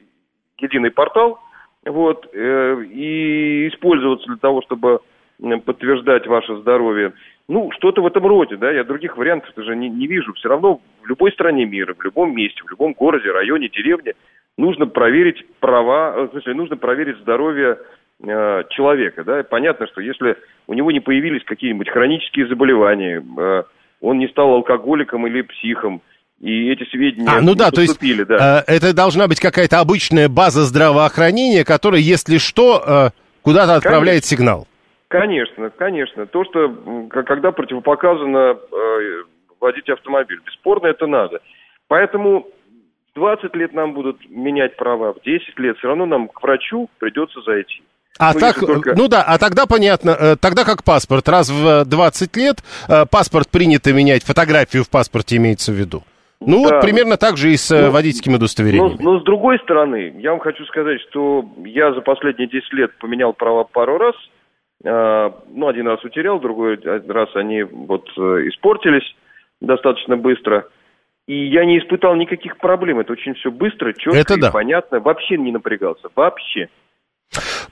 единый 0.59 0.91
портал, 0.91 1.39
вот, 1.85 2.29
э, 2.33 2.83
и 2.91 3.67
использоваться 3.69 4.27
для 4.27 4.37
того, 4.37 4.61
чтобы 4.61 4.99
подтверждать 5.65 6.27
ваше 6.27 6.57
здоровье. 6.57 7.13
Ну, 7.47 7.71
что-то 7.71 8.03
в 8.03 8.05
этом 8.05 8.27
роде, 8.27 8.57
да, 8.57 8.71
я 8.71 8.83
других 8.83 9.17
вариантов 9.17 9.51
даже 9.55 9.75
не, 9.75 9.89
не 9.89 10.05
вижу. 10.05 10.33
Все 10.33 10.49
равно 10.49 10.79
в 11.01 11.07
любой 11.07 11.31
стране 11.31 11.65
мира, 11.65 11.95
в 11.97 12.03
любом 12.03 12.35
месте, 12.35 12.61
в 12.63 12.69
любом 12.69 12.93
городе, 12.93 13.31
районе, 13.31 13.67
деревне 13.67 14.13
нужно 14.57 14.85
проверить 14.85 15.43
права, 15.59 16.27
в 16.27 16.31
смысле, 16.31 16.53
нужно 16.53 16.77
проверить 16.77 17.17
здоровье 17.17 17.79
э, 18.23 18.63
человека, 18.69 19.23
да. 19.23 19.43
Понятно, 19.43 19.87
что 19.87 20.01
если 20.01 20.37
у 20.67 20.73
него 20.73 20.91
не 20.91 20.99
появились 20.99 21.43
какие-нибудь 21.43 21.89
хронические 21.89 22.47
заболевания, 22.47 23.23
э, 23.39 23.63
он 24.01 24.19
не 24.19 24.27
стал 24.27 24.53
алкоголиком 24.53 25.25
или 25.27 25.41
психом, 25.41 26.01
и 26.41 26.71
эти 26.71 26.89
сведения 26.89 27.29
а, 27.29 27.41
ну 27.41 27.53
да, 27.53 27.69
то 27.69 27.81
есть 27.81 27.99
да. 28.27 28.63
Э, 28.67 28.73
это 28.75 28.93
должна 28.93 29.27
быть 29.27 29.39
какая-то 29.39 29.79
обычная 29.79 30.27
база 30.27 30.63
здравоохранения, 30.63 31.63
которая, 31.63 32.01
если 32.01 32.39
что, 32.39 32.83
э, 32.85 33.09
куда-то 33.43 33.75
отправляет 33.75 34.23
конечно. 34.23 34.37
сигнал. 34.37 34.67
Конечно, 35.07 35.69
конечно. 35.69 36.25
То, 36.25 36.43
что 36.45 37.09
когда 37.09 37.51
противопоказано 37.51 38.55
э, 38.55 39.23
водить 39.61 39.89
автомобиль. 39.89 40.39
Бесспорно 40.45 40.87
это 40.87 41.05
надо. 41.07 41.39
Поэтому 41.87 42.47
20 43.15 43.55
лет 43.55 43.73
нам 43.73 43.93
будут 43.93 44.17
менять 44.29 44.75
права, 44.75 45.13
в 45.13 45.21
10 45.23 45.57
лет 45.59 45.77
все 45.77 45.87
равно 45.87 46.05
нам 46.05 46.27
к 46.27 46.41
врачу 46.41 46.89
придется 46.99 47.41
зайти. 47.41 47.83
А 48.19 48.33
ну, 48.33 48.39
так, 48.39 48.59
только... 48.59 48.93
ну 48.95 49.07
да, 49.07 49.23
а 49.23 49.37
тогда 49.37 49.65
понятно, 49.65 50.09
э, 50.11 50.35
тогда 50.35 50.65
как 50.65 50.83
паспорт, 50.83 51.29
раз 51.29 51.49
в 51.49 51.85
20 51.85 52.35
лет 52.35 52.57
э, 52.89 53.05
паспорт 53.09 53.49
принято 53.49 53.93
менять, 53.93 54.23
фотографию 54.23 54.83
в 54.83 54.89
паспорте 54.89 55.37
имеется 55.37 55.71
в 55.71 55.75
виду. 55.75 56.03
Ну 56.41 56.67
да. 56.67 56.75
вот 56.75 56.81
примерно 56.81 57.17
так 57.17 57.37
же 57.37 57.51
и 57.51 57.57
с 57.57 57.71
э, 57.71 57.85
ну, 57.85 57.91
водительским 57.91 58.33
удостоверением. 58.33 58.97
Но, 58.99 59.13
но 59.13 59.19
с 59.19 59.23
другой 59.23 59.59
стороны, 59.59 60.13
я 60.17 60.31
вам 60.31 60.39
хочу 60.39 60.65
сказать, 60.65 60.99
что 61.09 61.45
я 61.63 61.93
за 61.93 62.01
последние 62.01 62.49
10 62.49 62.73
лет 62.73 62.97
поменял 62.97 63.33
права 63.33 63.63
пару 63.63 63.97
раз. 63.97 64.15
Э, 64.83 65.29
ну, 65.53 65.67
один 65.67 65.87
раз 65.87 66.03
утерял, 66.03 66.39
другой 66.39 66.79
раз 66.83 67.29
они 67.35 67.61
вот 67.61 68.09
э, 68.17 68.21
испортились 68.49 69.15
достаточно 69.61 70.17
быстро. 70.17 70.67
И 71.27 71.45
я 71.47 71.63
не 71.63 71.77
испытал 71.77 72.15
никаких 72.15 72.57
проблем. 72.57 72.99
Это 72.99 73.13
очень 73.13 73.35
все 73.35 73.51
быстро, 73.51 73.93
четко 73.93 74.17
Это 74.17 74.33
и 74.33 74.39
да. 74.41 74.51
понятно. 74.51 74.99
Вообще 74.99 75.37
не 75.37 75.51
напрягался. 75.51 76.09
Вообще. 76.15 76.69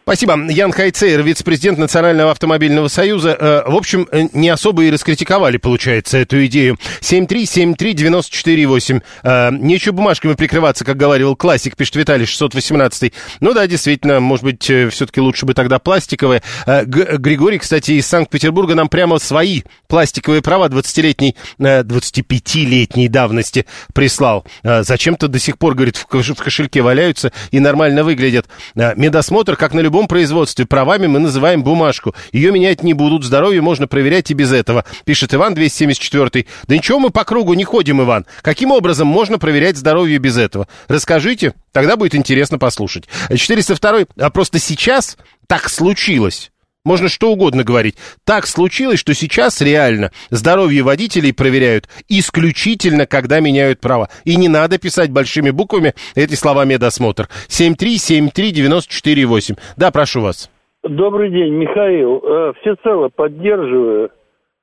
Спасибо. 0.04 0.40
Ян 0.50 0.72
Хайцейр, 0.72 1.22
вице-президент 1.22 1.78
Национального 1.78 2.32
автомобильного 2.32 2.88
союза. 2.88 3.38
Э, 3.40 3.62
в 3.70 3.76
общем, 3.76 4.08
э, 4.12 4.28
не 4.34 4.50
особо 4.50 4.86
и 4.86 4.90
раскритиковали, 4.90 5.58
получается, 5.58 6.18
эту 6.18 6.44
идею. 6.46 6.78
7373948. 7.02 9.02
Э, 9.24 9.52
нечего 9.52 9.94
бумажками 9.94 10.34
прикрываться, 10.34 10.86
как 10.86 10.98
говорил 10.98 11.36
классик, 11.36 11.76
пишет 11.76 11.98
Виталий 11.98 12.26
618. 12.26 13.14
Ну 13.42 13.54
да, 13.54 13.68
действительно, 13.68 14.20
может 14.20 14.46
быть, 14.46 14.64
все-таки 14.64 15.20
лучше 15.20 15.46
бы 15.46 15.54
тогда 15.54 15.78
пластиковые. 15.78 16.42
Григорий, 16.66 17.60
кстати, 17.60 17.92
из 17.92 18.08
Санкт-Петербурга 18.08 18.76
нам 18.76 18.90
прямо 18.90 19.20
свои 19.20 19.62
пластиковые 19.88 20.42
права 20.42 20.70
20-летней, 20.70 21.36
25-летней 21.60 23.10
давности 23.10 23.66
прислал. 23.94 24.46
Зачем-то 24.64 25.28
до 25.28 25.38
сих 25.38 25.58
пор, 25.58 25.76
говорит, 25.76 25.98
в 25.98 26.08
кошельке 26.08 26.82
валяются 26.82 27.32
и 27.52 27.60
нормально 27.60 28.04
выглядят. 28.04 28.48
Медосмотр, 28.76 29.49
как 29.56 29.74
на 29.74 29.80
любом 29.80 30.08
производстве 30.08 30.66
правами 30.66 31.08
мы 31.08 31.20
называем 31.20 31.64
бумажку. 31.64 32.16
Ее 32.32 32.52
менять 32.52 32.84
не 32.84 32.94
будут, 32.94 33.24
здоровье 33.24 33.62
можно 33.62 33.88
проверять 33.88 34.32
и 34.32 34.34
без 34.34 34.52
этого, 34.52 34.86
пишет 35.06 35.34
Иван 35.34 35.54
274. 35.54 36.46
Да 36.68 36.76
ничего 36.76 37.00
мы 37.00 37.10
по 37.10 37.24
кругу 37.24 37.54
не 37.54 37.64
ходим, 37.64 38.02
Иван. 38.02 38.26
Каким 38.42 38.72
образом 38.72 39.08
можно 39.08 39.40
проверять 39.40 39.78
здоровье 39.78 40.18
без 40.18 40.38
этого? 40.38 40.68
Расскажите, 40.88 41.54
тогда 41.72 41.96
будет 41.96 42.16
интересно 42.16 42.58
послушать. 42.58 43.06
402 43.36 44.06
а 44.18 44.30
просто 44.30 44.60
сейчас 44.60 45.18
так 45.48 45.70
случилось, 45.70 46.52
Можно 46.86 47.10
что 47.10 47.32
угодно 47.32 47.66
говорить. 47.66 47.98
Так 48.26 48.46
случилось, 48.46 49.00
что 49.00 49.14
сейчас 49.14 49.62
реально 49.62 50.12
здоровье 50.30 50.84
водителей 50.84 51.34
проверяют 51.34 51.90
исключительно, 52.08 53.06
когда 53.06 53.42
меняют 53.42 53.82
права. 53.82 54.08
И 54.24 54.38
не 54.38 54.48
надо 54.48 54.80
писать 54.80 55.12
большими 55.12 55.50
буквами 55.50 55.94
эти 56.16 56.36
слова 56.36 56.64
медосмотр. 56.64 57.28
7373948. 57.50 59.58
Да, 59.76 59.92
прошу 59.92 60.22
вас. 60.22 60.50
Добрый 60.84 61.30
день, 61.30 61.56
Михаил. 61.56 62.22
Э, 62.24 62.54
всецело 62.62 63.10
поддерживаю. 63.10 64.12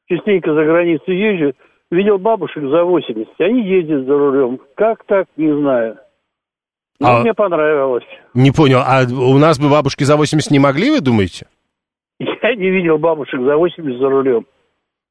Частенько 0.09 0.55
за 0.55 0.65
границу 0.65 1.13
езжу. 1.13 1.53
Видел 1.91 2.17
бабушек 2.19 2.63
за 2.63 2.85
80. 2.85 3.39
Они 3.41 3.63
ездят 3.63 4.07
за 4.07 4.13
рулем. 4.13 4.59
Как 4.75 5.05
так, 5.05 5.27
не 5.37 5.53
знаю. 5.53 5.99
Но 6.99 7.19
а... 7.19 7.21
мне 7.21 7.35
понравилось. 7.35 8.07
Не 8.33 8.53
понял, 8.53 8.79
а 8.79 9.03
у 9.05 9.37
нас 9.39 9.59
бы 9.59 9.69
бабушки 9.69 10.05
за 10.05 10.17
80 10.17 10.51
не 10.51 10.59
могли, 10.59 10.91
вы 10.91 11.01
думаете? 11.01 11.47
Я 12.47 12.55
не 12.55 12.71
видел 12.71 12.97
бабушек 12.99 13.41
за 13.41 13.57
80 13.57 13.99
за 13.99 14.09
рулем. 14.09 14.47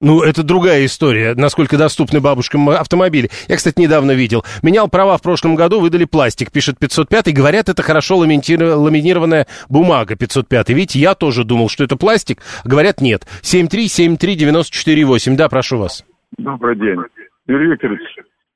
Ну, 0.01 0.21
это 0.21 0.41
другая 0.43 0.85
история, 0.85 1.35
насколько 1.35 1.77
доступны 1.77 2.21
бабушкам 2.21 2.69
автомобили. 2.69 3.29
Я, 3.49 3.55
кстати, 3.55 3.79
недавно 3.79 4.11
видел. 4.11 4.43
Менял 4.61 4.87
права 4.89 5.17
в 5.17 5.21
прошлом 5.21 5.55
году, 5.55 5.81
выдали 5.81 6.05
пластик, 6.05 6.51
пишет 6.51 6.77
505, 6.79 7.27
и 7.29 7.33
говорят, 7.33 7.67
это 7.69 7.81
хорошо 7.81 8.17
ламинированная 8.17 9.47
бумага 9.69 10.15
505. 10.15 10.69
Видите, 10.69 10.99
я 10.99 11.13
тоже 11.15 11.43
думал, 11.43 11.67
что 11.69 11.83
это 11.83 11.97
пластик, 11.97 12.39
говорят, 12.63 13.01
нет. 13.01 13.23
7373948, 13.41 15.35
да, 15.35 15.49
прошу 15.49 15.77
вас. 15.79 16.05
Добрый 16.37 16.77
день. 16.77 16.99
Юрий 17.47 17.71
Викторович, 17.71 18.01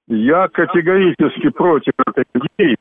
я 0.07 0.47
категорически 0.49 1.49
против 1.49 1.93
этой 2.05 2.25
идеи, 2.33 2.77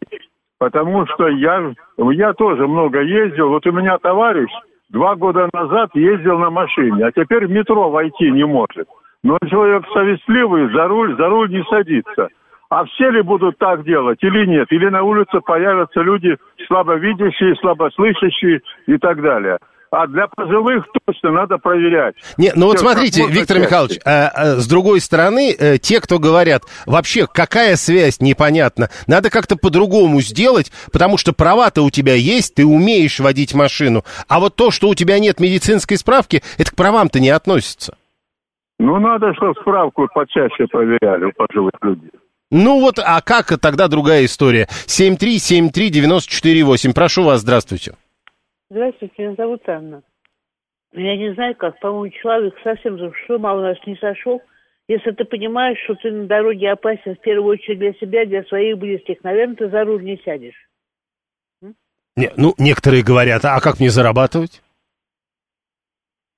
потому 0.58 1.06
что 1.14 1.28
я, 1.28 1.74
я 1.96 2.32
тоже 2.34 2.66
много 2.66 3.02
ездил. 3.02 3.48
Вот 3.48 3.66
у 3.66 3.72
меня 3.72 3.98
товарищ 3.98 4.50
два 4.90 5.14
года 5.16 5.48
назад 5.52 5.90
ездил 5.94 6.38
на 6.38 6.50
машине, 6.50 7.06
а 7.06 7.12
теперь 7.12 7.46
в 7.46 7.50
метро 7.50 7.90
войти 7.90 8.30
не 8.30 8.44
может. 8.44 8.88
Но 9.22 9.38
человек 9.48 9.84
совестливый, 9.92 10.72
за 10.72 10.88
руль, 10.88 11.16
за 11.16 11.28
руль 11.28 11.50
не 11.50 11.64
садится. 11.64 12.28
А 12.70 12.84
все 12.84 13.10
ли 13.10 13.22
будут 13.22 13.56
так 13.58 13.84
делать 13.84 14.22
или 14.22 14.44
нет? 14.44 14.70
Или 14.70 14.88
на 14.88 15.02
улице 15.02 15.40
появятся 15.40 16.00
люди 16.02 16.36
слабовидящие, 16.66 17.56
слабослышащие 17.56 18.60
и 18.86 18.98
так 18.98 19.22
далее 19.22 19.58
а 19.90 20.06
для 20.06 20.26
пожилых 20.28 20.84
точно 21.06 21.32
надо 21.32 21.58
проверять. 21.58 22.14
Не, 22.36 22.52
ну 22.54 22.66
вот 22.66 22.78
смотрите, 22.78 23.26
Виктор 23.26 23.56
чаще. 23.56 23.66
Михайлович, 23.66 23.98
а, 24.04 24.28
а, 24.28 24.56
с 24.56 24.68
другой 24.68 25.00
стороны, 25.00 25.56
а, 25.58 25.78
те, 25.78 26.00
кто 26.00 26.18
говорят, 26.18 26.62
вообще 26.86 27.26
какая 27.26 27.76
связь, 27.76 28.20
непонятно, 28.20 28.90
надо 29.06 29.30
как-то 29.30 29.56
по-другому 29.56 30.20
сделать, 30.20 30.70
потому 30.92 31.16
что 31.18 31.32
права-то 31.32 31.82
у 31.82 31.90
тебя 31.90 32.14
есть, 32.14 32.54
ты 32.54 32.66
умеешь 32.66 33.20
водить 33.20 33.54
машину, 33.54 34.04
а 34.28 34.40
вот 34.40 34.56
то, 34.56 34.70
что 34.70 34.88
у 34.88 34.94
тебя 34.94 35.18
нет 35.18 35.40
медицинской 35.40 35.96
справки, 35.96 36.42
это 36.58 36.70
к 36.70 36.76
правам-то 36.76 37.20
не 37.20 37.30
относится. 37.30 37.96
Ну, 38.78 38.98
надо, 38.98 39.34
чтобы 39.34 39.54
справку 39.60 40.06
почаще 40.14 40.66
проверяли 40.70 41.24
у 41.24 41.32
пожилых 41.32 41.72
людей. 41.82 42.10
Ну 42.50 42.80
вот, 42.80 42.98
а 42.98 43.20
как 43.20 43.58
тогда 43.60 43.88
другая 43.88 44.24
история? 44.24 44.68
7373948. 44.86 46.94
Прошу 46.94 47.24
вас, 47.24 47.42
здравствуйте. 47.42 47.92
Здравствуйте, 48.70 49.14
меня 49.18 49.34
зовут 49.34 49.66
Анна. 49.68 50.02
Я 50.92 51.16
не 51.16 51.32
знаю 51.34 51.54
как, 51.56 51.80
по-моему, 51.80 52.10
человек 52.20 52.54
совсем 52.62 52.98
за 52.98 53.12
что 53.24 53.38
мало 53.38 53.62
нас 53.62 53.78
не 53.86 53.96
сошел. 53.96 54.42
Если 54.88 55.10
ты 55.10 55.24
понимаешь, 55.24 55.78
что 55.84 55.94
ты 55.96 56.10
на 56.10 56.26
дороге 56.26 56.70
опасен 56.70 57.14
в 57.14 57.20
первую 57.20 57.54
очередь 57.54 57.78
для 57.78 57.92
себя, 57.94 58.24
для 58.26 58.42
своих 58.44 58.78
близких, 58.78 59.22
наверное, 59.22 59.56
ты 59.56 59.68
за 59.68 59.84
руль 59.84 60.02
не 60.02 60.18
сядешь. 60.18 60.68
Не, 62.16 62.30
ну, 62.36 62.54
некоторые 62.58 63.04
говорят, 63.04 63.44
а 63.44 63.60
как 63.60 63.78
мне 63.78 63.90
зарабатывать? 63.90 64.62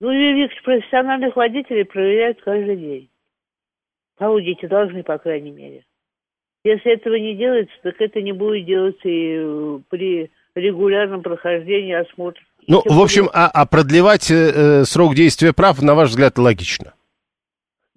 Ну, 0.01 0.11
Викторович, 0.13 0.63
профессиональных 0.63 1.37
водителей 1.37 1.85
проверяют 1.85 2.41
каждый 2.43 2.77
день. 2.77 3.11
Аудите 4.19 4.69
должны, 4.69 5.03
по 5.03 5.19
крайней 5.19 5.51
мере. 5.51 5.85
Если 6.65 6.93
этого 6.93 7.15
не 7.15 7.35
делается, 7.37 7.75
так 7.83 8.01
это 8.01 8.21
не 8.21 8.33
будет 8.33 8.67
делаться 8.67 9.09
и 9.09 9.37
э, 9.39 9.79
при 9.89 10.31
регулярном 10.55 11.23
прохождении 11.23 11.95
осмотров. 11.95 12.45
Ну, 12.67 12.83
в 12.85 13.01
общем, 13.01 13.29
а, 13.33 13.49
а 13.49 13.67
продлевать 13.67 14.31
э, 14.31 14.35
э, 14.35 14.85
срок 14.85 15.15
действия 15.15 15.53
прав, 15.53 15.81
на 15.83 15.95
ваш 15.95 16.11
взгляд, 16.11 16.39
логично? 16.39 16.93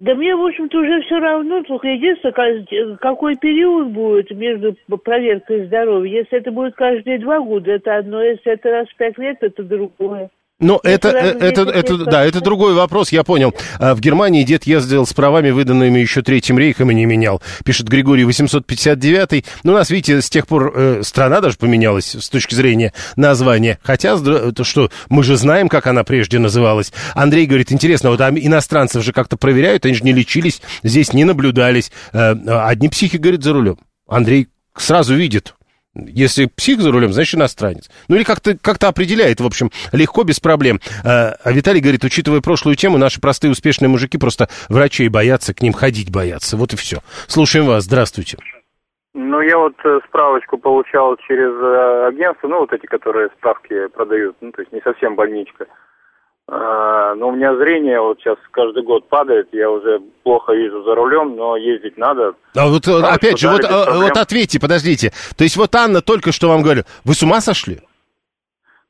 Да 0.00 0.14
мне, 0.14 0.34
в 0.34 0.44
общем-то, 0.44 0.78
уже 0.78 1.02
все 1.02 1.18
равно, 1.18 1.62
только 1.62 1.88
единственное, 1.88 2.96
какой 2.96 3.36
период 3.36 3.88
будет 3.88 4.30
между 4.32 4.76
проверкой 5.02 5.66
здоровья. 5.66 6.18
Если 6.20 6.38
это 6.38 6.50
будет 6.50 6.74
каждые 6.74 7.20
два 7.20 7.40
года, 7.40 7.70
это 7.70 7.96
одно, 7.96 8.22
если 8.22 8.52
это 8.52 8.70
раз 8.70 8.88
в 8.88 8.96
пять 8.96 9.16
лет, 9.18 9.38
это 9.40 9.62
другое. 9.62 10.30
Ну, 10.64 10.80
это, 10.82 11.10
это, 11.10 11.44
это, 11.44 11.62
это, 11.70 11.96
да, 12.06 12.24
это 12.24 12.40
другой 12.40 12.72
вопрос, 12.72 13.12
я 13.12 13.22
понял. 13.22 13.54
А 13.78 13.94
в 13.94 14.00
Германии 14.00 14.44
дед 14.44 14.64
ездил 14.64 15.06
с 15.06 15.12
правами, 15.12 15.50
выданными 15.50 15.98
еще 15.98 16.22
Третьим 16.22 16.58
рейхом, 16.58 16.90
и 16.90 16.94
не 16.94 17.04
менял. 17.04 17.42
Пишет 17.66 17.86
Григорий 17.86 18.24
859 18.24 19.44
Ну, 19.62 19.72
у 19.72 19.74
нас, 19.74 19.90
видите, 19.90 20.22
с 20.22 20.30
тех 20.30 20.46
пор 20.46 20.72
э, 20.74 21.02
страна 21.04 21.42
даже 21.42 21.58
поменялась 21.58 22.16
с 22.18 22.30
точки 22.30 22.54
зрения 22.54 22.94
названия. 23.14 23.78
Хотя, 23.82 24.16
то 24.16 24.64
что, 24.64 24.90
мы 25.10 25.22
же 25.22 25.36
знаем, 25.36 25.68
как 25.68 25.86
она 25.86 26.02
прежде 26.02 26.38
называлась. 26.38 26.94
Андрей 27.14 27.44
говорит, 27.44 27.70
интересно, 27.70 28.08
вот 28.08 28.22
а 28.22 28.30
иностранцев 28.30 29.04
же 29.04 29.12
как-то 29.12 29.36
проверяют, 29.36 29.84
они 29.84 29.94
же 29.94 30.02
не 30.02 30.14
лечились, 30.14 30.62
здесь 30.82 31.12
не 31.12 31.24
наблюдались. 31.24 31.92
Э, 32.14 32.32
одни 32.32 32.88
психи, 32.88 33.18
говорит, 33.18 33.42
за 33.42 33.52
рулем. 33.52 33.78
Андрей 34.08 34.48
сразу 34.74 35.14
видит, 35.14 35.54
если 35.94 36.46
псих 36.46 36.80
за 36.80 36.92
рулем, 36.92 37.12
значит 37.12 37.34
иностранец. 37.34 37.90
Ну 38.08 38.16
или 38.16 38.24
как-то 38.24 38.56
как 38.56 38.82
определяет, 38.82 39.40
в 39.40 39.46
общем, 39.46 39.70
легко, 39.92 40.24
без 40.24 40.40
проблем. 40.40 40.80
А, 41.04 41.34
а 41.42 41.52
Виталий 41.52 41.80
говорит, 41.80 42.04
учитывая 42.04 42.40
прошлую 42.40 42.76
тему, 42.76 42.98
наши 42.98 43.20
простые 43.20 43.50
успешные 43.50 43.88
мужики 43.88 44.18
просто 44.18 44.48
врачей 44.68 45.08
боятся, 45.08 45.54
к 45.54 45.62
ним 45.62 45.72
ходить 45.72 46.10
боятся. 46.10 46.56
Вот 46.56 46.72
и 46.72 46.76
все. 46.76 46.98
Слушаем 47.28 47.66
вас, 47.66 47.84
здравствуйте. 47.84 48.38
Ну, 49.14 49.40
я 49.40 49.56
вот 49.58 49.74
э, 49.84 50.00
справочку 50.08 50.58
получал 50.58 51.16
через 51.18 51.52
э, 51.52 52.06
агентство, 52.08 52.48
ну, 52.48 52.58
вот 52.58 52.72
эти, 52.72 52.86
которые 52.86 53.28
справки 53.38 53.86
продают, 53.88 54.36
ну, 54.40 54.50
то 54.50 54.60
есть 54.60 54.72
не 54.72 54.80
совсем 54.80 55.14
больничка. 55.14 55.66
А, 56.46 57.14
но 57.14 57.28
у 57.28 57.32
меня 57.32 57.56
зрение 57.56 58.00
вот 58.00 58.18
сейчас 58.20 58.36
каждый 58.50 58.82
год 58.82 59.08
падает, 59.08 59.48
я 59.52 59.70
уже 59.70 60.00
плохо 60.22 60.52
вижу 60.52 60.82
за 60.82 60.94
рулем, 60.94 61.36
но 61.36 61.56
ездить 61.56 61.96
надо. 61.96 62.34
А 62.54 62.68
вот 62.68 62.86
а, 62.86 63.14
опять 63.14 63.38
же, 63.38 63.48
вот, 63.48 63.64
а, 63.64 63.98
вот 63.98 64.16
ответьте, 64.16 64.60
подождите. 64.60 65.12
То 65.38 65.44
есть 65.44 65.56
вот 65.56 65.74
Анна 65.74 66.02
только 66.02 66.32
что 66.32 66.48
вам 66.48 66.62
говорю, 66.62 66.82
вы 67.04 67.14
с 67.14 67.22
ума 67.22 67.40
сошли? 67.40 67.80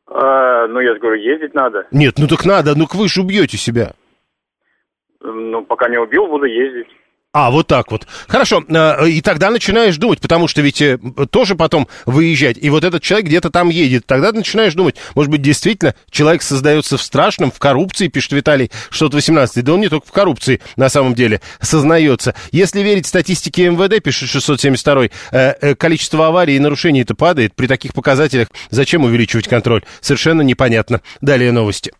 А, 0.06 0.66
ну, 0.66 0.80
я 0.80 0.94
же 0.94 0.98
говорю, 0.98 1.20
ездить 1.20 1.54
надо. 1.54 1.86
Нет, 1.92 2.14
ну 2.18 2.26
так 2.26 2.44
надо, 2.44 2.76
ну 2.76 2.86
вы 2.92 3.08
же 3.08 3.20
убьете 3.20 3.56
себя. 3.56 3.92
Ну, 5.20 5.64
пока 5.64 5.88
не 5.88 5.96
убил, 5.96 6.26
буду 6.26 6.46
ездить. 6.46 6.88
А, 7.34 7.50
вот 7.50 7.66
так 7.66 7.90
вот. 7.90 8.06
Хорошо, 8.28 8.62
э, 8.68 9.08
и 9.08 9.20
тогда 9.20 9.50
начинаешь 9.50 9.96
думать, 9.96 10.20
потому 10.20 10.46
что 10.46 10.62
ведь 10.62 10.80
э, 10.80 11.00
тоже 11.30 11.56
потом 11.56 11.88
выезжать, 12.06 12.56
и 12.60 12.70
вот 12.70 12.84
этот 12.84 13.02
человек 13.02 13.26
где-то 13.26 13.50
там 13.50 13.70
едет, 13.70 14.06
тогда 14.06 14.30
начинаешь 14.30 14.74
думать, 14.74 14.94
может 15.16 15.32
быть, 15.32 15.42
действительно 15.42 15.96
человек 16.10 16.42
создается 16.42 16.96
в 16.96 17.02
страшном, 17.02 17.50
в 17.50 17.58
коррупции, 17.58 18.06
пишет 18.06 18.34
Виталий 18.34 18.70
618, 18.90 19.64
да 19.64 19.74
он 19.74 19.80
не 19.80 19.88
только 19.88 20.06
в 20.06 20.12
коррупции 20.12 20.60
на 20.76 20.88
самом 20.88 21.16
деле 21.16 21.40
сознается. 21.60 22.36
Если 22.52 22.82
верить 22.82 23.08
статистике 23.08 23.68
МВД, 23.68 24.00
пишет 24.00 24.28
672, 24.28 25.08
э, 25.32 25.74
количество 25.74 26.28
аварий 26.28 26.54
и 26.54 26.60
нарушений 26.60 27.02
это 27.02 27.16
падает, 27.16 27.56
при 27.56 27.66
таких 27.66 27.94
показателях 27.94 28.46
зачем 28.70 29.02
увеличивать 29.02 29.48
контроль? 29.48 29.82
Совершенно 30.00 30.42
непонятно. 30.42 31.00
Далее 31.20 31.50
новости. 31.50 31.94